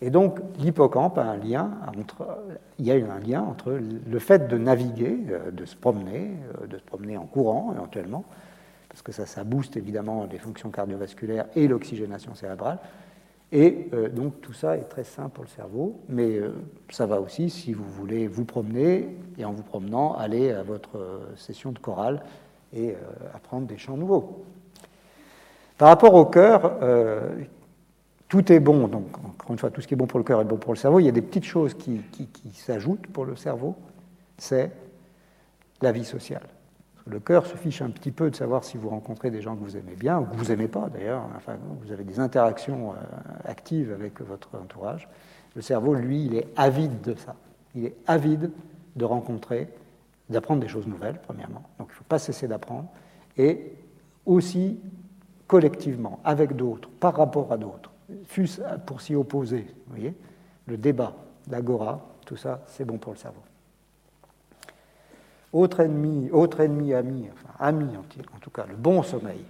[0.00, 2.38] Et donc l'hippocampe a un lien entre,
[2.78, 6.30] il y a un lien entre le fait de naviguer, euh, de se promener,
[6.66, 8.24] de se promener en courant éventuellement,
[8.88, 12.78] parce que ça, ça booste évidemment les fonctions cardiovasculaires et l'oxygénation cérébrale.
[13.50, 16.52] Et euh, donc tout ça est très sain pour le cerveau, mais euh,
[16.90, 20.98] ça va aussi si vous voulez vous promener et en vous promenant aller à votre
[20.98, 22.22] euh, session de chorale
[22.74, 22.94] et
[23.32, 24.44] apprendre des chants nouveaux.
[25.78, 26.78] Par rapport au cœur,
[28.28, 30.42] tout est bon, donc encore une fois, tout ce qui est bon pour le cœur
[30.42, 31.00] est bon pour le cerveau.
[31.00, 32.02] Il y a des petites choses qui
[32.52, 33.74] s'ajoutent pour le cerveau,
[34.36, 34.70] c'est
[35.80, 36.42] la vie sociale.
[37.08, 39.62] Le cœur se fiche un petit peu de savoir si vous rencontrez des gens que
[39.62, 41.22] vous aimez bien ou que vous n'aimez pas d'ailleurs.
[41.36, 42.96] Enfin, vous avez des interactions euh,
[43.44, 45.08] actives avec votre entourage.
[45.56, 47.34] Le cerveau, lui, il est avide de ça.
[47.74, 48.50] Il est avide
[48.94, 49.68] de rencontrer,
[50.28, 51.62] d'apprendre des choses nouvelles, premièrement.
[51.78, 52.88] Donc il ne faut pas cesser d'apprendre.
[53.38, 53.72] Et
[54.26, 54.78] aussi
[55.46, 57.90] collectivement, avec d'autres, par rapport à d'autres,
[58.24, 59.66] fût-ce pour s'y opposer.
[59.86, 60.14] Vous voyez
[60.66, 61.14] Le débat,
[61.50, 63.40] l'agora, tout ça, c'est bon pour le cerveau.
[65.52, 69.44] Autre ennemi, autre ennemi ami, enfin ami en tout cas, le bon sommeil,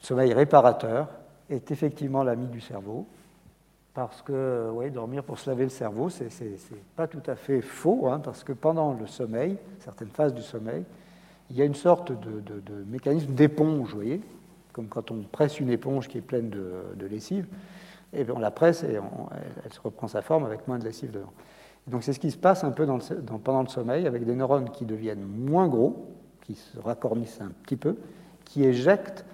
[0.00, 1.08] sommeil réparateur,
[1.50, 3.06] est effectivement l'ami du cerveau,
[3.94, 6.30] parce que oui, dormir pour se laver le cerveau, c'est
[6.96, 10.84] pas tout à fait faux, hein, parce que pendant le sommeil, certaines phases du sommeil,
[11.50, 14.20] il y a une sorte de, mécanisme d'éponge, vous voyez,
[14.72, 17.46] comme quand on presse une éponge qui est pleine de, lessive,
[18.14, 18.94] et on la presse et
[19.64, 21.32] elle, se reprend sa forme avec moins de lessive dedans.
[21.86, 22.86] Donc c'est ce qui se passe un peu
[23.44, 26.06] pendant le sommeil avec des neurones qui deviennent moins gros,
[26.42, 27.96] qui se raccornissent un petit peu,
[28.44, 29.24] qui éjectent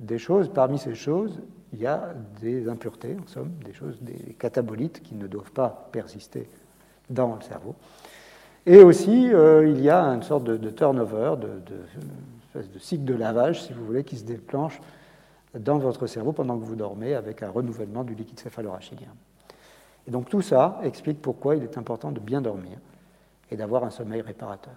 [0.00, 0.50] des choses.
[0.52, 1.40] Parmi ces choses,
[1.72, 5.88] il y a des impuretés, en somme, des choses, des catabolites qui ne doivent pas
[5.92, 6.48] persister
[7.10, 7.74] dans le cerveau.
[8.66, 11.48] Et aussi, euh, il y a une sorte de, turnover, de,
[12.58, 14.80] de, de, cycle de lavage, si vous voulez, qui se déclenche
[15.58, 19.08] dans votre cerveau pendant que vous dormez avec un renouvellement du liquide céphalorachidien.
[20.06, 22.78] Et donc tout ça explique pourquoi il est important de bien dormir
[23.50, 24.74] et d'avoir un sommeil réparateur.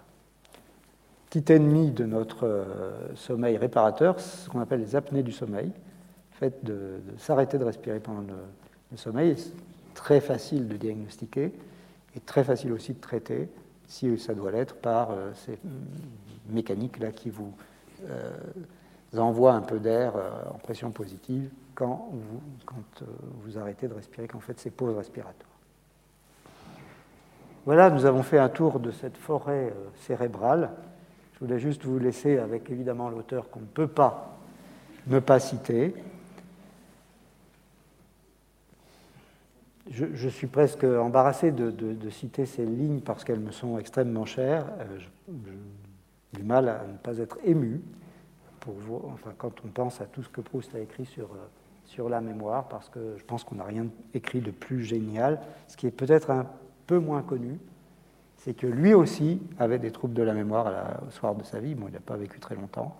[1.30, 6.38] Petit ennemi de notre euh, sommeil réparateur, ce qu'on appelle les apnées du sommeil, le
[6.38, 9.36] fait de, s'arrêter de respirer pendant le, sommeil.
[9.38, 9.53] C'est
[9.93, 11.51] très facile de diagnostiquer
[12.15, 13.49] et très facile aussi de traiter
[13.88, 15.59] si ça doit l'être par euh, ces
[16.49, 17.53] mécaniques-là qui vous
[18.09, 18.32] euh,
[19.17, 20.13] envoient un peu d'air
[20.53, 23.03] en pression positive quand vous, quand,
[23.43, 25.51] vous arrêtez de respirer, qu'en fait c'est pauses respiratoires.
[27.65, 30.71] Voilà, nous avons fait un tour de cette forêt cérébrale.
[31.34, 34.39] Je voulais juste vous laisser avec évidemment l'auteur qu'on ne peut pas
[35.05, 35.93] ne pas citer.
[39.91, 44.65] Je, suis presque embarrassé de, citer ces lignes parce qu'elles me sont extrêmement chères.
[44.80, 44.99] Euh,
[45.30, 47.82] j'ai du mal à ne pas être ému
[49.13, 51.47] enfin, quand on pense à tout ce que Proust a écrit sur, euh,
[51.88, 55.77] sur la mémoire, parce que je pense qu'on n'a rien écrit de plus génial, ce
[55.77, 56.45] qui est peut-être un
[56.85, 57.59] peu moins connu,
[58.35, 61.75] c'est que lui aussi avait des troubles de la mémoire au soir de sa vie.
[61.75, 62.95] Bon, il n'a pas vécu très longtemps.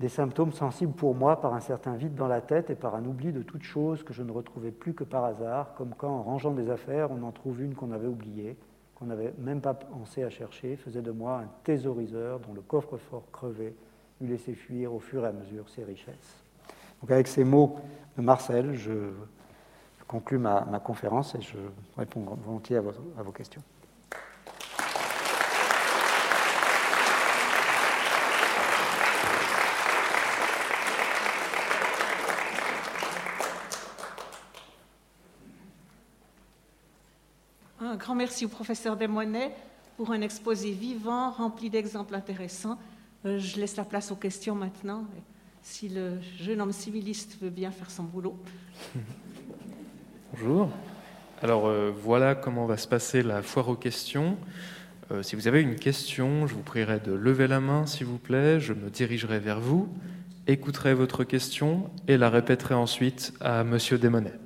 [0.00, 3.04] Des symptômes sensibles pour moi par un certain vide dans la tête et par un
[3.04, 6.22] oubli de toute chose que je ne retrouvais plus que par hasard, comme quand en
[6.22, 8.56] rangeant des affaires, on en trouve une qu'on avait oubliée,
[8.94, 13.30] qu'on n'avait même pas pensé à chercher, faisait de moi un thésauriseur dont le coffre-fort
[13.32, 13.74] crevé
[14.20, 16.45] lui laissait fuir au fur et à mesure ses richesses.
[17.06, 17.76] Donc avec ces mots
[18.18, 19.12] de Marcel, je
[20.08, 21.56] conclue ma, conférence et je
[21.96, 23.62] réponds volontiers à vos questions.
[37.80, 39.54] Un grand merci au professeur Desmonnets
[39.96, 42.76] pour un exposé vivant, rempli d'exemples intéressants.
[43.24, 45.04] Euh, je laisse la place aux questions maintenant,
[45.66, 48.38] si le jeune homme civiliste veut bien faire son boulot.
[50.32, 50.70] Bonjour.
[51.42, 54.38] Alors euh, voilà comment va se passer la foire aux questions.
[55.10, 58.16] Euh, si vous avez une question, je vous prierai de lever la main, s'il vous
[58.16, 58.60] plaît.
[58.60, 59.88] Je me dirigerai vers vous,
[60.46, 64.38] écouterai votre question et la répéterai ensuite à Monsieur Desmonnets.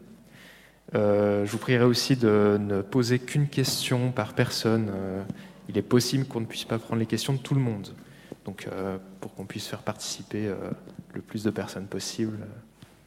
[0.95, 4.91] Euh, je vous prierai aussi de ne poser qu'une question par personne.
[5.69, 7.91] Il est possible qu'on ne puisse pas prendre les questions de tout le monde.
[8.45, 10.53] Donc, euh, pour qu'on puisse faire participer
[11.15, 12.39] le plus de personnes possible,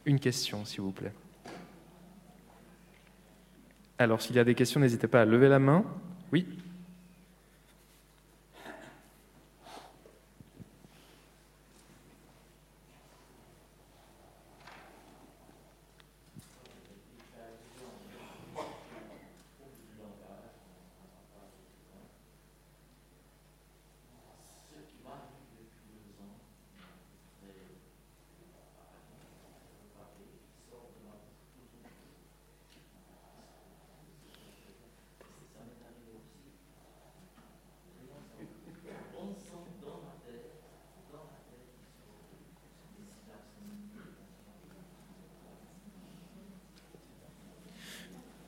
[0.06, 1.12] une question, s'il vous plaît.
[3.98, 5.84] Alors, s'il y a des questions, n'hésitez pas à lever la main.
[6.32, 6.46] Oui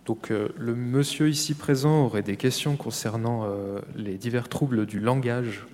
[0.06, 5.00] Donc euh, le monsieur ici présent aurait des questions concernant euh, les divers troubles du
[5.00, 5.66] langage.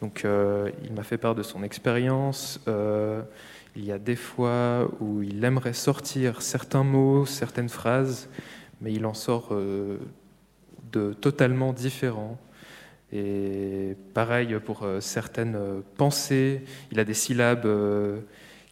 [0.00, 2.60] Donc euh, il m'a fait part de son expérience.
[2.66, 8.28] il y a des fois où il aimerait sortir certains mots, certaines phrases,
[8.80, 9.56] mais il en sort
[10.92, 12.38] de totalement différents.
[13.12, 15.56] Et pareil pour certaines
[15.96, 17.68] pensées, il a des syllabes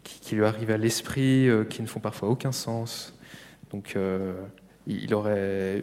[0.03, 3.17] qui, qui, lui arrivent à l'esprit, qui ne font parfois aucun sens.
[3.71, 3.97] Donc
[4.87, 5.83] il aurait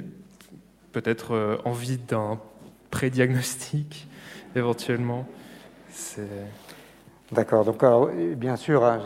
[0.91, 2.39] peut-être euh, envie d'un
[2.91, 4.07] pré-diagnostic
[4.55, 5.27] éventuellement.
[7.31, 7.65] D'accord.
[7.65, 7.83] Donc,
[8.37, 8.99] bien sûr, hein,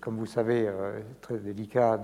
[0.00, 1.98] comme vous savez, euh, très délicat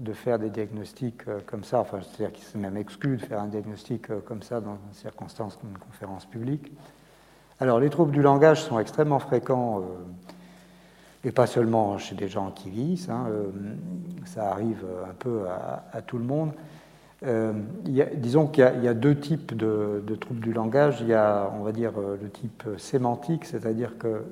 [0.00, 1.80] de, faire des diagnostics euh, comme ça.
[1.80, 5.56] Enfin, c'est-à-dire qu'il s'est même exclu de faire un diagnostic comme ça dans une circonstance
[5.56, 6.72] comme une conférence publique.
[7.60, 9.84] Alors, les troubles du langage sont extrêmement fréquents
[11.24, 13.44] et pas seulement chez des gens qui vivent, hein, euh,
[14.24, 15.42] ça arrive un peu
[15.92, 16.52] à, tout le monde.
[17.24, 17.52] Euh,
[17.84, 21.00] disons qu'il y, a deux types de, troubles du langage.
[21.00, 24.24] Il y a, on va dire, euh, le type sémantique, c'est-à-dire que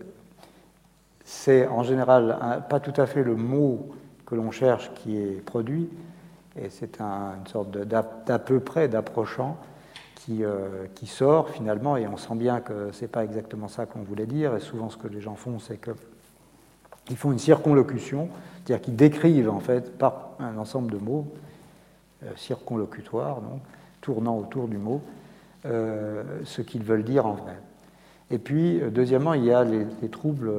[1.25, 3.91] c'est en général pas tout à fait le mot
[4.27, 5.89] que l'on cherche qui est produit,
[6.57, 9.57] et c'est une sorte d'à peu près d'approchant
[10.17, 10.43] qui,
[10.97, 14.57] qui, sort finalement, et on sent bien que c'est pas exactement ça qu'on voulait dire,
[14.57, 15.93] et souvent ce que les gens font, c'est que
[17.09, 18.29] ils font une circonlocution,
[18.65, 21.27] c'est-à-dire qu'ils décrivent en fait par un ensemble de mots
[22.23, 23.61] euh, circonlocutoires, donc,
[24.03, 25.01] tournant autour du mot,
[25.65, 27.57] euh, ce qu'ils veulent dire en vrai.
[28.31, 30.53] Et puis, euh, deuxièmement, il y a les, troubles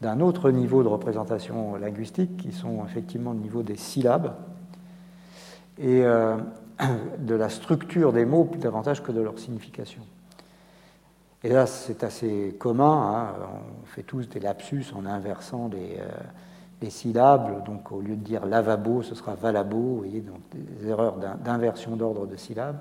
[0.00, 4.34] d'un autre niveau de représentation linguistique, qui sont effectivement au niveau des syllabes.
[5.78, 6.02] Et
[7.18, 10.02] de la structure des mots davantage que de leur signification.
[11.44, 13.12] Et là, c'est assez commun.
[13.14, 13.34] Hein.
[13.82, 17.64] On fait tous des lapsus en inversant euh, syllabes.
[17.66, 19.76] Donc, au lieu de dire lavabo, ce sera valabo.
[19.76, 22.78] Vous voyez, donc des erreurs d'inversion d'ordre de syllabes.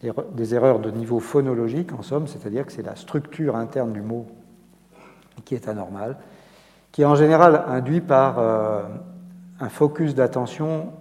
[0.00, 4.26] Des, erreurs de niveau phonologique, en somme, c'est-à-dire que c'est la structure interne du mot
[5.44, 6.16] qui est anormale,
[6.92, 8.82] qui est en général induit par euh,
[9.58, 10.92] un focus d'attention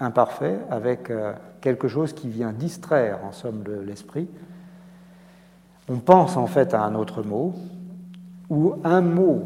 [0.00, 4.28] imparfait avec euh, quelque chose qui vient distraire, en somme, l'esprit
[5.90, 7.52] on pense en fait à un autre mot,
[8.48, 9.42] ou un mot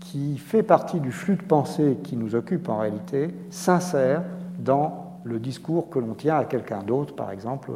[0.00, 4.22] qui fait partie du flux de pensée qui nous occupe en réalité s'insère
[4.58, 7.70] dans le discours que l'on tient à quelqu'un d'autre, par exemple.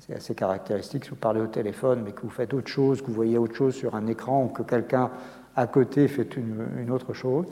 [0.00, 3.06] C'est assez caractéristique si vous parlez au téléphone, mais que vous faites autre chose, que
[3.06, 5.10] vous voyez autre chose sur un écran, ou que quelqu'un
[5.54, 7.46] à côté fait une, une autre chose.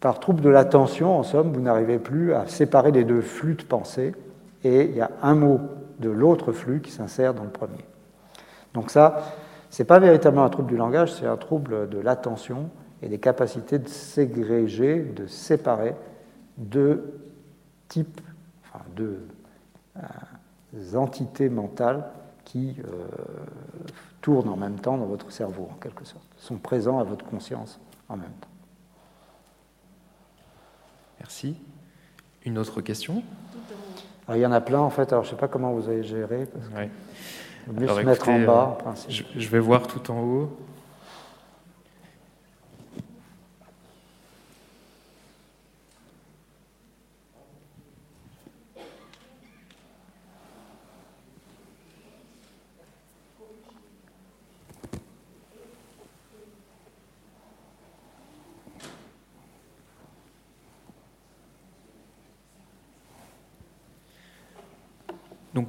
[0.00, 3.64] Par trouble de l'attention, en somme, vous n'arrivez plus à séparer les deux flux de
[3.64, 4.14] pensée,
[4.62, 5.60] et il y a un mot
[5.98, 7.84] de l'autre flux qui s'insère dans le premier.
[8.74, 9.22] Donc ça,
[9.70, 12.70] ce n'est pas véritablement un trouble du langage, c'est un trouble de l'attention
[13.02, 15.94] et des capacités de ségréger, de séparer
[16.56, 17.20] deux
[17.88, 18.20] types,
[18.64, 19.26] enfin deux
[19.96, 22.04] euh, entités mentales
[22.44, 23.06] qui euh,
[24.20, 27.80] tournent en même temps dans votre cerveau, en quelque sorte, sont présents à votre conscience
[28.08, 28.48] en même temps.
[31.18, 31.56] Merci.
[32.44, 33.22] Une autre question?
[34.28, 36.02] Il y en a plein en fait, alors je ne sais pas comment vous avez
[36.02, 36.46] géré.
[36.46, 36.88] Parce
[37.76, 40.56] alors, se mettre en bas, je, vais voir tout en haut.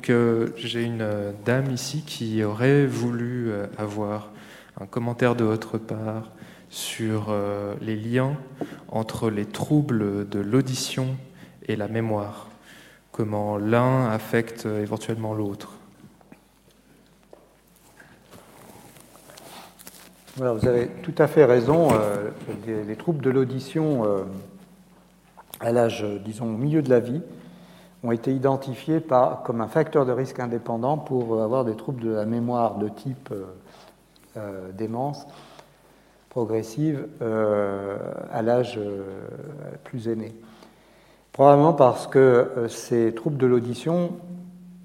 [0.09, 4.29] Euh, j'ai une euh, dame ici qui aurait voulu euh, avoir
[4.79, 6.31] un commentaire de votre part
[6.69, 7.31] sur
[7.81, 8.35] les liens
[8.87, 11.15] entre les troubles de l'audition
[11.67, 12.49] et la mémoire,
[13.11, 15.73] comment l'un affecte éventuellement l'autre.
[20.37, 21.89] Vous avez tout à fait raison.
[22.65, 24.25] les, troubles de l'audition
[25.59, 27.21] à l'âge, disons, au milieu de la vie,
[28.03, 29.01] ont été identifiés
[29.45, 33.29] comme un facteur de risque indépendant pour avoir des troubles de la mémoire de type
[33.31, 33.45] euh,
[34.37, 35.25] euh, démence
[36.29, 37.97] progressive euh,
[38.31, 38.79] à l'âge
[39.83, 40.33] plus aîné.
[41.31, 44.13] Probablement parce que ces troubles de l'audition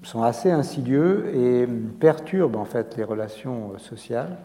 [0.03, 1.67] sont assez insidieux et
[1.99, 4.37] perturbent en fait les relations sociales,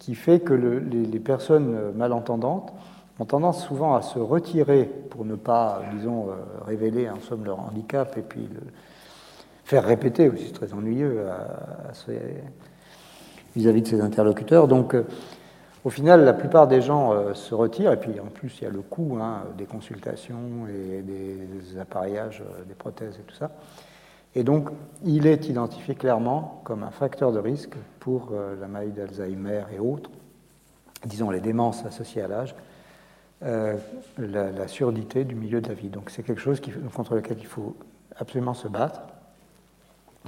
[0.00, 2.72] qui fait que les, personnes malentendantes
[3.18, 6.34] ont tendance souvent à se retirer pour ne pas, disons, euh,
[6.64, 8.60] révéler en somme leur handicap et puis le
[9.64, 11.24] faire répéter aussi, très ennuyeux
[13.56, 14.68] vis-à-vis de ses interlocuteurs.
[14.68, 15.06] Donc, euh,
[15.84, 18.66] au final, la plupart des gens euh, se retirent, et puis en plus, il y
[18.66, 23.52] a le coût hein, des consultations et des appareillages, des prothèses et tout ça.
[24.34, 24.70] Et donc,
[25.04, 30.10] il est identifié clairement comme un facteur de risque pour la maladie d'Alzheimer et autres,
[31.06, 32.56] disons les démences associées à l'âge,
[33.44, 33.76] euh,
[34.18, 35.88] la, surdité du milieu de la vie.
[35.88, 36.60] Donc c'est quelque chose
[36.94, 37.76] contre lequel il faut
[38.16, 39.02] absolument se battre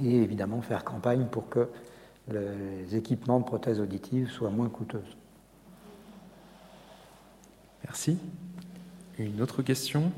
[0.03, 1.67] et évidemment faire campagne pour que
[2.29, 5.17] les équipements de prothèses auditives soient moins coûteuses.
[7.85, 8.17] Merci.
[9.17, 10.11] Une autre question?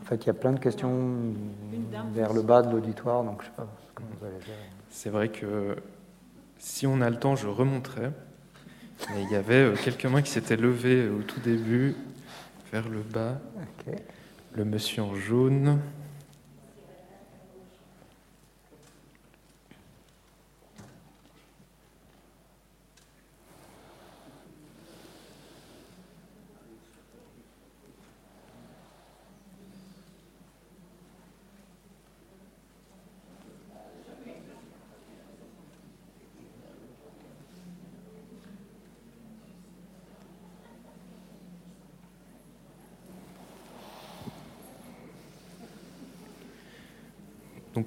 [0.00, 1.34] En fait, il y a plein de questions
[2.12, 4.54] vers le bas de l'auditoire, donc je ne sais pas comment vous allez faire.
[4.90, 5.76] C'est vrai que
[6.58, 8.10] si on a le temps, je remonterai
[9.16, 11.94] il y avait euh, quelques mains qui s'étaient levées au tout début,
[12.72, 13.40] vers le bas.
[14.54, 15.78] Le monsieur en jaune.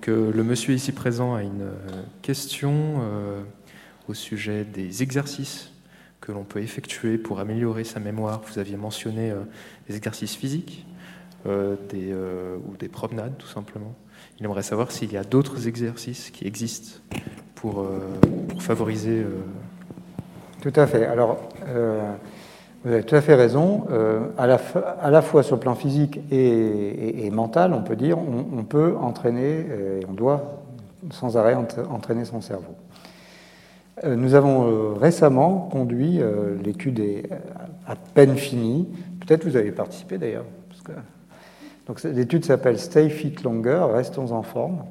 [0.09, 3.41] Euh, le monsieur ici présent a une euh, question euh,
[4.07, 5.71] au sujet des exercices
[6.19, 8.41] que l'on peut effectuer pour améliorer sa mémoire.
[8.47, 9.33] Vous aviez mentionné
[9.87, 10.85] des exercices physiques
[11.45, 13.95] ou des promenades tout simplement.
[14.37, 16.99] Il aimerait savoir s'il y a d'autres exercices qui existent
[17.55, 17.87] pour,
[18.49, 19.23] pour favoriser...
[20.61, 21.05] Tout à fait.
[21.05, 21.49] Alors,
[22.85, 23.85] Vous avez tout à fait raison.
[23.91, 28.95] Euh, à, la, fois sur le plan physique et, mental, on peut dire, on, peut
[28.97, 30.61] entraîner, et on doit
[31.11, 32.75] sans arrêt entraîner son cerveau.
[34.05, 36.21] Euh, nous avons euh, récemment conduit,
[36.63, 37.23] l'étude est
[37.85, 38.87] à peine finie,
[39.25, 40.45] peut-être vous avez participé d'ailleurs.
[41.85, 44.83] Donc l'étude s'appelle Stay Fit Longer, Restons en forme.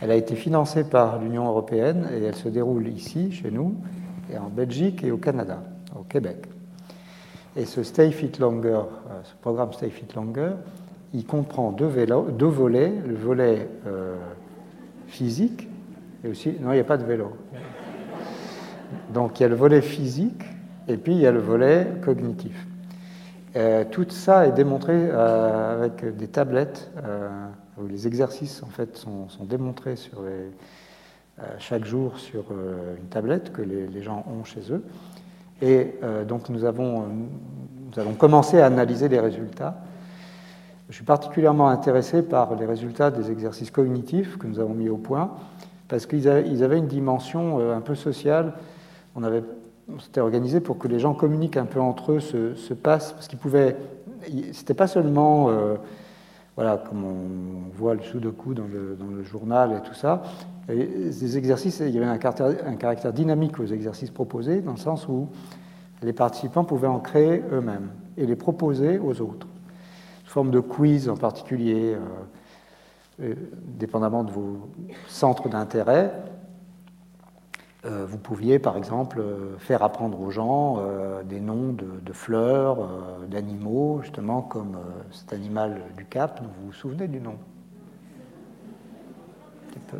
[0.00, 3.74] Elle a été financée par l'Union européenne et elle se déroule ici, chez nous,
[4.32, 5.62] et en Belgique et au Canada,
[5.98, 6.46] au Québec.
[7.58, 10.52] Et ce Stay Fit Longer, euh, ce programme Stay Fit Longer,
[11.12, 14.14] il comprend deux, volets, le volet euh,
[15.08, 15.68] physique
[16.22, 16.54] et aussi...
[16.60, 17.32] Non, il n'y a pas de vélo.
[19.12, 20.44] Donc il y a le volet physique
[20.86, 22.64] et puis il y a le volet cognitif.
[23.56, 26.92] Euh, tout ça est démontré avec des tablettes
[27.76, 29.96] où les exercices en fait sont, démontrés
[31.58, 34.84] chaque jour sur une tablette que les, gens ont chez eux.
[35.60, 37.04] Et euh, donc nous avons,
[37.90, 39.76] nous avons commencé à analyser les résultats.
[40.88, 44.96] Je suis particulièrement intéressé par les résultats des exercices cognitifs que nous avons mis au
[44.96, 45.32] point,
[45.88, 48.54] parce qu'ils avaient une dimension euh, un peu sociale.
[49.14, 49.42] On avait
[50.00, 53.28] s'était organisé pour que les gens communiquent un peu entre eux, se, se passent, parce
[53.28, 53.76] qu'ils pouvaient.
[54.52, 55.76] C'était pas seulement, euh,
[56.58, 60.24] voilà, comme on voit le sudoku dans le, dans le journal et tout ça.
[60.66, 65.28] ces exercices, il y avait un caractère, dynamique aux exercices proposés, dans le sens où
[66.02, 69.46] les participants pouvaient en créer eux-mêmes et les proposer aux autres,
[70.24, 71.96] sous forme de quiz en particulier,
[73.20, 73.34] euh,
[73.78, 74.68] dépendamment de vos
[75.06, 76.12] centres d'intérêt.
[77.84, 79.22] Euh, vous pouviez, par exemple,
[79.58, 80.82] faire apprendre aux gens
[81.24, 82.88] des noms de, fleurs,
[83.28, 84.78] d'animaux, justement comme
[85.12, 87.36] cet animal du Cap, vous vous souvenez du nom?
[89.90, 89.98] Peu.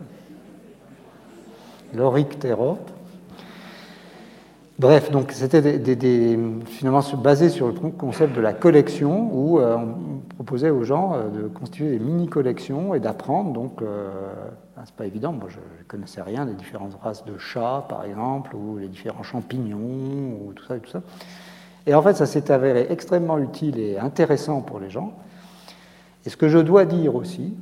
[4.79, 10.35] Bref, donc c'était des, finalement basé sur le concept de la collection où euh, on
[10.37, 13.53] proposait aux gens euh, de constituer des mini-collections et d'apprendre.
[13.53, 14.09] Donc, euh,
[14.85, 15.33] c'est pas évident.
[15.33, 19.25] Moi, je ne connaissais rien des différentes races de chats, par exemple, ou les différents
[19.25, 21.03] champignons, ou tout ça tout ça.
[21.85, 25.13] Et en fait, ça s'est avéré extrêmement utile et intéressant pour les gens.
[26.25, 27.57] Et ce que je dois dire aussi,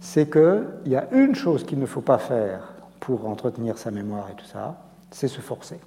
[0.00, 4.28] c'est qu'il y a une chose qu'il ne faut pas faire pour entretenir sa mémoire
[4.32, 4.78] et tout ça,
[5.10, 5.78] c'est se forcer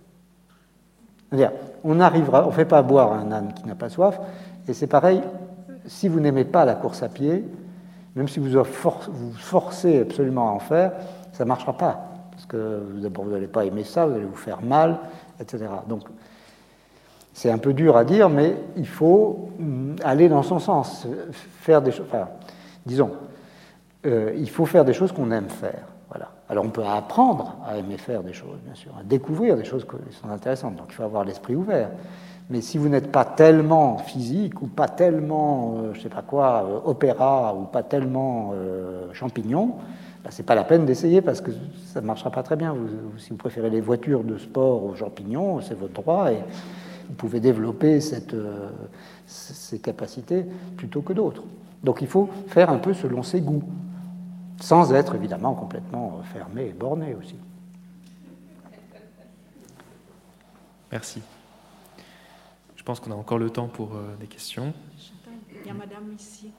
[1.83, 4.19] on arrivera, on ne fait pas boire un âne qui n'a pas soif,
[4.67, 5.21] et c'est pareil,
[5.85, 7.45] si vous n'aimez pas la course à pied,
[8.15, 10.91] même si vous vous forcez absolument à en faire,
[11.31, 11.99] ça ne marchera pas,
[12.31, 14.99] parce que d'abord vous n'allez pas aimer ça, vous allez vous faire mal,
[15.39, 15.65] etc.
[15.87, 16.03] Donc
[17.33, 21.07] c'est un peu dur à dire, mais il faut mm, aller dans son sens,
[21.61, 22.07] faire des choses,
[22.85, 23.11] disons,
[24.05, 25.85] euh, il faut faire des choses qu'on aime faire.
[26.51, 29.85] Alors on peut apprendre à aimer faire des choses, bien sûr, à découvrir des choses
[29.85, 30.75] qui sont intéressantes.
[30.75, 31.89] Donc il faut avoir l'esprit ouvert.
[32.49, 36.65] Mais si vous n'êtes pas tellement physique ou pas tellement, euh, je sais pas quoi,
[36.65, 39.75] euh, opéra ou pas tellement euh, champignon,
[40.25, 41.51] bah, c'est pas la peine d'essayer parce que
[41.85, 42.75] ça ne marchera pas très bien.
[43.17, 46.39] si vous préférez les voitures de sport aux champignons, c'est votre droit et
[47.07, 48.35] vous pouvez développer cette,
[49.25, 50.45] ces capacités
[50.75, 51.43] plutôt que d'autres.
[51.81, 53.63] Donc il faut faire un peu selon ses goûts
[54.61, 57.35] sans être évidemment complètement fermé et borné aussi.
[60.91, 61.21] Merci.
[62.75, 64.73] Je pense qu'on a encore le temps pour euh, des questions.
[65.61, 66.51] Il y a madame ici.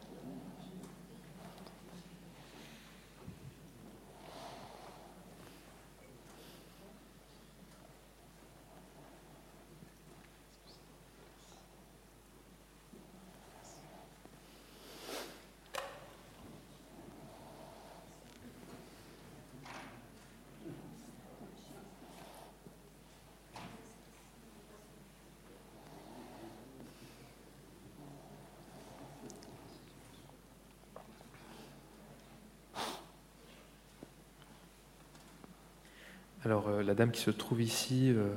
[36.52, 38.28] Alors, euh, la dame qui se trouve ici euh,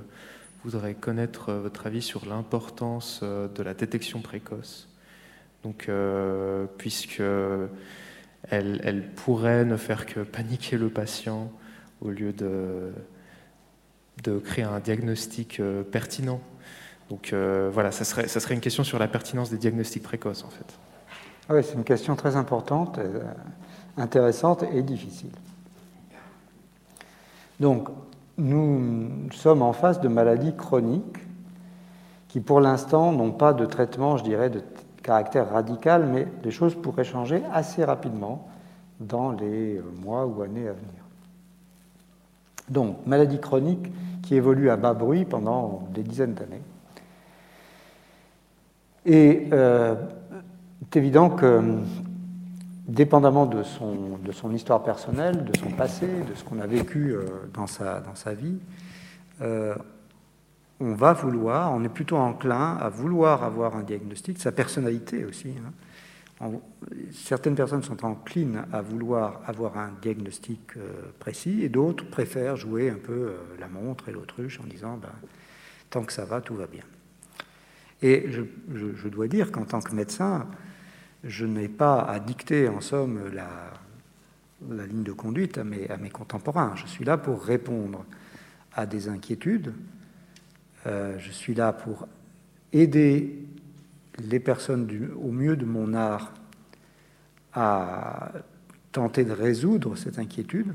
[0.64, 4.88] voudrait connaître euh, votre avis sur l'importance de la détection précoce.
[5.64, 5.90] Donc,
[6.78, 7.22] puisque
[8.50, 11.52] elle, pourrait ne faire que paniquer le patient
[12.00, 12.94] au lieu de,
[14.46, 15.60] créer un diagnostic
[15.92, 16.40] pertinent.
[17.10, 20.50] Donc voilà, ça serait, ça serait une question sur la pertinence des diagnostics précoces en
[20.50, 20.78] fait.
[21.50, 23.00] Ah oui, c'est une question très importante,
[23.98, 25.32] intéressante et difficile.
[27.60, 27.90] Donc,
[28.38, 31.20] nous sommes en face de maladies chroniques
[32.28, 34.62] qui, pour l'instant, n'ont pas de traitement, je dirais, de
[35.04, 38.48] caractère radical, mais les choses pourraient changer assez rapidement
[39.00, 41.06] dans les mois ou années à venir.
[42.70, 43.92] Donc, maladie chronique
[44.24, 46.64] qui évolue à bas bruit pendant des dizaines d'années.
[49.06, 49.96] Et euh,
[50.92, 51.62] c'est évident que,
[52.88, 57.14] dépendamment de son, de son, histoire personnelle, de son passé, de ce qu'on a vécu
[57.14, 58.58] euh, dans, sa, dans sa vie,
[59.42, 59.76] euh,
[60.80, 65.54] on va vouloir, on est plutôt enclin à vouloir avoir un diagnostic, sa personnalité aussi.
[66.42, 66.52] Hein.
[67.14, 70.74] certaines personnes sont enclines à vouloir avoir un diagnostic
[71.18, 75.14] précis et d'autres préfèrent jouer un peu la montre et l'autruche en disant ben,
[75.90, 76.84] tant que ça va, tout va bien.
[78.02, 80.48] Et je, dois dire qu'en tant que médecin,
[81.26, 86.74] je n'ai pas à dicter en somme la, ligne de conduite à mes, contemporains.
[86.76, 88.06] Je suis là pour répondre
[88.74, 89.74] à des inquiétudes.
[90.86, 92.08] Euh, je suis là pour
[92.72, 93.44] aider
[94.20, 94.88] les personnes
[95.22, 96.32] au mieux de mon art
[97.54, 98.32] à
[98.92, 100.74] tenter de résoudre cette inquiétude,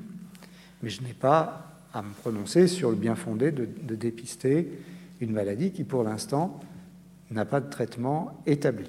[0.82, 4.70] mais je n'ai pas à me prononcer sur le bien fondé de dépister
[5.20, 6.60] une maladie qui, pour l'instant,
[7.30, 8.88] n'a pas de traitement établi.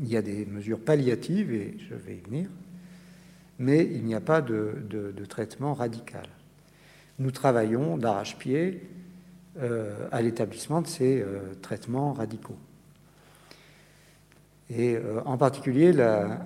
[0.00, 2.48] Il y a des mesures palliatives, et je vais y venir,
[3.58, 6.26] mais il n'y a pas de, traitement radical.
[7.18, 8.82] Nous travaillons d'arrache-pied
[9.60, 12.56] euh, à l'établissement de ces euh, traitements radicaux.
[14.68, 16.40] Et euh, en particulier, la,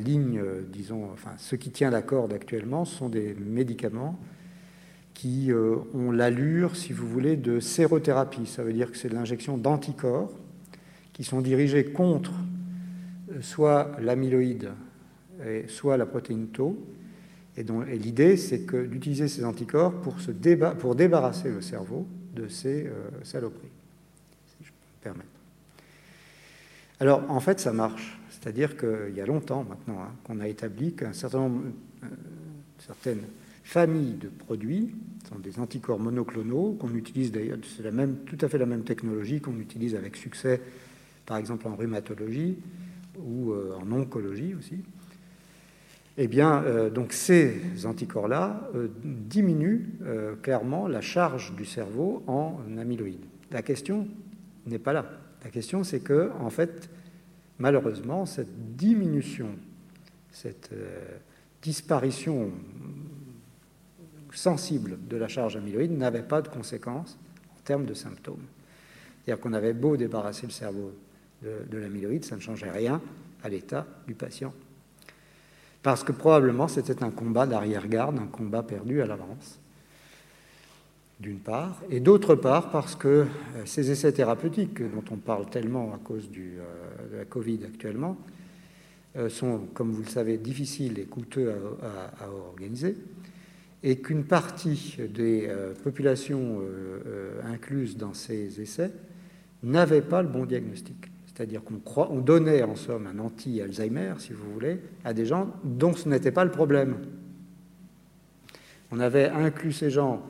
[0.00, 4.18] ligne, disons, enfin, ce qui tient la corde actuellement sont des médicaments
[5.14, 5.50] qui
[5.94, 8.46] ont l'allure, si vous voulez, de sérothérapie.
[8.46, 10.32] Ça veut dire que c'est de l'injection d'anticorps
[11.24, 12.32] sont dirigés contre
[13.30, 14.70] euh, soit l'amyloïde,
[15.66, 16.78] soit la protéine Tau.
[17.56, 22.86] Et, et l'idée, c'est d'utiliser ces anticorps pour, se pour débarrasser le cerveau de ces
[22.86, 23.68] euh, saloperies,
[24.46, 25.28] si je peux me permettre.
[27.00, 28.18] Alors, en fait, ça marche.
[28.30, 31.62] C'est-à-dire qu'il y a longtemps maintenant hein, qu'on a établi qu'un certain nombre,
[32.78, 33.22] certaines
[33.62, 34.94] familles de produits
[35.28, 37.84] sont des anticorps monoclonaux qu'on utilise d'ailleurs, c'est
[38.26, 40.60] tout à fait la même technologie qu'on utilise avec succès,
[41.26, 42.58] par exemple en rhumatologie
[43.18, 44.78] ou euh, en oncologie aussi.
[46.18, 49.86] Eh bien, euh, donc ces anticorps-là euh, diminuent
[50.42, 53.24] clairement la charge du cerveau en amyloïdes.
[53.50, 54.08] La question
[54.66, 55.10] n'est pas là.
[55.44, 56.88] La question, c'est que, en fait,
[57.58, 59.48] malheureusement, cette diminution,
[60.30, 60.70] cette
[61.62, 62.50] disparition
[64.32, 67.18] sensible de la charge amyloïde n'avait pas de conséquences
[67.56, 68.44] en termes de symptômes.
[69.24, 70.92] C'est-à-dire qu'on avait beau débarrasser le cerveau
[71.42, 73.00] de, l'amyloïde, ça ne changeait rien
[73.42, 74.52] à l'état du patient.
[75.82, 79.58] Parce que probablement c'était un combat d'arrière-garde, un combat perdu à l'avance,
[81.22, 83.26] d'une part, et d'autre part parce que euh,
[83.64, 86.58] ces essais thérapeutiques dont on parle tellement à cause euh,
[87.12, 88.16] de la Covid actuellement
[89.16, 91.52] euh, sont, comme vous le savez, difficiles et coûteux
[92.20, 92.96] à organiser
[93.84, 95.50] et qu'une partie des
[95.82, 96.60] populations
[97.44, 98.92] incluses dans ces essais
[99.64, 101.11] n'avaient pas le bon diagnostic.
[101.34, 101.80] C'est-à-dire qu'on
[102.10, 106.30] on donnait en somme un anti-Alzheimer, si vous voulez, à des gens dont ce n'était
[106.30, 106.96] pas le problème.
[108.90, 110.22] On avait inclus ces gens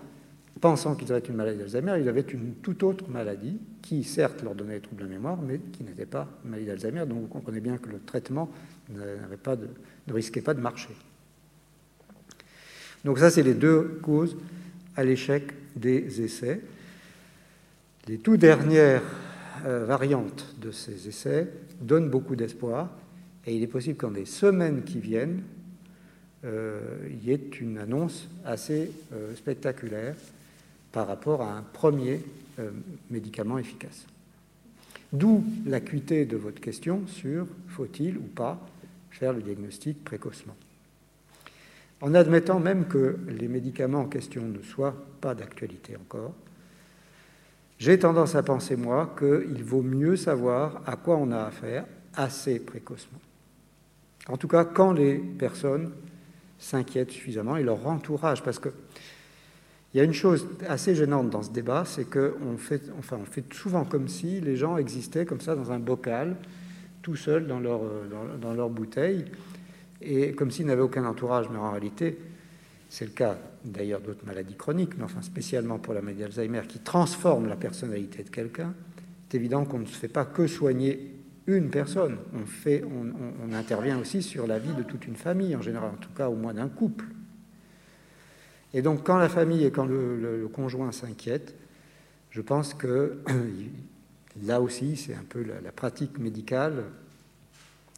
[0.61, 4.55] pensant qu'ils avaient une maladie d'Alzheimer, ils avaient une toute autre maladie qui, certes, leur
[4.55, 7.05] donnait des troubles de mémoire, mais qui n'était pas une maladie d'Alzheimer.
[7.05, 8.49] Donc vous comprenez bien que le traitement
[9.43, 10.95] pas ne risquait pas de marcher.
[13.05, 14.37] Donc ça, c'est les deux causes
[14.95, 16.61] à l'échec des essais.
[18.07, 19.03] Les tout dernières
[19.65, 21.49] variantes de ces essais
[21.81, 22.91] donnent beaucoup d'espoir
[23.47, 25.43] et il est possible qu'en des semaines qui viennent,
[26.45, 26.81] euh,
[27.11, 30.15] il y ait une annonce assez euh, spectaculaire
[30.91, 32.21] par rapport à un premier
[33.09, 34.07] médicament efficace.
[35.11, 38.61] D'où l'acuité de votre question sur faut-il ou pas
[39.11, 40.55] faire le diagnostic précocement
[42.03, 46.35] en admettant même que les médicaments en question ne soient pas d'actualité encore,
[47.83, 51.85] j'ai tendance à penser, moi, qu'il vaut mieux savoir à quoi on a affaire
[52.15, 53.19] assez précocement.
[54.29, 55.91] En tout cas, quand les personnes
[56.61, 58.69] s'inquiètent suffisamment et leur entourage, parce que
[59.93, 63.25] il y a une chose assez gênante dans ce débat, c'est qu'on fait, enfin, on
[63.25, 66.37] fait souvent comme si les gens existaient comme ça dans un bocal,
[67.03, 67.81] tout seuls dans leur,
[68.41, 69.25] dans, leur bouteille,
[70.01, 72.17] et comme s'il n'avait aucun entourage, mais en réalité,
[72.93, 76.79] c'est le cas d'ailleurs d'autres maladies chroniques, mais enfin spécialement pour la maladie d'Alzheimer, qui
[76.79, 78.75] transforme la personnalité de quelqu'un,
[79.31, 81.17] c'est évident qu'on ne se fait pas que soigner
[81.47, 85.97] une personne, on, intervient aussi sur la vie de toute une famille, en général, en
[85.97, 87.07] tout cas au moins d'un couple.
[88.75, 91.55] Et donc quand la famille et quand le, conjoint s'inquiètent,
[92.29, 93.23] je pense que
[94.43, 96.85] là aussi, c'est un peu la pratique médicale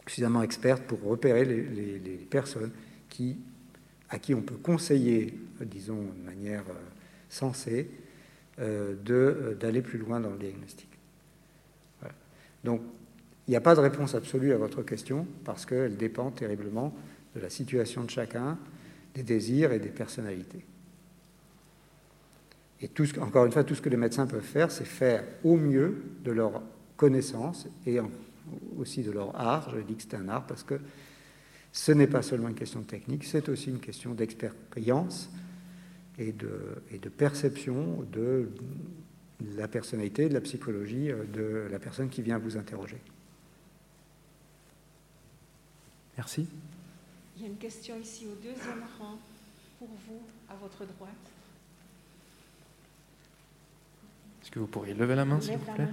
[0.07, 2.71] suffisamment experte pour repérer les, personnes
[3.09, 3.39] qui,
[4.15, 6.75] à qui on peut conseiller, disons de manière euh,
[7.29, 7.91] sensée,
[8.61, 10.89] euh, euh, d'aller plus loin dans le diagnostic.
[12.63, 12.81] Donc,
[13.47, 16.95] il n'y a pas de réponse absolue à votre question parce qu'elle dépend terriblement
[17.35, 18.57] de la situation de chacun,
[19.15, 20.65] des désirs et des personnalités.
[22.81, 25.25] Et tout ce, encore une fois, tout ce que les médecins peuvent faire, c'est faire
[25.43, 26.63] au mieux de leur
[26.97, 27.99] connaissance et
[28.79, 29.75] aussi de leur art.
[29.75, 30.79] Je dis que c'est un art parce que
[31.75, 35.29] ce n'est pas seulement une question technique, c'est aussi une question d'expérience
[36.19, 38.49] et de, et de perception de
[39.57, 43.01] la personnalité, de la psychologie euh, de la personne qui vient vous interroger.
[46.17, 46.47] Merci.
[47.37, 49.19] Il y a une question ici au deuxième rang
[49.81, 51.11] pour vous, à votre droite.
[54.41, 55.91] Est-ce que vous pourriez lever la main, s'il vous plaît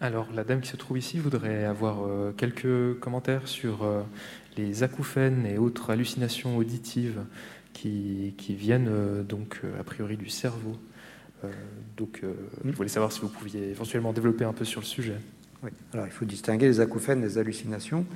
[0.00, 4.02] Alors, la dame qui se trouve ici voudrait avoir euh, quelques commentaires sur euh,
[4.56, 7.24] les acouphènes et autres hallucinations auditives
[7.72, 10.76] qui, viennent euh, donc a priori du cerveau.
[11.96, 12.22] donc,
[12.64, 15.16] je voulais savoir si vous pouviez éventuellement développer un peu sur le sujet.
[15.64, 15.70] Oui.
[15.92, 18.06] Alors, il faut distinguer les acouphènes des hallucinations.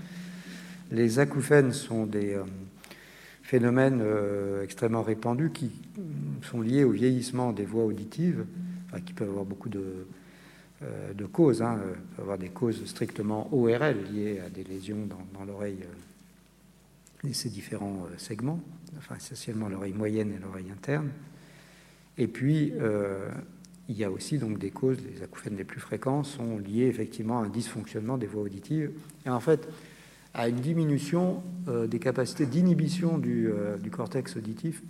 [0.92, 2.36] Les acouphènes sont des
[3.42, 4.02] phénomènes
[4.62, 5.70] extrêmement répandus qui
[6.42, 8.44] sont liés au vieillissement des voies auditives,
[9.06, 10.06] qui peuvent avoir beaucoup de
[11.14, 11.62] de causes.
[11.62, 11.78] Hein.
[11.84, 17.32] Il peut avoir des causes strictement ORL liées à des lésions dans, l'oreille euh, et
[17.32, 18.60] ses différents euh, segments,
[18.98, 21.10] enfin essentiellement l'oreille moyenne et l'oreille interne.
[22.18, 22.74] Et puis,
[23.88, 27.40] il y a aussi donc des causes, les acouphènes les plus fréquents sont liés effectivement
[27.40, 28.90] à un dysfonctionnement des voies auditives
[29.24, 29.66] et en fait
[30.34, 33.50] à une diminution des capacités d'inhibition du,
[33.90, 34.82] cortex auditif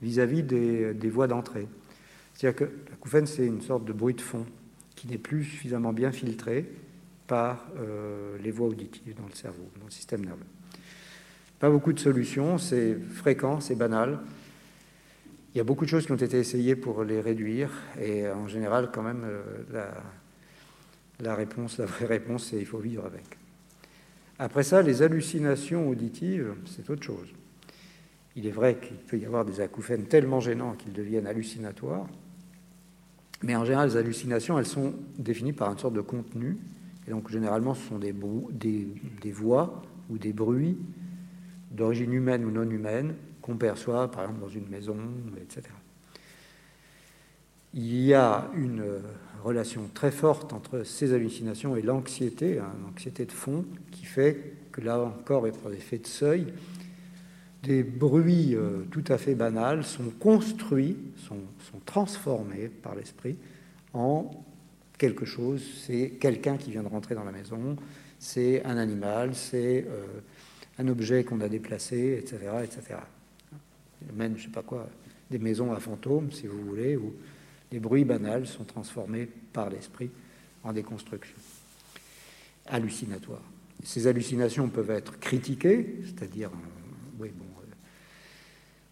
[0.00, 1.68] vis-à-vis des, des, voies d'entrée.
[2.32, 4.46] C'est-à-dire que l'acouphène, c'est une sorte de bruit de fond
[5.00, 6.66] qui n'est plus suffisamment bien filtré
[7.26, 10.44] par euh, les voies auditives dans le cerveau, dans le système nerveux.
[11.58, 14.18] Pas beaucoup de solutions, c'est fréquent, c'est banal.
[15.54, 18.46] Il y a beaucoup de choses qui ont été essayées pour les réduire, et en
[18.46, 19.90] général, quand même, euh, la,
[21.20, 23.24] la réponse, la vraie réponse, c'est il faut vivre avec.
[24.38, 27.28] Après ça, les hallucinations auditives, c'est autre chose.
[28.36, 32.06] Il est vrai qu'il peut y avoir des acouphènes tellement gênants qu'ils deviennent hallucinatoires,
[33.42, 36.58] mais en général, les hallucinations, elles sont définies par une sorte de contenu.
[37.06, 38.12] Et donc, généralement, ce sont des,
[39.32, 40.76] voix ou des bruits
[41.70, 44.96] d'origine humaine ou non humaine qu'on perçoit, par exemple, dans une maison,
[45.40, 45.62] etc.
[47.72, 48.84] Il y a une
[49.42, 54.80] relation très forte entre ces hallucinations et l'anxiété, hein, l'anxiété de fond, qui fait que
[54.80, 56.46] là encore, et par effet de seuil,
[57.62, 61.36] des bruits euh, tout à fait banals sont construits, sont,
[61.84, 63.36] transformés par l'esprit
[63.92, 64.30] en
[64.98, 65.62] quelque chose.
[65.86, 67.76] C'est quelqu'un qui vient de rentrer dans la maison,
[68.18, 70.20] c'est un animal, c'est euh,
[70.78, 73.00] un objet qu'on a déplacé, etc., etc.
[74.14, 74.88] Même, je sais pas quoi,
[75.30, 77.14] des maisons à fantômes, si vous voulez, où
[77.72, 80.10] les bruits banals sont transformés par l'esprit
[80.64, 81.36] en des constructions
[82.66, 83.42] hallucinatoires.
[83.84, 86.50] Ces hallucinations peuvent être critiquées, c'est-à-dire
[87.18, 87.49] oui, bon, euh,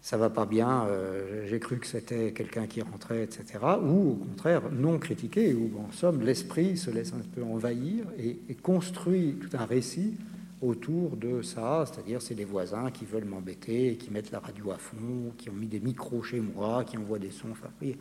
[0.01, 3.59] ça va pas bien, euh, j'ai cru que c'était quelqu'un qui rentrait, etc.
[3.83, 8.55] Ou au contraire, non critiqué, où en somme, l'esprit se laisse un peu envahir et,
[8.55, 10.15] construit tout un récit
[10.61, 14.77] autour de ça, c'est-à-dire c'est les voisins qui veulent m'embêter, qui mettent la radio à
[14.77, 17.49] fond, qui ont mis des micros chez moi, qui envoient des sons.
[17.51, 17.95] Enfin, il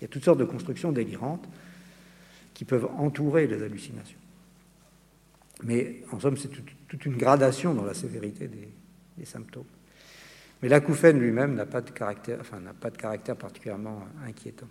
[0.00, 1.46] y a toutes sortes de constructions délirantes
[2.54, 4.18] qui peuvent entourer les hallucinations.
[5.62, 6.50] Mais en somme, c'est
[6.88, 8.68] toute une gradation dans la sévérité des,
[9.16, 9.64] des symptômes.
[10.62, 14.68] Mais l'acouphène lui-même n'a pas, de caractère, enfin, n'a pas de caractère particulièrement inquiétant.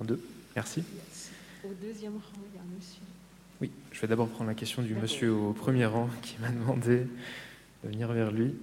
[0.00, 0.20] Un, deux,
[0.56, 0.82] merci.
[1.62, 3.02] Au deuxième rang, il y a un monsieur.
[3.60, 7.06] Oui, je vais d'abord prendre la question du monsieur au premier rang qui m'a demandé
[7.84, 8.54] de venir vers lui.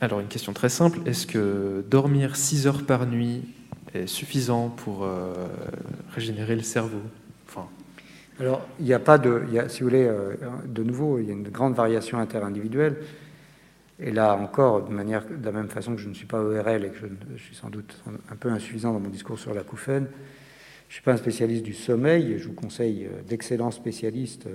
[0.00, 0.98] Alors, une question très simple.
[1.06, 3.42] Est-ce que dormir 6 heures par nuit
[4.06, 5.32] suffisant pour euh,
[6.12, 7.00] régénérer le cerveau
[7.48, 7.68] enfin...
[8.40, 9.42] Alors, il n'y a pas de.
[9.68, 10.34] si vous voulez, euh,
[10.66, 12.96] de nouveau, il y a une grande variation interindividuelle.
[14.00, 16.84] Et là encore, de, manière, de la même façon que je ne suis pas ORL
[16.84, 16.96] et que
[17.36, 20.08] je, suis sans doute un peu insuffisant dans mon discours sur la l'acouphène,
[20.88, 22.36] je ne suis pas un spécialiste du sommeil.
[22.38, 24.48] Je vous conseille euh, d'excellents spécialistes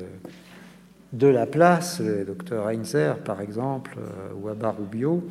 [1.13, 3.97] de la place, le docteur Heinzer par exemple,
[4.35, 5.23] ou Abba Rubio,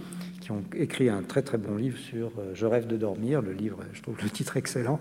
[0.48, 3.42] qui ont écrit un très très bon livre sur euh, Je rêve de dormir.
[3.42, 4.98] Le livre, je trouve le titre excellent.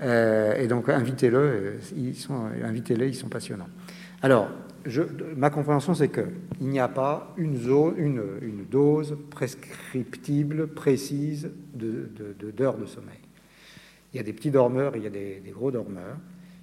[0.00, 3.68] et donc, invitez-le, ils sont, invitez-les, ils sont passionnants.
[4.22, 4.50] Alors,
[5.36, 7.58] ma compréhension, c'est qu'il n'y a pas une,
[8.70, 13.18] dose prescriptible, précise d'heures de, sommeil.
[14.12, 16.18] Il y a des petits dormeurs, il y a des, gros dormeurs,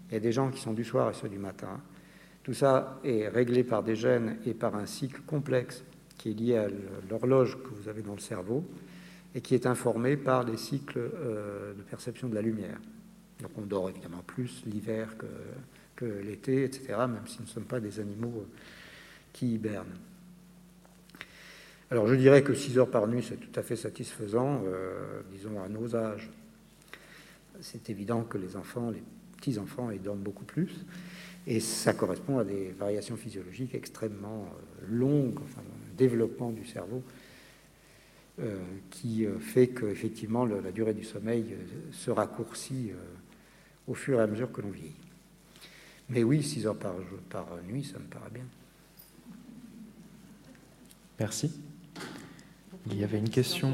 [0.10, 1.82] il y a des gens qui sont du soir et ceux du matin.
[2.44, 5.84] Tout ça est réglé par des gènes et par un cycle complexe
[6.22, 6.68] qui est lié à
[7.10, 8.64] l'horloge que vous avez dans le cerveau
[9.34, 12.78] et qui est informé par des cycles euh, de perception de la lumière.
[13.42, 17.80] Donc on dort évidemment plus l'hiver que, l'été, etc., même si nous ne sommes pas
[17.80, 18.46] des animaux
[19.34, 19.98] qui hibernent.
[21.90, 25.62] Alors je dirais que 6 heures par nuit, c'est tout à fait satisfaisant, euh, disons
[25.62, 26.30] à nos âges.
[27.62, 29.04] C'est évident que les enfants, les
[29.38, 30.72] petits-enfants, ils dorment beaucoup plus.
[31.48, 35.40] Et ça correspond à des variations physiologiques extrêmement euh, longues,
[36.02, 37.04] développement du cerveau
[38.40, 38.58] euh,
[38.90, 41.56] qui euh, fait qu'effectivement la durée du sommeil
[41.92, 42.92] se raccourcit
[43.88, 44.96] au fur et à mesure que l'on vieillit.
[46.10, 46.96] Mais oui, 6 heures par,
[47.30, 48.44] par nuit, ça me paraît bien.
[51.20, 51.52] Merci.
[52.88, 53.72] Il y avait une question.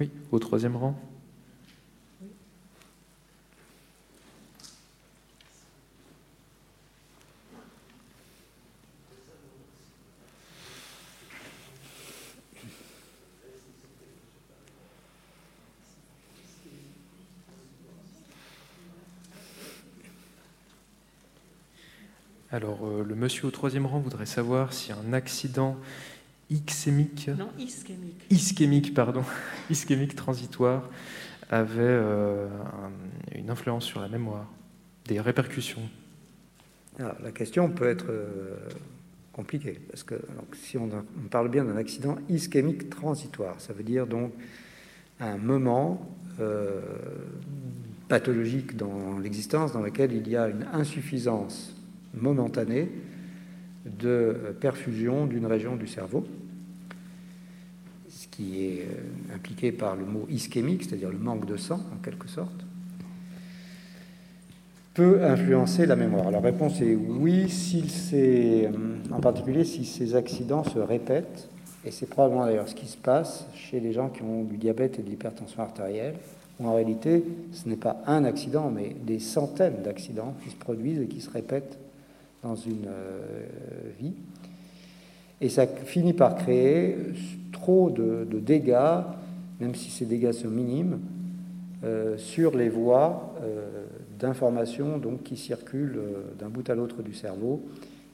[0.00, 0.98] Oui, au troisième rang.
[22.50, 25.76] Alors, euh, le monsieur au troisième rang voudrait savoir si un accident
[26.48, 29.22] ischémique, non, ischémique, ischémique, pardon,
[29.70, 30.88] ischémique transitoire
[31.50, 32.48] avait euh,
[33.34, 34.50] une influence sur la mémoire,
[35.04, 35.82] des répercussions.
[36.98, 38.56] Alors, la question peut être euh,
[39.34, 43.84] compliquée parce que donc, si on, on, parle bien d'un accident ischémique transitoire, ça veut
[43.84, 44.32] dire donc
[45.20, 46.08] un moment
[48.06, 51.77] pathologique dans l'existence dans lequel il y a une insuffisance
[52.14, 52.88] momentanée
[53.84, 56.24] de perfusion d'une région du cerveau,
[58.08, 62.02] ce qui est euh, impliqué par le mot ischémique, c'est-à-dire le manque de sang en
[62.02, 62.64] quelque sorte,
[64.94, 66.30] peut influencer la mémoire.
[66.30, 68.70] La réponse est oui, s'il euh,
[69.12, 71.48] en particulier si ces accidents se répètent,
[71.84, 74.98] et c'est probablement d'ailleurs ce qui se passe chez les gens qui ont du diabète
[74.98, 76.14] et de l'hypertension artérielle,
[76.58, 77.22] où en réalité
[77.52, 81.30] ce n'est pas un accident, mais des centaines d'accidents qui se produisent et qui se
[81.30, 81.78] répètent
[82.42, 83.46] dans une euh,
[83.98, 84.14] vie.
[85.40, 86.96] Et ça finit par créer
[87.52, 89.02] trop de, dégâts,
[89.60, 91.00] même si ces dégâts sont minimes,
[91.84, 93.86] euh, sur les voies euh,
[94.18, 96.00] d'information donc qui circulent
[96.38, 97.62] d'un bout à l'autre du cerveau,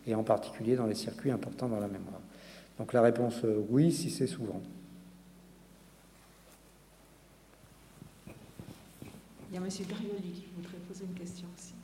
[0.06, 2.20] et en particulier dans les circuits importants dans la mémoire.
[2.78, 4.60] Donc la réponse oui, si c'est souvent.
[9.51, 9.68] Il y a M.
[9.88, 11.74] Darioli qui voudrait poser une question aussi.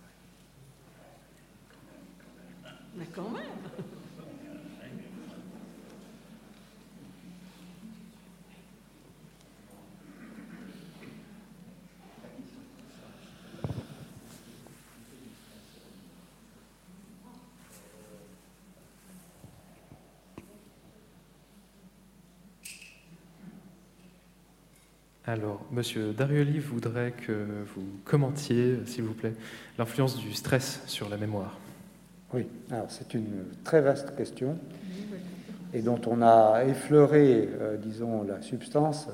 [25.31, 29.35] Alors, Monsieur Darioli voudrait que vous commentiez, s'il vous plaît,
[29.79, 31.57] l'influence du stress sur la mémoire.
[32.32, 34.57] Oui, alors c'est une très vaste question
[35.73, 39.09] et dont on a effleuré, euh, disons, la substance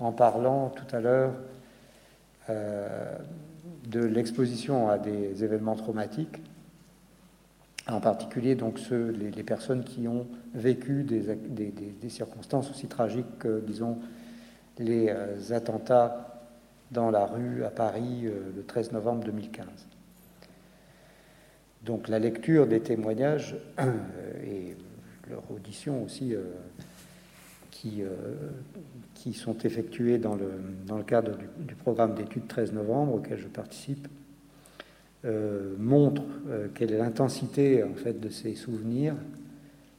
[0.00, 1.32] en parlant tout à l'heure
[2.50, 3.16] euh,
[3.86, 6.38] de l'exposition à des événements traumatiques,
[7.88, 13.98] en particulier donc ceux, les, personnes qui ont vécu des, circonstances aussi tragiques que, disons,
[14.78, 16.42] les euh, attentats
[16.90, 19.66] dans la rue à Paris le 13 novembre 2015.
[21.88, 23.92] Donc la lecture des témoignages euh,
[24.46, 24.76] et
[25.30, 26.42] leur audition aussi, euh,
[27.70, 28.10] qui, euh,
[29.14, 30.50] qui sont effectués dans le,
[30.86, 34.06] dans le cadre du, programme d'études 13 novembre auquel je participe,
[35.78, 36.22] montrent
[36.74, 39.16] quelle est l'intensité en fait de ces souvenirs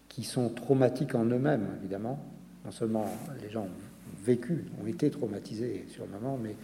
[0.07, 2.23] qui sont traumatiques en eux-mêmes, évidemment.
[2.63, 3.05] Non seulement
[3.43, 6.55] les gens ont vécu, ont été traumatisés sur le moment, mais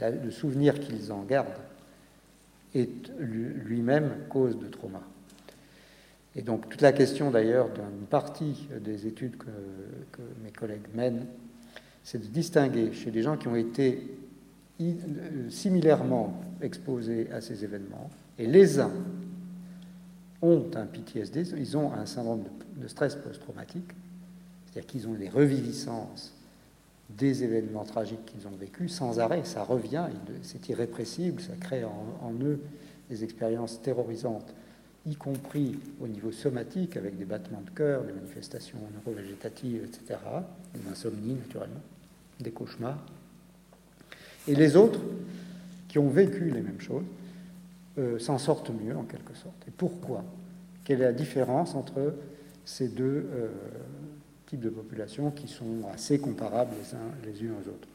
[0.00, 1.60] le souvenir qu'ils en gardent
[2.74, 5.02] est lui-même cause de trauma.
[6.36, 11.26] Et donc toute la question d'ailleurs d'une partie des études que, mes collègues mènent,
[12.02, 14.18] c'est de distinguer chez des gens qui ont été
[15.48, 18.90] similairement exposés à ces événements, et les uns
[20.42, 22.42] ont un PTSD, ils ont un syndrome
[22.76, 23.92] de stress post-traumatique,
[24.66, 26.34] c'est-à-dire qu'ils ont des reviviscences
[27.10, 29.42] des événements tragiques qu'ils ont vécus sans arrêt.
[29.44, 30.06] Ça revient,
[30.42, 32.60] c'est irrépressible, ça crée en, eux
[33.10, 34.54] des expériences terrorisantes,
[35.06, 40.18] y compris au niveau somatique, avec des battements de cœur, des manifestations neurovégétatives, etc.,
[40.74, 41.82] des insomnies naturellement,
[42.40, 43.04] des cauchemars.
[44.48, 45.00] Et les autres,
[45.88, 47.04] qui ont vécu les mêmes choses,
[47.98, 49.68] euh, s'en sortent mieux en quelque sorte.
[49.68, 50.24] Et pourquoi?
[50.82, 52.14] Quelle est la différence entre
[52.64, 53.48] ces deux euh,
[54.56, 56.72] de populations qui sont assez comparables
[57.24, 57.88] les les unes aux autres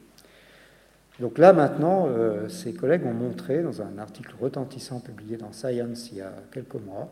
[1.18, 6.10] Donc là maintenant, euh, ces collègues ont montré dans un article retentissant publié dans Science
[6.12, 7.08] il y a quelques mois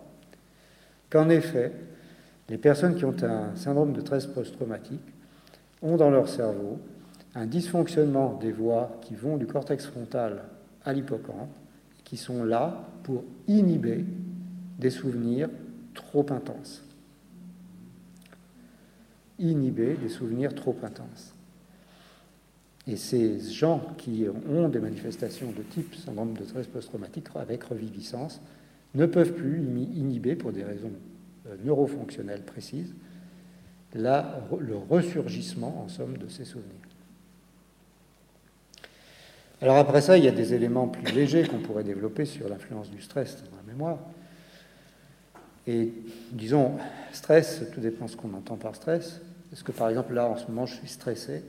[1.10, 1.72] qu'en effet,
[2.48, 5.00] les personnes qui ont un syndrome de stress post-traumatique
[5.82, 6.78] ont dans leur cerveau
[7.34, 10.42] un dysfonctionnement des voies qui vont du cortex frontal
[10.84, 11.50] à l'hippocampe
[12.04, 14.04] qui sont là pour inhiber
[14.78, 15.50] des souvenirs
[15.94, 16.82] trop intenses.
[19.38, 21.34] Inhiber des souvenirs trop intenses.
[22.86, 28.40] Et ces gens qui ont des manifestations de type syndrome de stress post-traumatique avec reviviscence
[28.94, 29.58] ne peuvent plus
[29.94, 30.92] inhiber, pour des raisons
[31.46, 32.94] euh, neurofonctionnelles précises,
[33.94, 36.74] le ressurgissement, en somme, de ces souvenirs.
[39.60, 42.90] Alors après ça, il y a des éléments plus légers qu'on pourrait développer sur l'influence
[42.90, 43.98] du stress dans la mémoire.
[45.66, 45.92] Et
[46.32, 46.78] disons,
[47.12, 49.20] stress, tout dépend de ce qu'on entend par stress.
[49.52, 51.42] Est-ce que par exemple là, en ce moment, je suis stressé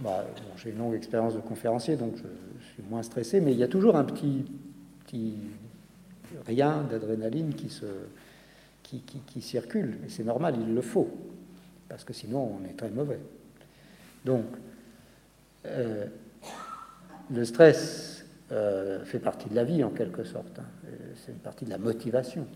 [0.00, 0.24] bah,
[0.56, 3.68] J'ai une longue expérience de conférencier, donc je, suis moins stressé, mais il y a
[3.68, 4.44] toujours un petit,
[6.46, 7.68] rien d'adrénaline qui,
[9.40, 9.98] circule.
[10.06, 11.10] Et c'est normal, il le faut,
[11.88, 13.18] parce que sinon on est très mauvais.
[14.24, 14.44] Donc,
[15.66, 16.06] euh,
[17.30, 20.64] le stress euh, fait partie de la vie en quelque sorte, hein.
[20.86, 22.46] euh, c'est une partie de la motivation.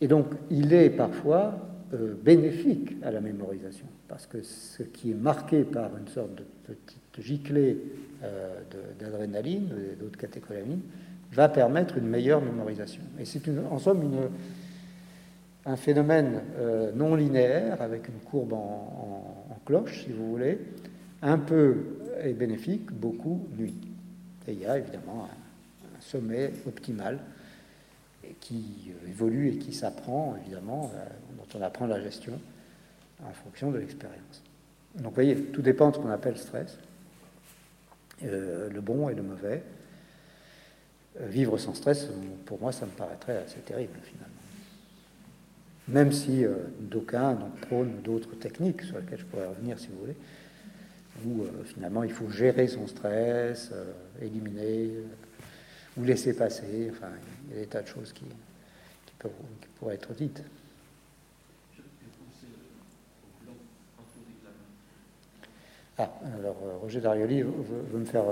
[0.00, 1.54] Et donc il est parfois
[1.92, 6.44] euh, bénéfique à la mémorisation, parce que ce qui est marqué par une sorte de
[6.66, 7.78] petite giclée
[8.98, 10.80] d'adrénaline et d'autres catécholamines
[11.32, 13.02] va permettre une meilleure mémorisation.
[13.20, 14.30] Et c'est en somme
[15.66, 16.40] un phénomène
[16.94, 20.58] non linéaire avec une courbe en, en, cloche, si vous voulez,
[21.20, 21.76] un peu
[22.22, 23.74] est bénéfique, beaucoup nuit.
[24.46, 27.18] Et il y a évidemment un, sommet optimal
[28.40, 31.06] qui évolue et qui s'apprend, évidemment, euh,
[31.36, 32.38] dont on apprend la gestion
[33.24, 34.42] en fonction de l'expérience.
[34.96, 36.78] Donc vous voyez, tout dépend de ce qu'on appelle stress,
[38.24, 39.62] euh, le bon et le mauvais.
[41.20, 42.08] Euh, vivre sans stress,
[42.44, 44.28] pour moi, ça me paraîtrait assez terrible finalement.
[45.86, 46.44] Même si
[46.80, 50.16] d'aucuns prônent d'autres techniques sur lesquelles je pourrais revenir si vous voulez,
[51.24, 53.92] où euh, finalement il faut gérer son stress, euh,
[54.22, 55.02] éliminer euh,
[55.96, 56.90] ou laisser passer.
[56.90, 57.12] Enfin,
[57.48, 58.24] il y a des tas de choses qui,
[59.78, 60.42] pourraient être dites.
[65.96, 68.24] Ah, alors Roger Darioli veut, me faire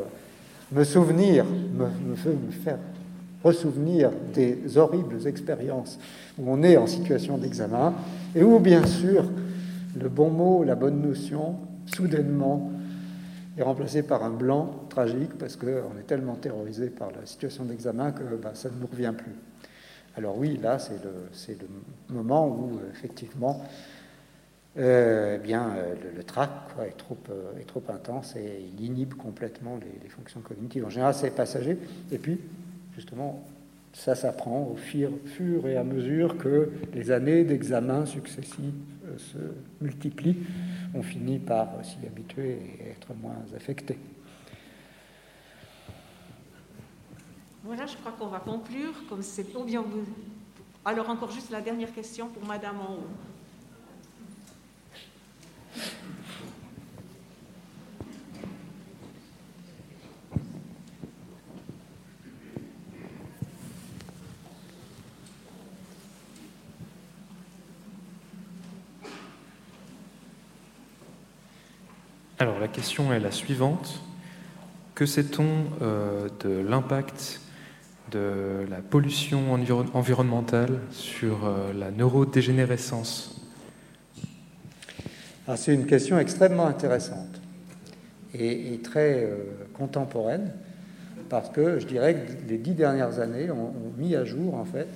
[0.73, 2.79] me souvenir, veut me faire
[3.45, 5.99] ressouvenir des horribles expériences
[6.39, 7.95] où on est en situation d'examen
[8.35, 9.25] et où, bien sûr,
[9.99, 11.57] le bon mot, la bonne notion,
[11.87, 12.73] soudainement,
[13.57, 18.13] est remplacé par un blanc tragique parce qu'on est tellement terrorisé par la situation d'examen
[18.13, 19.35] que bah, ça ne nous revient plus.
[20.17, 21.01] Alors oui, là, c'est
[21.59, 21.69] le,
[22.15, 23.63] moment où, effectivement,
[24.79, 26.51] euh, eh bien, euh, le, trac
[26.87, 30.85] est, trop, euh, est trop intense et il inhibe complètement les, fonctions cognitives.
[30.85, 31.79] En général, c'est passager.
[32.11, 32.41] Et puis,
[32.95, 33.43] justement,
[33.95, 35.11] ça s'apprend au fur,
[35.67, 38.75] et à mesure que les années d'examen successifs
[39.19, 39.39] se
[39.83, 40.39] multiplient
[40.95, 43.99] on finit par s'y habituer et être moins affecté.
[47.65, 48.95] Voilà, je crois qu'on va conclure.
[49.09, 50.05] Comme c'est bien vous.
[50.85, 53.07] Alors encore juste la dernière question pour Madame en haut.
[72.43, 74.03] Alors la question est la suivante.
[74.97, 75.47] Que sait-on
[75.81, 77.41] euh, de l'impact
[78.11, 83.41] de la pollution environnementale sur euh, la neurodégénérescence?
[85.47, 87.41] Ah, C'est une question extrêmement intéressante
[88.35, 89.37] et, très euh,
[89.75, 90.51] contemporaine
[91.29, 94.65] parce que je dirais que les dix dernières années ont, ont mis à jour en
[94.65, 94.89] fait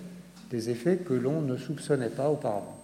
[0.51, 2.76] des effets que l'on ne soupçonnait pas auparavant.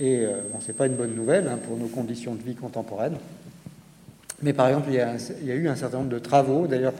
[0.00, 3.18] Et euh, ce n'est pas une bonne nouvelle hein, pour nos conditions de vie contemporaines.
[4.42, 5.00] Mais par exemple, il y,
[5.52, 6.66] a, eu un certain nombre de travaux.
[6.66, 6.94] D'ailleurs,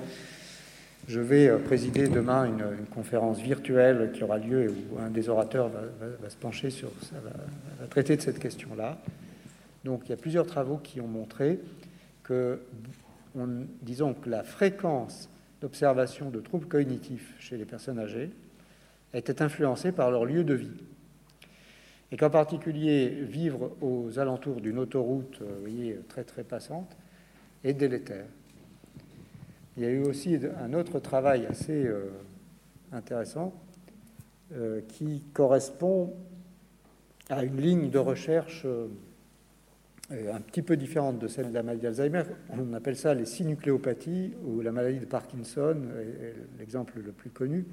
[1.09, 2.63] je vais euh, présider demain une,
[2.95, 7.17] conférence virtuelle qui aura lieu et où un des orateurs va, se pencher sur, ça
[7.25, 8.99] va, traiter de cette question-là.
[9.85, 11.59] Donc il y a plusieurs travaux qui ont montré
[12.23, 12.61] que,
[13.81, 15.31] disons que la fréquence
[15.63, 18.31] d'observation de troubles cognitifs chez les personnes âgées
[19.15, 20.71] était influencée par leur lieu de vie.
[22.13, 26.97] Et qu'en particulier, vivre aux alentours d'une autoroute euh, voyez, très très passante
[27.63, 28.27] est délétère.
[29.77, 32.09] Il y a eu aussi un autre travail assez euh,
[32.93, 33.55] intéressant
[34.53, 36.13] euh, qui correspond
[37.29, 38.67] à une ligne de recherche
[40.11, 42.25] un petit peu différente de celle de la maladie d'Alzheimer.
[42.51, 45.77] On appelle ça les synucléopathies ou la maladie de Parkinson,
[46.59, 47.65] l'exemple le plus connu,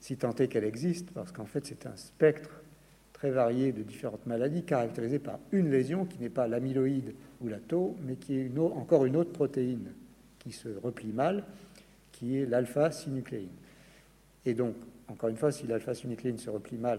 [0.00, 2.50] si tant est qu'elle existe, parce qu'en fait c'est un spectre
[3.22, 7.60] très varié de différentes maladies caractérisées par une lésion qui n'est pas l'amyloïde ou la
[7.60, 9.92] tau, mais qui est encore une autre protéine
[10.40, 11.44] qui se replie mal,
[12.10, 13.52] qui est l'alpha-synucléine.
[14.44, 14.74] Et donc,
[15.06, 16.98] encore une fois, si l'alpha-synucléine se replie mal,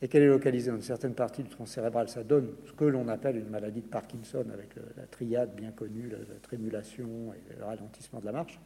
[0.00, 2.86] et qu'elle est localisée dans une certaine partie du tronc cérébral, ça donne ce que
[2.86, 7.64] l'on appelle une maladie de Parkinson, avec la triade bien connue, la, trémulation et le
[7.66, 8.58] ralentissement de la marche.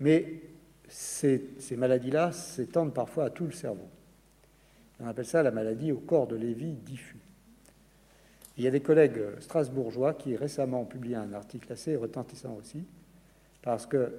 [0.00, 0.32] Mais
[0.88, 3.90] ces maladies-là s'étendent parfois à tout le cerveau.
[5.00, 7.18] On appelle ça la maladie au corps de Lévy diffus.
[8.56, 12.84] Il y a des collègues strasbourgeois qui récemment ont publié un article assez retentissant aussi,
[13.62, 14.12] parce que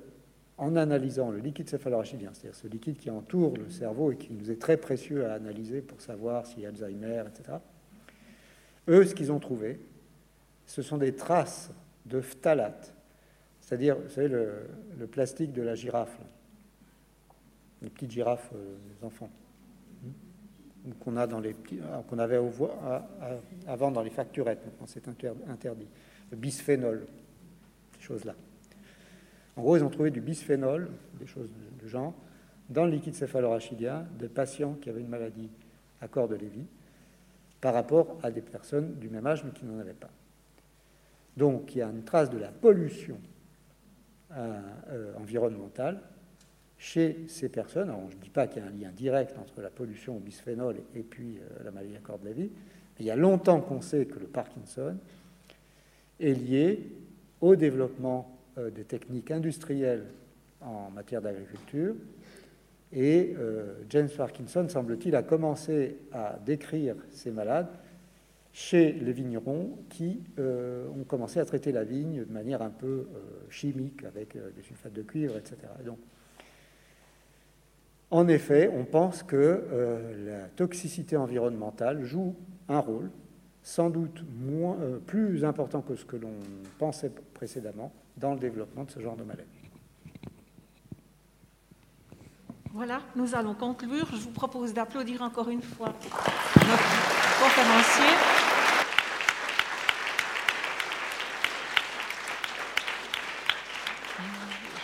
[0.58, 4.52] en analysant le liquide céphalorachidien, c'est-à-dire ce liquide qui entoure le cerveau et qui nous
[4.52, 7.58] est très précieux à analyser pour savoir s'il y a Alzheimer, etc.
[8.88, 9.80] Eux, ce qu'ils ont trouvé,
[10.66, 11.72] ce sont des traces
[12.06, 12.94] de phtalate,
[13.62, 16.18] c'est-à-dire, vous savez, le, plastique de la girafe,
[17.82, 19.30] les petites girafes euh, des enfants,
[20.86, 22.40] ah, qu'on avait
[23.68, 25.88] avant dans les facturettes, maintenant c'est interdit,
[26.32, 27.06] le bisphénol,
[27.96, 28.36] ces choses-là.
[29.56, 30.90] En gros, ils ont trouvé du bisphénol,
[31.20, 31.50] des choses
[31.82, 32.14] de genre,
[32.70, 35.50] dans le liquide céphalorachidien de patients qui avaient une maladie
[36.02, 36.66] à corps de Lévy
[37.62, 40.10] par rapport à des personnes du même âge mais qui n'en avaient pas.
[41.38, 43.18] Donc il y a une trace de la pollution
[44.32, 46.02] euh, euh, environnementale
[46.84, 47.94] chez ces personnes.
[48.10, 50.76] Je ne dis pas qu'il y a un lien direct entre la pollution au bisphénol
[50.94, 53.80] et, puis euh, la maladie à corps de Lévy, mais il y a longtemps qu'on
[53.80, 54.98] sait que le Parkinson
[56.20, 56.92] est lié
[57.40, 60.04] au développement euh, des techniques industrielles
[60.60, 61.96] en matière d'agriculture.
[62.92, 67.70] Et euh, James Parkinson, semble-t-il, a commencé à décrire ces malades
[68.52, 73.08] chez les vignerons qui ont commencé à traiter la vigne de manière un peu
[73.50, 75.58] chimique, avec des sulfates de cuivre, etc.
[75.84, 75.98] donc,
[78.14, 79.64] en effet, on pense que
[80.26, 82.36] la toxicité environnementale joue
[82.70, 83.10] un rôle,
[83.64, 84.78] sans doute moins,
[85.08, 86.36] plus important que ce que l'on
[86.78, 89.50] pensait précédemment, dans le développement de ce genre de maladie.
[92.72, 94.08] Voilà, nous allons conclure.
[94.12, 98.43] Je vous propose d'applaudir encore une fois notre conférencier.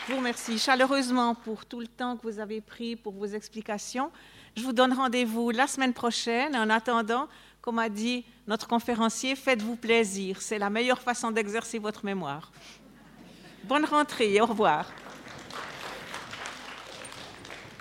[0.10, 4.10] Je vous remercie chaleureusement pour tout le temps que vous avez pris pour vos explications.
[4.57, 6.56] Je vous donne rendez-vous la semaine prochaine.
[6.56, 7.27] En attendant,
[7.61, 10.41] comme a dit notre conférencier, faites-vous plaisir.
[10.41, 12.52] C'est la meilleure façon d'exercer votre mémoire.
[13.65, 14.91] Bonne rentrée, au revoir.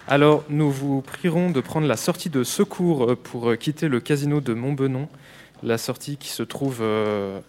[0.06, 4.00] Alors, nous vous prierons de prendre la sortie de secours euh, pour euh, quitter le
[4.00, 5.08] casino de Montbenon,
[5.62, 7.40] la sortie qui se trouve euh,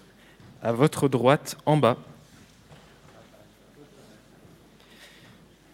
[0.63, 1.97] à votre droite en bas.